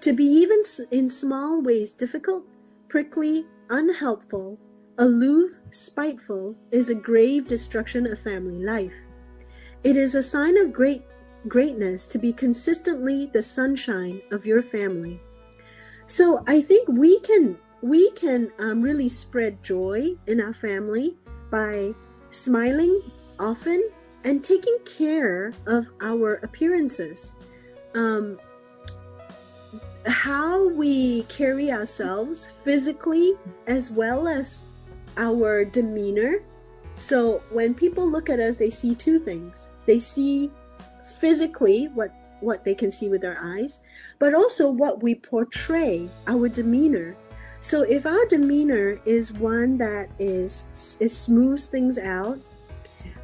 To 0.00 0.12
be 0.12 0.24
even 0.24 0.62
in 0.90 1.08
small 1.08 1.62
ways 1.62 1.92
difficult, 1.92 2.44
prickly, 2.88 3.46
unhelpful, 3.70 4.58
aloof, 4.98 5.60
spiteful 5.70 6.58
is 6.72 6.90
a 6.90 6.94
grave 6.94 7.46
destruction 7.46 8.06
of 8.06 8.18
family 8.18 8.64
life. 8.64 8.92
It 9.84 9.96
is 9.96 10.14
a 10.14 10.22
sign 10.22 10.58
of 10.58 10.72
great 10.72 11.02
greatness 11.48 12.06
to 12.06 12.18
be 12.18 12.32
consistently 12.32 13.26
the 13.32 13.42
sunshine 13.42 14.22
of 14.30 14.46
your 14.46 14.62
family. 14.62 15.20
So 16.06 16.44
I 16.46 16.60
think 16.60 16.88
we 16.88 17.18
can 17.20 17.58
we 17.82 18.10
can 18.12 18.52
um, 18.58 18.80
really 18.80 19.08
spread 19.08 19.62
joy 19.62 20.16
in 20.26 20.40
our 20.40 20.54
family 20.54 21.16
by 21.50 21.92
smiling 22.30 23.02
often 23.38 23.90
and 24.24 24.42
taking 24.42 24.78
care 24.86 25.52
of 25.66 25.88
our 26.00 26.34
appearances. 26.44 27.36
Um, 27.94 28.38
how 30.06 30.68
we 30.68 31.22
carry 31.24 31.70
ourselves 31.70 32.46
physically 32.46 33.34
as 33.66 33.90
well 33.90 34.26
as 34.28 34.64
our 35.16 35.64
demeanor. 35.64 36.42
So 36.94 37.42
when 37.50 37.74
people 37.74 38.08
look 38.08 38.30
at 38.30 38.40
us, 38.40 38.56
they 38.56 38.70
see 38.70 38.94
two 38.94 39.18
things. 39.18 39.70
They 39.86 39.98
see 39.98 40.50
physically 41.20 41.86
what 41.88 42.14
what 42.40 42.64
they 42.64 42.74
can 42.74 42.90
see 42.90 43.08
with 43.08 43.20
their 43.20 43.38
eyes, 43.40 43.82
but 44.18 44.34
also 44.34 44.68
what 44.68 45.00
we 45.00 45.14
portray, 45.14 46.08
our 46.26 46.48
demeanor. 46.48 47.16
So 47.62 47.82
if 47.82 48.06
our 48.06 48.26
demeanor 48.26 48.98
is 49.06 49.32
one 49.32 49.78
that 49.78 50.10
is 50.18 50.96
it 51.00 51.10
smooths 51.10 51.68
things 51.68 51.96
out, 51.96 52.40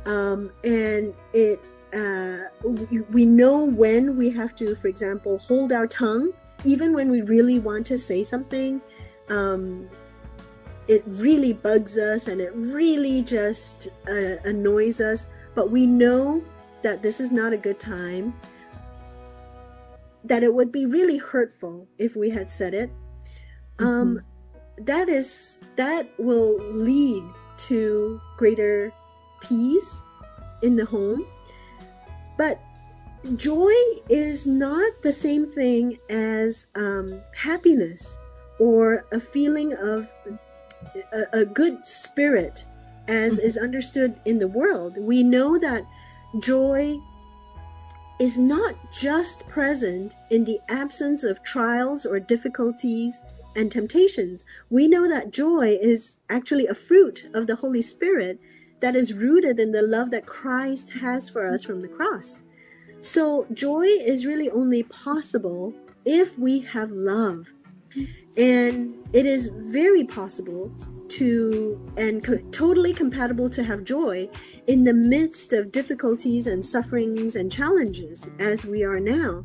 um, 0.07 0.53
and 0.63 1.13
it 1.33 1.61
uh, 1.93 2.45
we, 3.11 3.25
know 3.25 3.65
when 3.65 4.17
we 4.17 4.31
have 4.31 4.55
to, 4.55 4.77
for 4.77 4.87
example, 4.87 5.39
hold 5.39 5.73
our 5.73 5.89
tongue, 5.89 6.31
even 6.65 6.93
when 6.93 7.11
we 7.11 7.23
really 7.23 7.59
want 7.59 7.85
to 7.87 7.99
say 7.99 8.23
something. 8.23 8.81
Um, 9.29 9.89
it 10.87 11.03
really 11.07 11.53
bugs 11.53 11.99
us 11.99 12.29
and 12.29 12.41
it 12.41 12.53
really 12.55 13.23
just 13.23 13.89
uh, 14.09 14.37
annoys 14.45 15.01
us, 15.01 15.29
but 15.57 15.73
we 15.73 15.85
know 15.85 16.45
that 16.83 17.03
this 17.03 17.19
is 17.19 17.33
not 17.33 17.53
a 17.53 17.59
good 17.59 17.81
time. 17.81 18.35
That 20.23 20.45
it 20.45 20.55
would 20.55 20.71
be 20.71 20.87
really 20.87 21.19
hurtful 21.19 21.89
if 21.99 22.15
we 22.15 22.31
had 22.31 22.49
said 22.49 22.73
it. 22.73 22.91
Mm-hmm. 23.79 23.87
Um, 23.87 24.21
that 24.79 25.09
is 25.09 25.61
that 25.77 26.09
will 26.19 26.59
lead 26.73 27.23
to 27.69 28.21
greater 28.37 28.93
peace 29.41 30.03
in 30.63 30.77
the 30.77 30.85
home. 30.85 31.27
But 32.37 32.61
joy 33.37 33.73
is 34.09 34.47
not 34.47 35.03
the 35.03 35.13
same 35.13 35.47
thing 35.47 35.99
as 36.09 36.67
um, 36.75 37.21
happiness 37.37 38.19
or 38.61 39.05
a 39.13 39.21
feeling 39.21 39.73
of 39.75 40.13
a, 41.13 41.41
a 41.41 41.45
good 41.45 41.85
spirit 41.85 42.65
as 43.09 43.35
mm-hmm. 43.35 43.47
is 43.47 43.57
understood 43.57 44.21
in 44.25 44.39
the 44.39 44.49
world. 44.49 44.97
We 44.97 45.23
know 45.23 45.59
that 45.59 45.85
joy 46.39 46.99
is 48.21 48.39
not 48.39 48.75
just 48.93 49.47
present 49.47 50.15
in 50.31 50.45
the 50.45 50.61
absence 50.69 51.23
of 51.23 51.43
trials 51.43 52.05
or 52.05 52.19
difficulties 52.19 53.23
and 53.59 53.73
temptations. 53.73 54.45
We 54.71 54.87
know 54.87 55.09
that 55.09 55.33
joy 55.33 55.77
is 55.81 56.21
actually 56.29 56.69
a 56.69 56.75
fruit 56.75 57.27
of 57.35 57.49
the 57.49 57.57
Holy 57.57 57.83
Spirit 57.83 58.39
that 58.81 58.95
is 58.95 59.13
rooted 59.13 59.59
in 59.59 59.73
the 59.73 59.83
love 59.83 60.13
that 60.13 60.27
Christ 60.27 60.93
has 61.01 61.29
for 61.29 61.47
us 61.47 61.65
from 61.65 61.81
the 61.81 61.89
cross. 61.89 62.43
So, 63.01 63.47
joy 63.53 63.83
is 63.85 64.27
really 64.27 64.49
only 64.51 64.85
possible 64.85 65.75
if 66.05 66.39
we 66.39 66.61
have 66.61 66.93
love. 66.93 67.47
And 68.37 68.95
it 69.13 69.27
is 69.27 69.49
very 69.49 70.05
possible 70.05 70.73
to 71.09 71.81
and 71.97 72.23
co- 72.23 72.39
totally 72.53 72.93
compatible 72.93 73.51
to 73.51 73.65
have 73.65 73.83
joy 73.83 74.29
in 74.67 74.85
the 74.85 74.93
midst 74.93 75.53
of 75.53 75.73
difficulties 75.73 76.47
and 76.47 76.65
sufferings 76.65 77.35
and 77.35 77.51
challenges 77.51 78.31
as 78.39 78.65
we 78.65 78.85
are 78.85 79.01
now. 79.01 79.45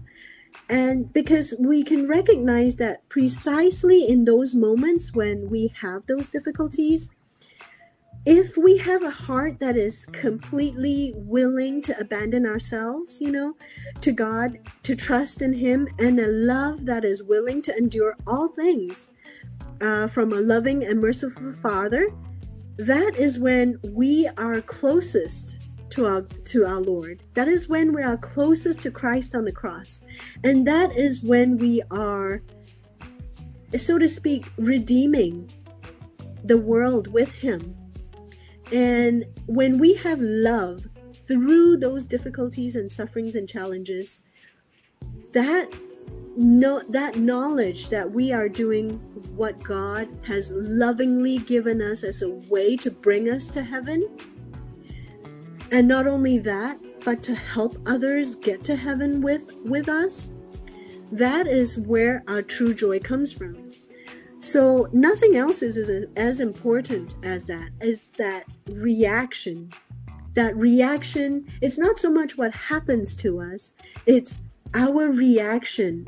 And 0.70 1.12
because 1.12 1.54
we 1.60 1.84
can 1.84 2.08
recognize 2.08 2.78
that 2.78 3.08
precisely 3.10 4.08
in 4.08 4.26
those 4.26 4.56
moments 4.56 5.14
when 5.14 5.50
we 5.50 5.74
have 5.82 6.08
those 6.08 6.30
difficulties, 6.30 7.12
if 8.26 8.56
we 8.56 8.78
have 8.78 9.04
a 9.04 9.10
heart 9.10 9.60
that 9.60 9.76
is 9.76 10.06
completely 10.06 11.14
willing 11.16 11.82
to 11.82 12.00
abandon 12.00 12.46
ourselves, 12.46 13.20
you 13.20 13.32
know, 13.32 13.58
to 14.00 14.14
God, 14.14 14.60
to 14.84 14.96
trust 14.96 15.42
in 15.42 15.54
Him, 15.54 15.90
and 16.00 16.18
a 16.20 16.28
love 16.28 16.86
that 16.86 17.04
is 17.04 17.22
willing 17.22 17.62
to 17.64 17.78
endure 17.78 18.16
all 18.26 18.48
things 18.48 19.12
uh, 19.82 20.08
from 20.08 20.32
a 20.32 20.40
loving 20.40 20.86
and 20.86 21.02
merciful 21.02 21.52
Father, 21.52 22.08
that 22.78 23.16
is 23.18 23.40
when 23.40 23.78
we 23.84 24.30
are 24.38 24.62
closest 24.62 25.60
to 25.94 26.06
our 26.06 26.22
to 26.22 26.66
our 26.66 26.80
Lord. 26.80 27.24
That 27.34 27.48
is 27.48 27.68
when 27.68 27.94
we 27.94 28.04
are 28.04 28.18
closest 28.18 28.82
to 28.82 28.92
Christ 28.92 29.34
on 29.34 29.46
the 29.46 29.52
cross, 29.52 30.04
and 30.44 30.68
that 30.68 30.92
is 30.96 31.24
when 31.24 31.58
we 31.58 31.82
are, 31.90 32.42
so 33.76 33.98
to 33.98 34.08
speak, 34.08 34.46
redeeming 34.58 35.52
the 36.44 36.58
world 36.58 37.08
with 37.08 37.32
Him 37.32 37.76
and 38.74 39.26
when 39.46 39.78
we 39.78 39.94
have 39.96 40.20
love 40.20 40.88
through 41.28 41.78
those 41.78 42.08
difficulties 42.08 42.76
and 42.76 42.92
sufferings 42.92 43.36
and 43.36 43.48
challenges, 43.48 44.24
that 45.34 45.72
no, 46.36 46.82
that 46.90 47.16
knowledge 47.16 47.90
that 47.90 48.12
we 48.12 48.34
are 48.34 48.50
doing 48.50 48.94
what 49.36 49.62
God 49.62 50.08
has 50.26 50.52
lovingly 50.52 51.38
given 51.38 51.84
us 51.84 52.04
as 52.04 52.24
a 52.24 52.30
way 52.32 52.76
to 52.78 52.90
bring 52.90 53.30
us 53.30 53.48
to 53.50 53.64
heaven. 53.64 54.10
And 55.74 55.88
not 55.88 56.06
only 56.06 56.38
that, 56.38 56.80
but 57.04 57.24
to 57.24 57.34
help 57.34 57.82
others 57.88 58.36
get 58.36 58.64
to 58.66 58.76
heaven 58.76 59.22
with 59.22 59.50
with 59.66 59.90
us. 59.90 60.34
That 61.12 61.48
is 61.48 61.80
where 61.80 62.24
our 62.28 62.44
true 62.44 62.76
joy 62.76 63.00
comes 63.00 63.34
from. 63.34 63.72
So 64.40 64.88
nothing 64.94 65.36
else 65.36 65.64
is 65.64 65.78
as, 65.78 66.06
as 66.16 66.40
important 66.40 67.16
as 67.24 67.48
that, 67.48 67.70
is 67.82 68.12
that 68.20 68.46
reaction. 68.68 69.72
That 70.36 70.56
reaction, 70.56 71.48
it's 71.60 71.80
not 71.80 71.98
so 71.98 72.12
much 72.12 72.38
what 72.38 72.54
happens 72.54 73.16
to 73.18 73.42
us, 73.42 73.74
it's 74.06 74.42
our 74.76 75.12
reaction, 75.12 76.08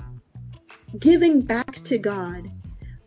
giving 0.99 1.41
back 1.41 1.73
to 1.85 1.97
God 1.97 2.51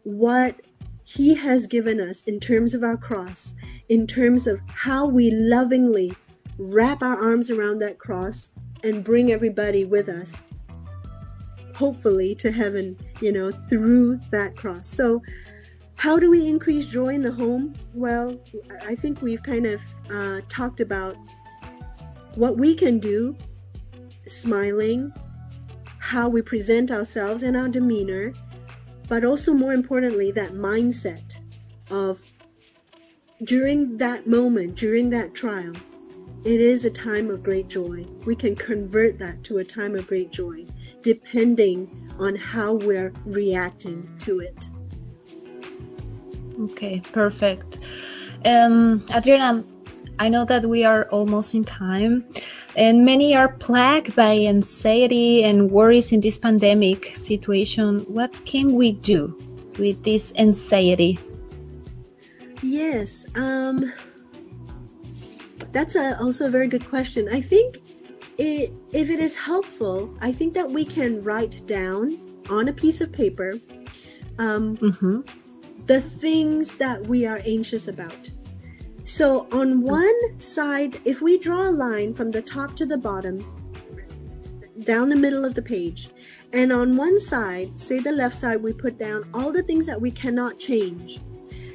what 0.03 0.61
He 1.05 1.37
has 1.37 1.69
given 1.69 2.01
us 2.01 2.23
in 2.25 2.41
terms 2.41 2.75
of 2.75 2.83
our 2.83 2.97
cross, 2.97 3.55
in 3.89 4.09
terms 4.09 4.49
of 4.49 4.61
how 4.69 5.07
we 5.07 5.31
lovingly 5.31 6.17
wrap 6.59 7.03
our 7.03 7.17
arms 7.17 7.51
around 7.51 7.79
that 7.79 7.99
cross 7.99 8.51
and 8.83 9.05
bring 9.05 9.33
everybody 9.33 9.85
with 9.85 10.09
us 10.09 10.43
hopefully 11.79 12.35
to 12.35 12.51
heaven, 12.51 12.99
you 13.21 13.31
know, 13.31 13.53
through 13.69 14.19
that 14.33 14.57
cross. 14.57 14.89
So, 14.89 15.23
how 15.95 16.19
do 16.19 16.31
we 16.31 16.47
increase 16.47 16.87
joy 16.87 17.09
in 17.11 17.23
the 17.23 17.33
home? 17.33 17.75
Well, 17.95 18.37
I 18.85 18.95
think 18.97 19.23
we've 19.23 19.43
kind 19.43 19.67
of 19.67 19.81
uh, 20.11 20.41
talked 20.49 20.81
about 20.81 21.17
what 22.35 22.57
we 22.57 22.75
can 22.75 22.99
do 22.99 23.37
smiling, 24.27 25.13
how 25.99 26.29
we 26.29 26.43
present 26.43 26.91
ourselves 26.91 27.43
and 27.43 27.57
our 27.57 27.69
demeanor, 27.69 28.33
but 29.09 29.25
also 29.25 29.55
more 29.55 29.73
importantly, 29.73 30.31
that 30.33 30.53
mindset 30.53 31.39
of 31.91 32.23
during 33.45 33.97
that 33.99 34.27
moment, 34.27 34.75
during 34.77 35.11
that 35.11 35.35
trial, 35.35 35.73
it 36.49 36.63
is 36.63 36.87
a 36.87 36.91
time 36.91 37.29
of 37.29 37.43
great 37.43 37.69
joy. 37.69 38.07
We 38.25 38.35
can 38.35 38.57
convert 38.57 39.19
that 39.19 39.45
to 39.45 39.59
a 39.59 39.65
time 39.65 39.95
of 39.95 40.07
great 40.07 40.33
joy 40.33 40.65
depending 41.03 42.11
on 42.19 42.35
how 42.37 42.73
we're 42.73 43.13
reacting 43.27 44.09
to 44.21 44.41
it. 44.41 44.71
Okay, 46.59 47.03
perfect. 47.13 47.81
Um, 48.47 49.05
Adriana, 49.15 49.63
I 50.19 50.31
know 50.31 50.47
that 50.47 50.65
we 50.65 50.87
are 50.87 51.05
almost 51.11 51.55
in 51.55 51.65
time, 51.65 52.25
and 52.77 53.05
many 53.05 53.37
are 53.37 53.53
plagued 53.53 54.17
by 54.17 54.39
anxiety 54.39 55.45
and 55.45 55.71
worries 55.71 56.13
in 56.13 56.23
this 56.23 56.39
pandemic 56.39 57.15
situation. 57.15 58.07
What 58.09 58.33
can 58.47 58.73
we 58.73 58.93
do 58.93 59.37
with 59.79 60.03
this 60.03 60.33
anxiety? 60.37 61.19
Yes, 62.63 63.27
um, 63.37 63.93
that's 65.73 65.97
a, 65.97 66.19
also 66.21 66.47
a 66.47 66.51
very 66.51 66.69
good 66.69 66.87
question. 66.89 67.29
I 67.31 67.41
think 67.41 67.79
it, 68.39 68.73
if 68.93 69.11
it 69.11 69.21
is 69.21 69.37
helpful, 69.37 70.15
I 70.21 70.33
think 70.33 70.55
that 70.55 70.71
we 70.71 70.85
can 70.85 71.23
write 71.23 71.67
down 71.67 72.19
on 72.51 72.69
a 72.69 72.73
piece 72.73 73.01
of 73.01 73.13
paper 73.13 73.55
um, 74.39 74.77
mm-hmm. 74.77 75.21
the 75.87 76.01
things 76.01 76.77
that 76.79 77.07
we 77.07 77.27
are 77.27 77.41
anxious 77.45 77.89
about. 77.89 78.31
So 79.05 79.49
on 79.53 79.81
one 79.83 80.39
side, 80.39 81.01
if 81.05 81.23
we 81.23 81.39
draw 81.39 81.69
a 81.69 81.73
line 81.73 82.13
from 82.15 82.31
the 82.31 82.43
top 82.43 82.77
to 82.77 82.87
the 82.87 82.99
bottom, 82.99 83.43
down 84.85 85.09
the 85.09 85.17
middle 85.17 85.45
of 85.45 85.55
the 85.55 85.63
page, 85.63 86.11
and 86.53 86.73
on 86.73 86.97
one 86.97 87.19
side, 87.19 87.79
say 87.79 88.01
the 88.01 88.13
left 88.13 88.37
side, 88.37 88.63
we 88.63 88.73
put 88.73 88.99
down 88.99 89.29
all 89.35 89.51
the 89.51 89.63
things 89.63 89.87
that 89.87 90.01
we 90.01 90.11
cannot 90.11 90.59
change. 90.59 91.21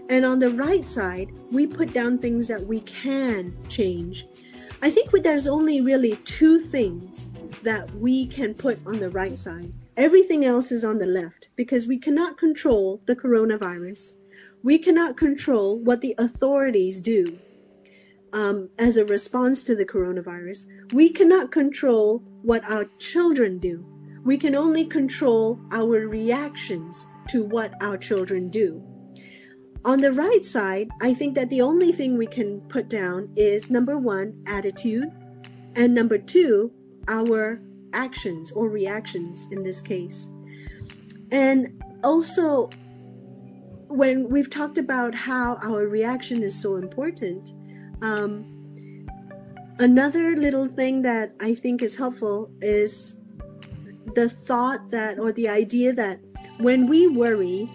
And 0.10 0.26
on 0.26 0.40
the 0.40 0.50
right 0.50 0.88
side, 0.88 1.32
we 1.52 1.66
put 1.66 1.94
down 1.94 2.18
things 2.18 2.48
that 2.48 2.66
we 2.66 2.82
can 2.82 3.56
change. 3.70 4.28
I 4.82 4.90
think 4.90 5.12
there's 5.12 5.48
only 5.48 5.80
really 5.80 6.18
two 6.26 6.60
things 6.60 7.32
that 7.64 7.90
we 7.96 8.28
can 8.28 8.54
put 8.54 8.80
on 8.86 9.00
the 9.00 9.10
right 9.10 9.38
side. 9.38 9.72
Everything 9.96 10.44
else 10.44 10.72
is 10.72 10.84
on 10.84 10.98
the 10.98 11.06
left 11.06 11.50
because 11.56 11.88
we 11.88 11.98
cannot 11.98 12.38
control 12.38 13.02
the 13.06 13.16
coronavirus. 13.16 14.16
We 14.62 14.78
cannot 14.78 15.16
control 15.16 15.80
what 15.80 16.02
the 16.02 16.16
authorities 16.18 17.00
do 17.00 17.40
um, 18.34 18.70
as 18.78 18.98
a 18.98 19.06
response 19.06 19.64
to 19.64 19.76
the 19.76 19.86
coronavirus. 19.86 20.66
We 20.92 21.10
cannot 21.10 21.52
control 21.52 22.20
what 22.42 22.70
our 22.70 22.86
children 23.00 23.60
do. 23.60 23.86
We 24.24 24.38
can 24.38 24.56
only 24.56 24.86
control 24.86 25.62
our 25.72 26.08
reactions 26.08 27.06
to 27.30 27.46
what 27.46 27.74
our 27.82 27.98
children 27.98 28.50
do. 28.50 28.84
On 29.86 30.00
the 30.00 30.14
right 30.14 30.46
side, 30.46 30.90
I 31.02 31.14
think 31.14 31.36
that 31.36 31.50
the 31.50 31.62
only 31.62 31.92
thing 31.92 32.18
we 32.18 32.26
can 32.26 32.62
put 32.62 32.88
down 32.88 33.30
is 33.36 33.70
number 33.70 33.98
one, 33.98 34.42
attitude, 34.46 35.12
and 35.76 35.94
number 35.94 36.18
two, 36.18 36.72
our 37.10 37.62
actions 37.92 38.52
or 38.52 38.70
reactions 38.70 39.48
in 39.52 39.62
this 39.64 39.82
case. 39.82 40.32
And 41.32 41.84
also, 42.02 42.70
when 43.88 44.30
we've 44.30 44.50
talked 44.50 44.78
about 44.78 45.14
how 45.14 45.58
our 45.62 45.86
reaction 45.88 46.44
is 46.44 46.60
so 46.60 46.78
important, 46.78 47.52
um, 48.02 48.46
another 49.80 50.38
little 50.38 50.68
thing 50.68 51.02
that 51.02 51.34
I 51.42 51.56
think 51.56 51.82
is 51.82 51.98
helpful 51.98 52.50
is 52.62 53.18
the 54.16 54.30
thought 54.30 54.90
that, 54.92 55.20
or 55.20 55.34
the 55.34 55.50
idea 55.50 55.92
that 55.92 56.20
when 56.60 56.88
we 56.88 57.08
worry, 57.08 57.70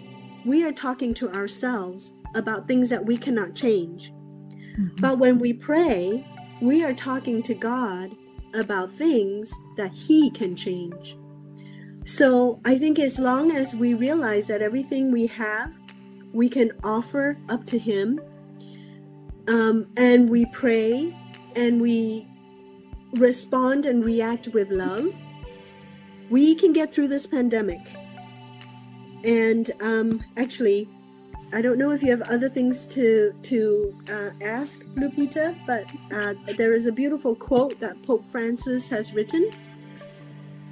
we 0.49 0.65
are 0.65 0.73
talking 0.73 1.13
to 1.13 1.31
ourselves 1.31 2.13
about 2.35 2.67
things 2.67 2.89
that 2.89 3.05
we 3.05 3.17
cannot 3.17 3.55
change. 3.55 4.11
Mm-hmm. 4.11 4.95
But 4.99 5.19
when 5.19 5.39
we 5.39 5.53
pray, 5.53 6.27
we 6.61 6.83
are 6.83 6.93
talking 6.93 7.41
to 7.43 7.53
God 7.53 8.15
about 8.53 8.91
things 8.91 9.53
that 9.77 9.93
He 9.93 10.29
can 10.31 10.55
change. 10.55 11.15
So 12.03 12.59
I 12.65 12.77
think 12.77 12.99
as 12.99 13.19
long 13.19 13.51
as 13.51 13.75
we 13.75 13.93
realize 13.93 14.47
that 14.47 14.61
everything 14.61 15.11
we 15.11 15.27
have 15.27 15.71
we 16.33 16.49
can 16.49 16.71
offer 16.83 17.37
up 17.49 17.65
to 17.67 17.79
Him. 17.79 18.19
Um, 19.47 19.87
and 19.97 20.29
we 20.29 20.45
pray 20.47 21.17
and 21.55 21.81
we 21.81 22.27
respond 23.13 23.85
and 23.85 24.05
react 24.05 24.47
with 24.49 24.69
love. 24.69 25.07
We 26.29 26.53
can 26.53 26.73
get 26.73 26.93
through 26.93 27.07
this 27.07 27.25
pandemic. 27.25 27.79
And 29.23 29.71
um, 29.81 30.23
actually, 30.37 30.87
I 31.51 31.61
don't 31.61 31.77
know 31.77 31.91
if 31.91 32.03
you 32.03 32.11
have 32.11 32.21
other 32.23 32.49
things 32.49 32.85
to 32.87 33.33
to 33.43 33.93
uh, 34.09 34.29
ask, 34.43 34.83
Lupita, 34.95 35.57
but 35.65 35.85
uh, 36.11 36.33
there 36.57 36.73
is 36.73 36.85
a 36.85 36.91
beautiful 36.91 37.35
quote 37.35 37.79
that 37.79 38.01
Pope 38.03 38.25
Francis 38.25 38.87
has 38.89 39.13
written. 39.13 39.51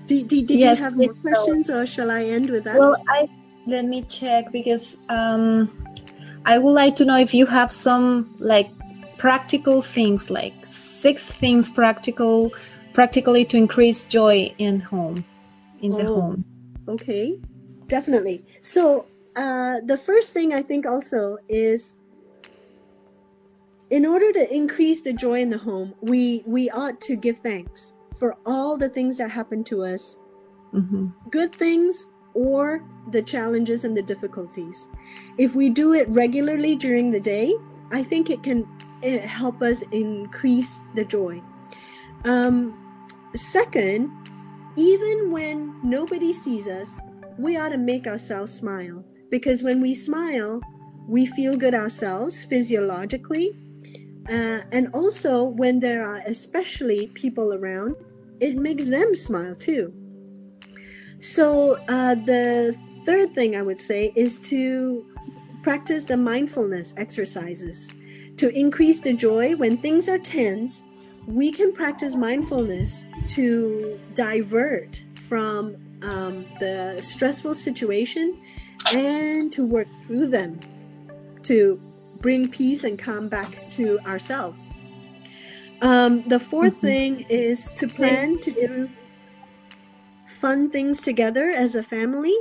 Did, 0.05 0.27
did, 0.27 0.47
did 0.47 0.59
yes, 0.59 0.77
you 0.77 0.83
have 0.85 0.95
more 0.95 1.13
questions, 1.15 1.67
so. 1.67 1.81
or 1.81 1.85
shall 1.85 2.11
I 2.11 2.23
end 2.23 2.49
with 2.49 2.63
that? 2.63 2.79
Well, 2.79 2.95
I 3.09 3.27
let 3.65 3.85
me 3.85 4.03
check 4.03 4.51
because 4.51 4.97
um, 5.09 5.69
I 6.45 6.57
would 6.57 6.71
like 6.71 6.95
to 6.97 7.05
know 7.05 7.17
if 7.17 7.33
you 7.33 7.45
have 7.45 7.71
some 7.71 8.33
like 8.39 8.69
practical 9.17 9.81
things, 9.81 10.29
like 10.29 10.53
six 10.65 11.23
things 11.23 11.69
practical, 11.69 12.51
practically 12.93 13.43
to 13.45 13.57
increase 13.57 14.05
joy 14.05 14.53
in 14.57 14.79
home, 14.79 15.25
in 15.81 15.93
oh, 15.93 15.97
the 15.97 16.05
home. 16.05 16.45
Okay, 16.87 17.39
definitely. 17.87 18.45
So 18.61 19.07
uh, 19.35 19.81
the 19.85 19.97
first 19.97 20.33
thing 20.33 20.53
I 20.53 20.61
think 20.61 20.85
also 20.85 21.37
is 21.47 21.95
in 23.89 24.05
order 24.05 24.33
to 24.33 24.53
increase 24.53 25.01
the 25.01 25.13
joy 25.13 25.41
in 25.41 25.49
the 25.49 25.57
home, 25.57 25.95
we 26.01 26.43
we 26.45 26.69
ought 26.69 26.99
to 27.01 27.15
give 27.15 27.39
thanks 27.39 27.93
for 28.17 28.35
all 28.45 28.77
the 28.77 28.89
things 28.89 29.17
that 29.17 29.31
happen 29.31 29.63
to 29.65 29.83
us, 29.83 30.19
mm-hmm. 30.73 31.07
good 31.29 31.53
things 31.53 32.07
or 32.33 32.83
the 33.11 33.21
challenges 33.21 33.85
and 33.85 33.95
the 33.95 34.01
difficulties. 34.01 34.89
If 35.37 35.55
we 35.55 35.69
do 35.69 35.93
it 35.93 36.09
regularly 36.09 36.75
during 36.75 37.11
the 37.11 37.19
day, 37.19 37.55
I 37.91 38.03
think 38.03 38.29
it 38.29 38.43
can 38.43 38.67
it 39.01 39.23
help 39.23 39.61
us 39.61 39.83
increase 39.91 40.81
the 40.95 41.05
joy. 41.05 41.41
Um, 42.25 42.73
second, 43.35 44.11
even 44.75 45.31
when 45.31 45.79
nobody 45.83 46.33
sees 46.33 46.67
us, 46.67 46.99
we 47.37 47.57
ought 47.57 47.69
to 47.69 47.77
make 47.77 48.07
ourselves 48.07 48.53
smile 48.53 49.03
because 49.29 49.63
when 49.63 49.81
we 49.81 49.93
smile, 49.93 50.61
we 51.07 51.25
feel 51.25 51.55
good 51.55 51.73
ourselves 51.73 52.43
physiologically. 52.43 53.55
Uh, 54.29 54.61
and 54.71 54.89
also, 54.93 55.43
when 55.45 55.79
there 55.79 56.05
are 56.05 56.21
especially 56.25 57.07
people 57.07 57.53
around, 57.53 57.95
it 58.41 58.55
makes 58.55 58.89
them 58.89 59.15
smile 59.15 59.55
too. 59.55 59.93
So, 61.19 61.77
uh, 61.87 62.15
the 62.15 62.77
third 63.05 63.33
thing 63.33 63.55
I 63.55 63.61
would 63.61 63.79
say 63.79 64.11
is 64.15 64.39
to 64.49 65.05
practice 65.63 66.05
the 66.05 66.17
mindfulness 66.17 66.93
exercises. 66.97 67.91
To 68.37 68.49
increase 68.49 69.01
the 69.01 69.13
joy 69.13 69.55
when 69.55 69.77
things 69.77 70.09
are 70.09 70.19
tense, 70.19 70.85
we 71.25 71.51
can 71.51 71.73
practice 71.73 72.15
mindfulness 72.15 73.07
to 73.27 73.99
divert 74.13 75.03
from 75.27 75.75
um, 76.03 76.45
the 76.59 76.99
stressful 77.01 77.55
situation 77.55 78.41
and 78.91 79.51
to 79.51 79.65
work 79.65 79.87
through 80.05 80.27
them 80.27 80.59
to 81.43 81.81
bring 82.19 82.49
peace 82.49 82.83
and 82.83 82.97
calm 82.97 83.29
back 83.29 83.69
to 83.71 83.99
ourselves. 83.99 84.73
Um, 85.81 86.21
the 86.23 86.37
4th 86.37 86.71
mm-hmm. 86.71 86.85
thing 86.85 87.19
is 87.29 87.71
to 87.73 87.87
plan 87.87 88.39
to 88.39 88.51
do 88.51 88.89
fun 90.25 90.69
things 90.69 90.99
together 91.01 91.49
as 91.49 91.75
a 91.75 91.83
family. 91.83 92.35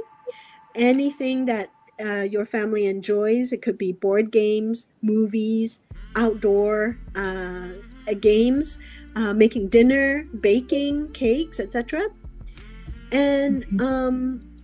Anything 0.74 1.46
that 1.46 1.70
uh, 2.00 2.22
your 2.22 2.44
family 2.44 2.86
enjoys. 2.86 3.52
It 3.52 3.62
could 3.62 3.78
be 3.78 3.92
board 3.92 4.30
games, 4.30 4.90
movies, 5.02 5.82
outdoor 6.14 6.98
uh, 7.14 7.70
games, 8.20 8.78
uh, 9.14 9.32
making 9.32 9.68
dinner, 9.68 10.24
baking, 10.40 11.12
cakes, 11.12 11.60
etc. 11.60 12.08
And 13.12 13.64
mm-hmm. 13.66 13.80
um, 13.80 14.54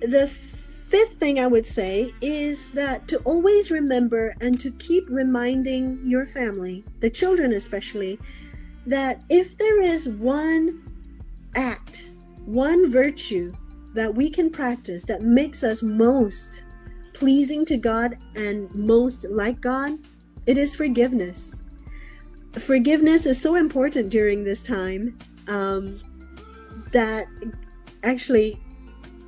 the 0.00 0.28
fifth 0.28 1.14
thing 1.14 1.40
I 1.40 1.46
would 1.46 1.66
say 1.66 2.12
is 2.20 2.72
that 2.72 3.08
to 3.08 3.18
always 3.20 3.70
remember 3.70 4.34
and 4.40 4.60
to 4.60 4.70
keep 4.72 5.04
reminding 5.08 6.00
your 6.04 6.26
family, 6.26 6.84
the 7.00 7.10
children 7.10 7.52
especially, 7.52 8.18
that 8.86 9.22
if 9.30 9.56
there 9.56 9.80
is 9.80 10.08
one 10.08 10.82
act, 11.54 12.10
one 12.44 12.90
virtue 12.90 13.52
that 13.94 14.14
we 14.14 14.28
can 14.28 14.50
practice 14.50 15.04
that 15.04 15.22
makes 15.22 15.62
us 15.62 15.82
most 15.82 16.64
pleasing 17.14 17.64
to 17.66 17.76
God 17.76 18.18
and 18.34 18.74
most 18.74 19.24
like 19.30 19.60
God, 19.60 19.98
it 20.46 20.58
is 20.58 20.74
forgiveness. 20.74 21.62
Forgiveness 22.52 23.26
is 23.26 23.40
so 23.40 23.54
important 23.54 24.10
during 24.10 24.44
this 24.44 24.62
time. 24.62 25.16
um, 25.48 26.00
that 26.92 27.26
actually 28.02 28.60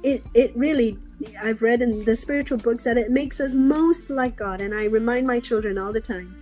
it 0.03 0.23
it 0.35 0.55
really 0.57 0.99
I've 1.43 1.63
read 1.63 1.83
in 1.83 2.05
the 2.05 2.17
spiritual 2.17 2.59
books 2.59 2.85
that 2.85 2.97
it 2.99 3.11
makes 3.11 3.41
us 3.41 3.55
most 3.55 4.11
like 4.11 4.37
God, 4.37 4.61
and 4.61 4.75
I 4.75 4.85
remind 4.85 5.27
my 5.27 5.41
children 5.41 5.79
all 5.79 5.93
the 5.93 6.01
time. 6.01 6.39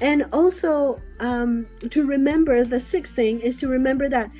And 0.00 0.26
also 0.32 1.00
um, 1.20 1.66
to 1.88 2.06
remember 2.06 2.64
the 2.64 2.80
sixth 2.80 3.14
thing 3.14 3.40
is 3.40 3.56
to 3.58 3.68
remember 3.68 4.08
that 4.10 4.30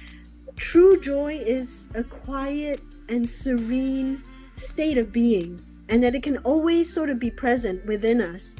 true 0.56 1.00
joy 1.00 1.38
is 1.38 1.86
a 1.94 2.04
quiet 2.04 2.80
and 3.08 3.28
serene 3.28 4.22
state 4.56 4.98
of 4.98 5.12
being, 5.12 5.60
and 5.88 6.02
that 6.02 6.14
it 6.14 6.22
can 6.22 6.38
always 6.38 6.92
sort 6.92 7.08
of 7.08 7.18
be 7.18 7.30
present 7.30 7.84
within 7.86 8.20
us. 8.20 8.56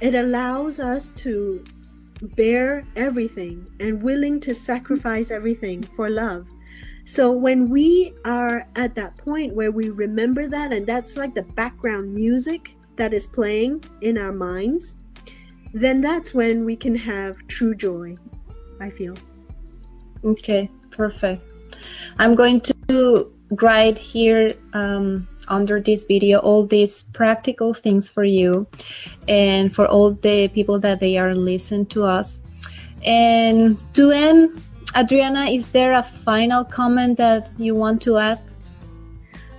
It 0.00 0.14
allows 0.14 0.78
us 0.80 1.12
to 1.14 1.64
bear 2.22 2.86
everything 2.96 3.68
and 3.80 4.02
willing 4.02 4.40
to 4.40 4.54
sacrifice 4.54 5.30
everything 5.30 5.82
for 5.82 6.08
love. 6.08 6.46
So 7.08 7.32
when 7.32 7.70
we 7.70 8.12
are 8.26 8.68
at 8.76 8.94
that 8.96 9.16
point 9.16 9.54
where 9.54 9.70
we 9.70 9.88
remember 9.88 10.46
that, 10.46 10.74
and 10.74 10.84
that's 10.84 11.16
like 11.16 11.34
the 11.34 11.42
background 11.42 12.14
music 12.14 12.72
that 12.96 13.14
is 13.14 13.24
playing 13.24 13.82
in 14.02 14.18
our 14.18 14.30
minds, 14.30 14.96
then 15.72 16.02
that's 16.02 16.34
when 16.34 16.66
we 16.66 16.76
can 16.76 16.94
have 16.94 17.38
true 17.48 17.74
joy, 17.74 18.14
I 18.78 18.90
feel. 18.90 19.14
Okay, 20.22 20.70
perfect. 20.90 21.50
I'm 22.18 22.34
going 22.34 22.60
to 22.60 23.32
write 23.52 23.96
here 23.96 24.52
um, 24.74 25.26
under 25.48 25.80
this 25.80 26.04
video 26.04 26.40
all 26.40 26.66
these 26.66 27.04
practical 27.04 27.72
things 27.72 28.10
for 28.10 28.24
you 28.24 28.66
and 29.28 29.74
for 29.74 29.86
all 29.86 30.10
the 30.10 30.48
people 30.48 30.78
that 30.80 31.00
they 31.00 31.16
are 31.16 31.34
listening 31.34 31.86
to 31.86 32.04
us. 32.04 32.42
And 33.02 33.82
to 33.94 34.10
end, 34.10 34.60
Adriana, 34.96 35.44
is 35.44 35.70
there 35.70 35.92
a 35.92 36.02
final 36.02 36.64
comment 36.64 37.18
that 37.18 37.50
you 37.58 37.74
want 37.74 38.00
to 38.02 38.18
add? 38.18 38.40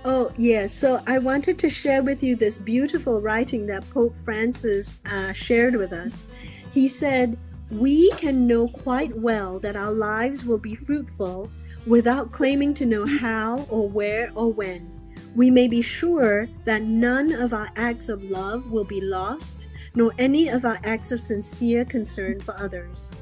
Oh, 0.04 0.32
yes. 0.36 0.74
So 0.74 1.02
I 1.06 1.18
wanted 1.18 1.58
to 1.58 1.70
share 1.70 2.02
with 2.02 2.22
you 2.22 2.34
this 2.34 2.58
beautiful 2.58 3.20
writing 3.20 3.66
that 3.66 3.88
Pope 3.90 4.14
Francis 4.24 4.98
uh, 5.06 5.32
shared 5.32 5.76
with 5.76 5.92
us. 5.92 6.28
He 6.72 6.88
said, 6.88 7.36
We 7.70 8.10
can 8.12 8.46
know 8.46 8.68
quite 8.68 9.14
well 9.16 9.58
that 9.60 9.76
our 9.76 9.92
lives 9.92 10.46
will 10.46 10.58
be 10.58 10.74
fruitful 10.74 11.50
without 11.86 12.32
claiming 12.32 12.74
to 12.74 12.86
know 12.86 13.06
how 13.06 13.66
or 13.68 13.88
where 13.88 14.32
or 14.34 14.52
when. 14.52 14.90
We 15.36 15.50
may 15.50 15.68
be 15.68 15.82
sure 15.82 16.48
that 16.64 16.82
none 16.82 17.32
of 17.32 17.52
our 17.54 17.70
acts 17.76 18.08
of 18.08 18.24
love 18.24 18.70
will 18.70 18.84
be 18.84 19.00
lost, 19.00 19.68
nor 19.94 20.12
any 20.18 20.48
of 20.48 20.64
our 20.64 20.80
acts 20.82 21.12
of 21.12 21.20
sincere 21.20 21.84
concern 21.84 22.40
for 22.40 22.58
others. 22.58 23.12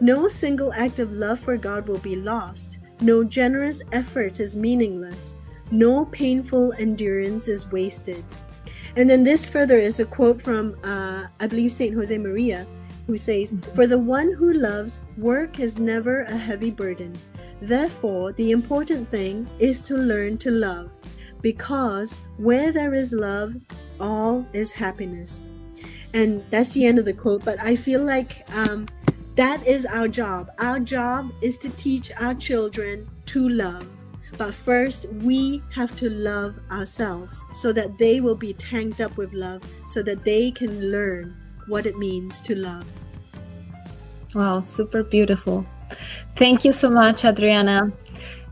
No 0.00 0.28
single 0.28 0.72
act 0.74 0.98
of 0.98 1.12
love 1.12 1.40
for 1.40 1.56
God 1.56 1.88
will 1.88 1.98
be 1.98 2.16
lost. 2.16 2.78
No 3.00 3.24
generous 3.24 3.82
effort 3.92 4.40
is 4.40 4.56
meaningless. 4.56 5.36
No 5.70 6.04
painful 6.06 6.72
endurance 6.74 7.48
is 7.48 7.72
wasted. 7.72 8.24
And 8.96 9.08
then 9.08 9.24
this 9.24 9.48
further 9.48 9.76
is 9.76 10.00
a 10.00 10.04
quote 10.04 10.40
from, 10.40 10.76
uh, 10.84 11.26
I 11.40 11.46
believe, 11.46 11.72
St. 11.72 11.94
Jose 11.94 12.16
Maria, 12.16 12.66
who 13.06 13.16
says, 13.16 13.58
For 13.74 13.86
the 13.86 13.98
one 13.98 14.32
who 14.32 14.54
loves, 14.54 15.00
work 15.16 15.60
is 15.60 15.78
never 15.78 16.22
a 16.22 16.36
heavy 16.36 16.70
burden. 16.70 17.14
Therefore, 17.60 18.32
the 18.32 18.50
important 18.50 19.08
thing 19.08 19.46
is 19.58 19.82
to 19.82 19.96
learn 19.96 20.38
to 20.38 20.50
love, 20.50 20.90
because 21.40 22.20
where 22.36 22.72
there 22.72 22.94
is 22.94 23.12
love, 23.12 23.54
all 24.00 24.46
is 24.52 24.72
happiness. 24.72 25.48
And 26.14 26.44
that's 26.50 26.72
the 26.72 26.86
end 26.86 26.98
of 26.98 27.04
the 27.04 27.12
quote, 27.12 27.44
but 27.44 27.60
I 27.60 27.76
feel 27.76 28.02
like 28.02 28.46
um, 28.54 28.86
that 29.36 29.66
is 29.66 29.86
our 29.86 30.08
job. 30.08 30.50
Our 30.58 30.80
job 30.80 31.30
is 31.42 31.56
to 31.58 31.70
teach 31.70 32.10
our 32.20 32.34
children 32.34 33.08
to 33.26 33.48
love. 33.48 33.86
But 34.38 34.54
first, 34.54 35.06
we 35.22 35.62
have 35.74 35.96
to 35.96 36.10
love 36.10 36.58
ourselves 36.70 37.44
so 37.54 37.72
that 37.72 37.96
they 37.98 38.20
will 38.20 38.34
be 38.34 38.52
tanked 38.52 39.00
up 39.00 39.16
with 39.16 39.32
love, 39.32 39.62
so 39.88 40.02
that 40.02 40.24
they 40.24 40.50
can 40.50 40.90
learn 40.90 41.36
what 41.68 41.86
it 41.86 41.96
means 41.96 42.40
to 42.42 42.54
love. 42.54 42.86
Wow, 44.34 44.60
super 44.60 45.02
beautiful. 45.02 45.64
Thank 46.36 46.64
you 46.64 46.72
so 46.72 46.90
much, 46.90 47.24
Adriana. 47.24 47.92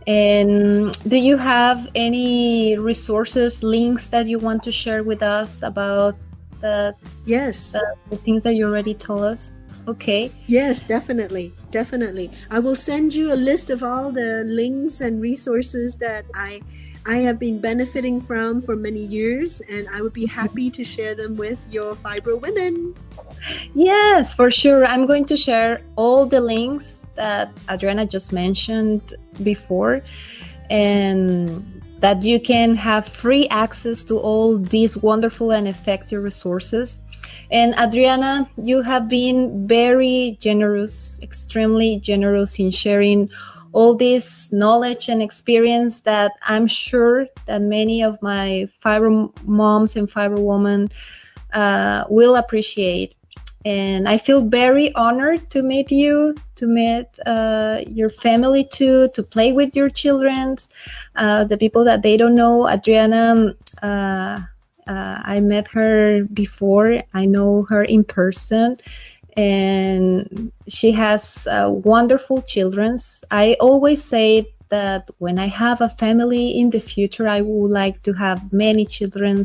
And 0.07 0.97
do 1.09 1.17
you 1.17 1.37
have 1.37 1.89
any 1.95 2.79
resources, 2.79 3.63
links 3.63 4.09
that 4.11 4.27
you 4.27 4.39
want 4.39 4.63
to 4.65 4.73
share 4.73 5.03
with 5.03 5.23
us 5.23 5.63
about 5.63 6.17
the 6.61 6.95
yes 7.27 7.73
the, 7.73 7.97
the 8.11 8.17
things 8.17 8.43
that 8.45 8.55
you 8.55 8.67
already 8.67 8.95
told 8.95 9.25
us? 9.25 9.51
Okay. 9.87 10.33
Yes, 10.47 10.85
definitely. 10.85 11.53
Definitely. 11.71 12.31
I 12.51 12.59
will 12.59 12.77
send 12.77 13.15
you 13.15 13.33
a 13.33 13.37
list 13.37 13.71
of 13.71 13.83
all 13.83 14.11
the 14.11 14.45
links 14.47 15.01
and 15.01 15.21
resources 15.21 15.99
that 15.99 16.25
I 16.35 16.63
I 17.07 17.17
have 17.19 17.39
been 17.39 17.61
benefiting 17.61 18.19
from 18.19 18.63
for 18.63 18.77
many 18.77 19.01
years 19.01 19.61
and 19.69 19.87
I 19.93 20.01
would 20.01 20.15
be 20.15 20.25
happy 20.25 20.71
to 20.71 20.85
share 20.85 21.15
them 21.15 21.37
with 21.37 21.59
your 21.71 21.95
fibro 21.97 22.41
women. 22.41 22.95
Yes, 23.75 24.33
for 24.33 24.51
sure. 24.51 24.87
I'm 24.87 25.07
going 25.07 25.27
to 25.27 25.37
share 25.37 25.83
all 25.97 26.25
the 26.25 26.41
links 26.41 27.05
that 27.15 27.53
Adriana 27.71 28.07
just 28.07 28.33
mentioned 28.33 29.13
before 29.43 30.03
and 30.71 31.83
that 32.01 32.23
you 32.23 32.41
can 32.41 32.75
have 32.75 33.07
free 33.07 33.49
access 33.49 34.03
to 34.05 34.19
all 34.19 34.57
these 34.57 34.97
wonderful 34.97 35.53
and 35.53 35.69
effective 35.69 36.23
resources. 36.23 37.01
And 37.51 37.75
Adriana, 37.75 38.49
you 38.57 38.83
have 38.83 39.09
been 39.09 39.67
very 39.67 40.37
generous, 40.41 41.21
extremely 41.23 41.99
generous 41.99 42.59
in 42.59 42.71
sharing 42.71 43.31
all 43.73 43.95
this 43.95 44.53
knowledge 44.53 45.09
and 45.09 45.21
experience 45.21 46.01
that 46.03 46.33
I'm 46.43 46.67
sure 46.67 47.27
that 47.47 47.61
many 47.61 48.03
of 48.03 48.21
my 48.23 48.69
fibro 48.83 49.33
moms 49.45 49.97
and 49.97 50.09
fibro 50.09 50.39
women 50.39 50.91
uh, 51.53 52.05
will 52.09 52.37
appreciate. 52.37 53.17
And 53.65 54.09
I 54.09 54.19
feel 54.19 54.43
very 54.43 54.95
honored 54.95 55.51
to 55.51 55.63
meet 55.63 55.91
you, 55.91 56.37
to 56.57 56.67
meet 56.67 57.07
uh, 57.25 57.81
your 57.89 58.11
family 58.11 58.65
too, 58.65 59.09
to 59.09 59.23
play 59.23 59.53
with 59.53 59.75
your 59.75 59.89
children, 59.89 60.59
uh, 61.17 61.45
the 61.45 61.57
people 61.57 61.83
that 61.85 62.03
they 62.03 62.17
don't 62.17 62.35
know. 62.35 62.69
Adriana 62.69 63.57
uh, 64.87 65.21
I 65.25 65.41
met 65.41 65.69
her 65.69 66.25
before. 66.25 67.03
I 67.13 67.27
know 67.27 67.67
her 67.69 67.85
in 67.85 68.05
person, 68.05 68.77
and 69.37 70.53
she 70.69 70.93
has 70.93 71.47
uh, 71.47 71.71
wonderful 71.71 72.43
children. 72.43 72.99
I 73.31 73.57
always 73.61 74.03
say 74.03 74.55
that 74.69 75.11
when 75.19 75.39
I 75.39 75.47
have 75.47 75.81
a 75.81 75.89
family 75.89 76.59
in 76.61 76.71
the 76.71 76.81
future, 76.81 77.29
I 77.29 77.41
would 77.43 77.71
like 77.71 78.03
to 78.03 78.13
have 78.13 78.53
many 78.53 78.85
children, 78.85 79.45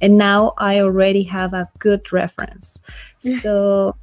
and 0.00 0.18
now 0.18 0.54
I 0.58 0.80
already 0.80 1.22
have 1.24 1.54
a 1.54 1.68
good 1.78 2.12
reference. 2.12 2.78
so, 3.42 3.96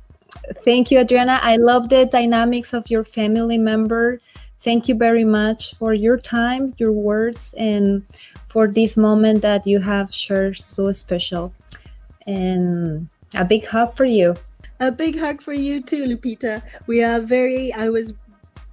thank 0.64 0.92
you, 0.92 1.00
Adriana. 1.00 1.40
I 1.42 1.58
love 1.58 1.90
the 1.90 2.06
dynamics 2.06 2.74
of 2.74 2.90
your 2.90 3.04
family 3.04 3.58
member. 3.58 4.20
Thank 4.64 4.88
you 4.88 4.96
very 4.96 5.26
much 5.26 5.76
for 5.76 5.94
your 5.94 6.18
time, 6.18 6.74
your 6.78 6.94
words, 6.94 7.54
and 7.58 8.04
for 8.48 8.68
this 8.68 8.96
moment 8.96 9.42
that 9.42 9.68
you 9.68 9.80
have 9.80 10.14
shared 10.14 10.58
so 10.58 10.92
special. 10.94 11.54
And 12.26 13.10
a 13.36 13.44
big 13.44 13.66
hug 13.66 13.98
for 13.98 14.06
you. 14.06 14.38
A 14.80 14.92
big 14.92 15.20
hug 15.20 15.42
for 15.42 15.52
you 15.52 15.82
too, 15.82 16.06
Lupita. 16.06 16.64
We 16.88 17.04
are 17.04 17.20
very, 17.20 17.74
I 17.74 17.90
was 17.90 18.14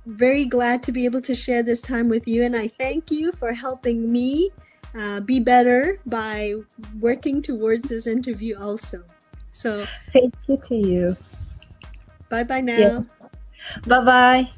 very 0.06 0.44
glad 0.44 0.82
to 0.84 0.92
be 0.92 1.04
able 1.04 1.22
to 1.22 1.34
share 1.34 1.62
this 1.62 1.82
time 1.82 2.08
with 2.08 2.28
you. 2.28 2.44
And 2.44 2.54
I 2.54 2.68
thank 2.68 3.10
you 3.10 3.32
for 3.32 3.52
helping 3.52 4.12
me 4.12 4.50
uh, 4.96 5.20
be 5.20 5.40
better 5.40 5.98
by 6.06 6.54
working 7.00 7.42
towards 7.42 7.88
this 7.88 8.06
interview 8.06 8.58
also. 8.58 9.02
So, 9.52 9.86
thank 10.12 10.34
you 10.46 10.56
to 10.68 10.76
you. 10.76 11.16
Bye 12.28 12.44
bye 12.44 12.60
now. 12.60 12.76
Yeah. 12.76 13.00
Bye 13.86 14.04
bye. 14.04 14.50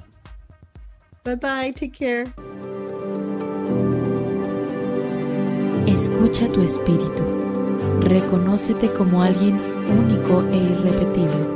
Bye 1.24 1.36
bye. 1.36 1.72
Take 1.72 1.92
care. 1.92 2.32
Escucha 5.86 6.48
tu 6.48 6.62
espíritu. 6.62 7.22
Reconócete 8.00 8.92
como 8.92 9.22
alguien 9.22 9.60
único 9.88 10.42
e 10.50 10.56
irrepetible. 10.56 11.46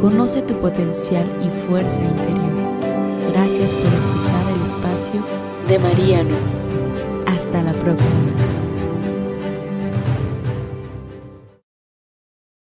Conoce 0.00 0.42
tu 0.42 0.54
potencial 0.60 1.26
y 1.42 1.66
fuerza 1.66 2.02
interior. 2.02 2.60
Gracias 3.32 3.74
por 3.74 3.92
escuchar 3.94 4.44
el 4.54 4.66
espacio 4.66 5.24
de 5.68 5.78
María 5.78 6.22
Numi. 6.22 7.24
Hasta 7.26 7.62
la 7.62 7.72
próxima. 7.72 8.49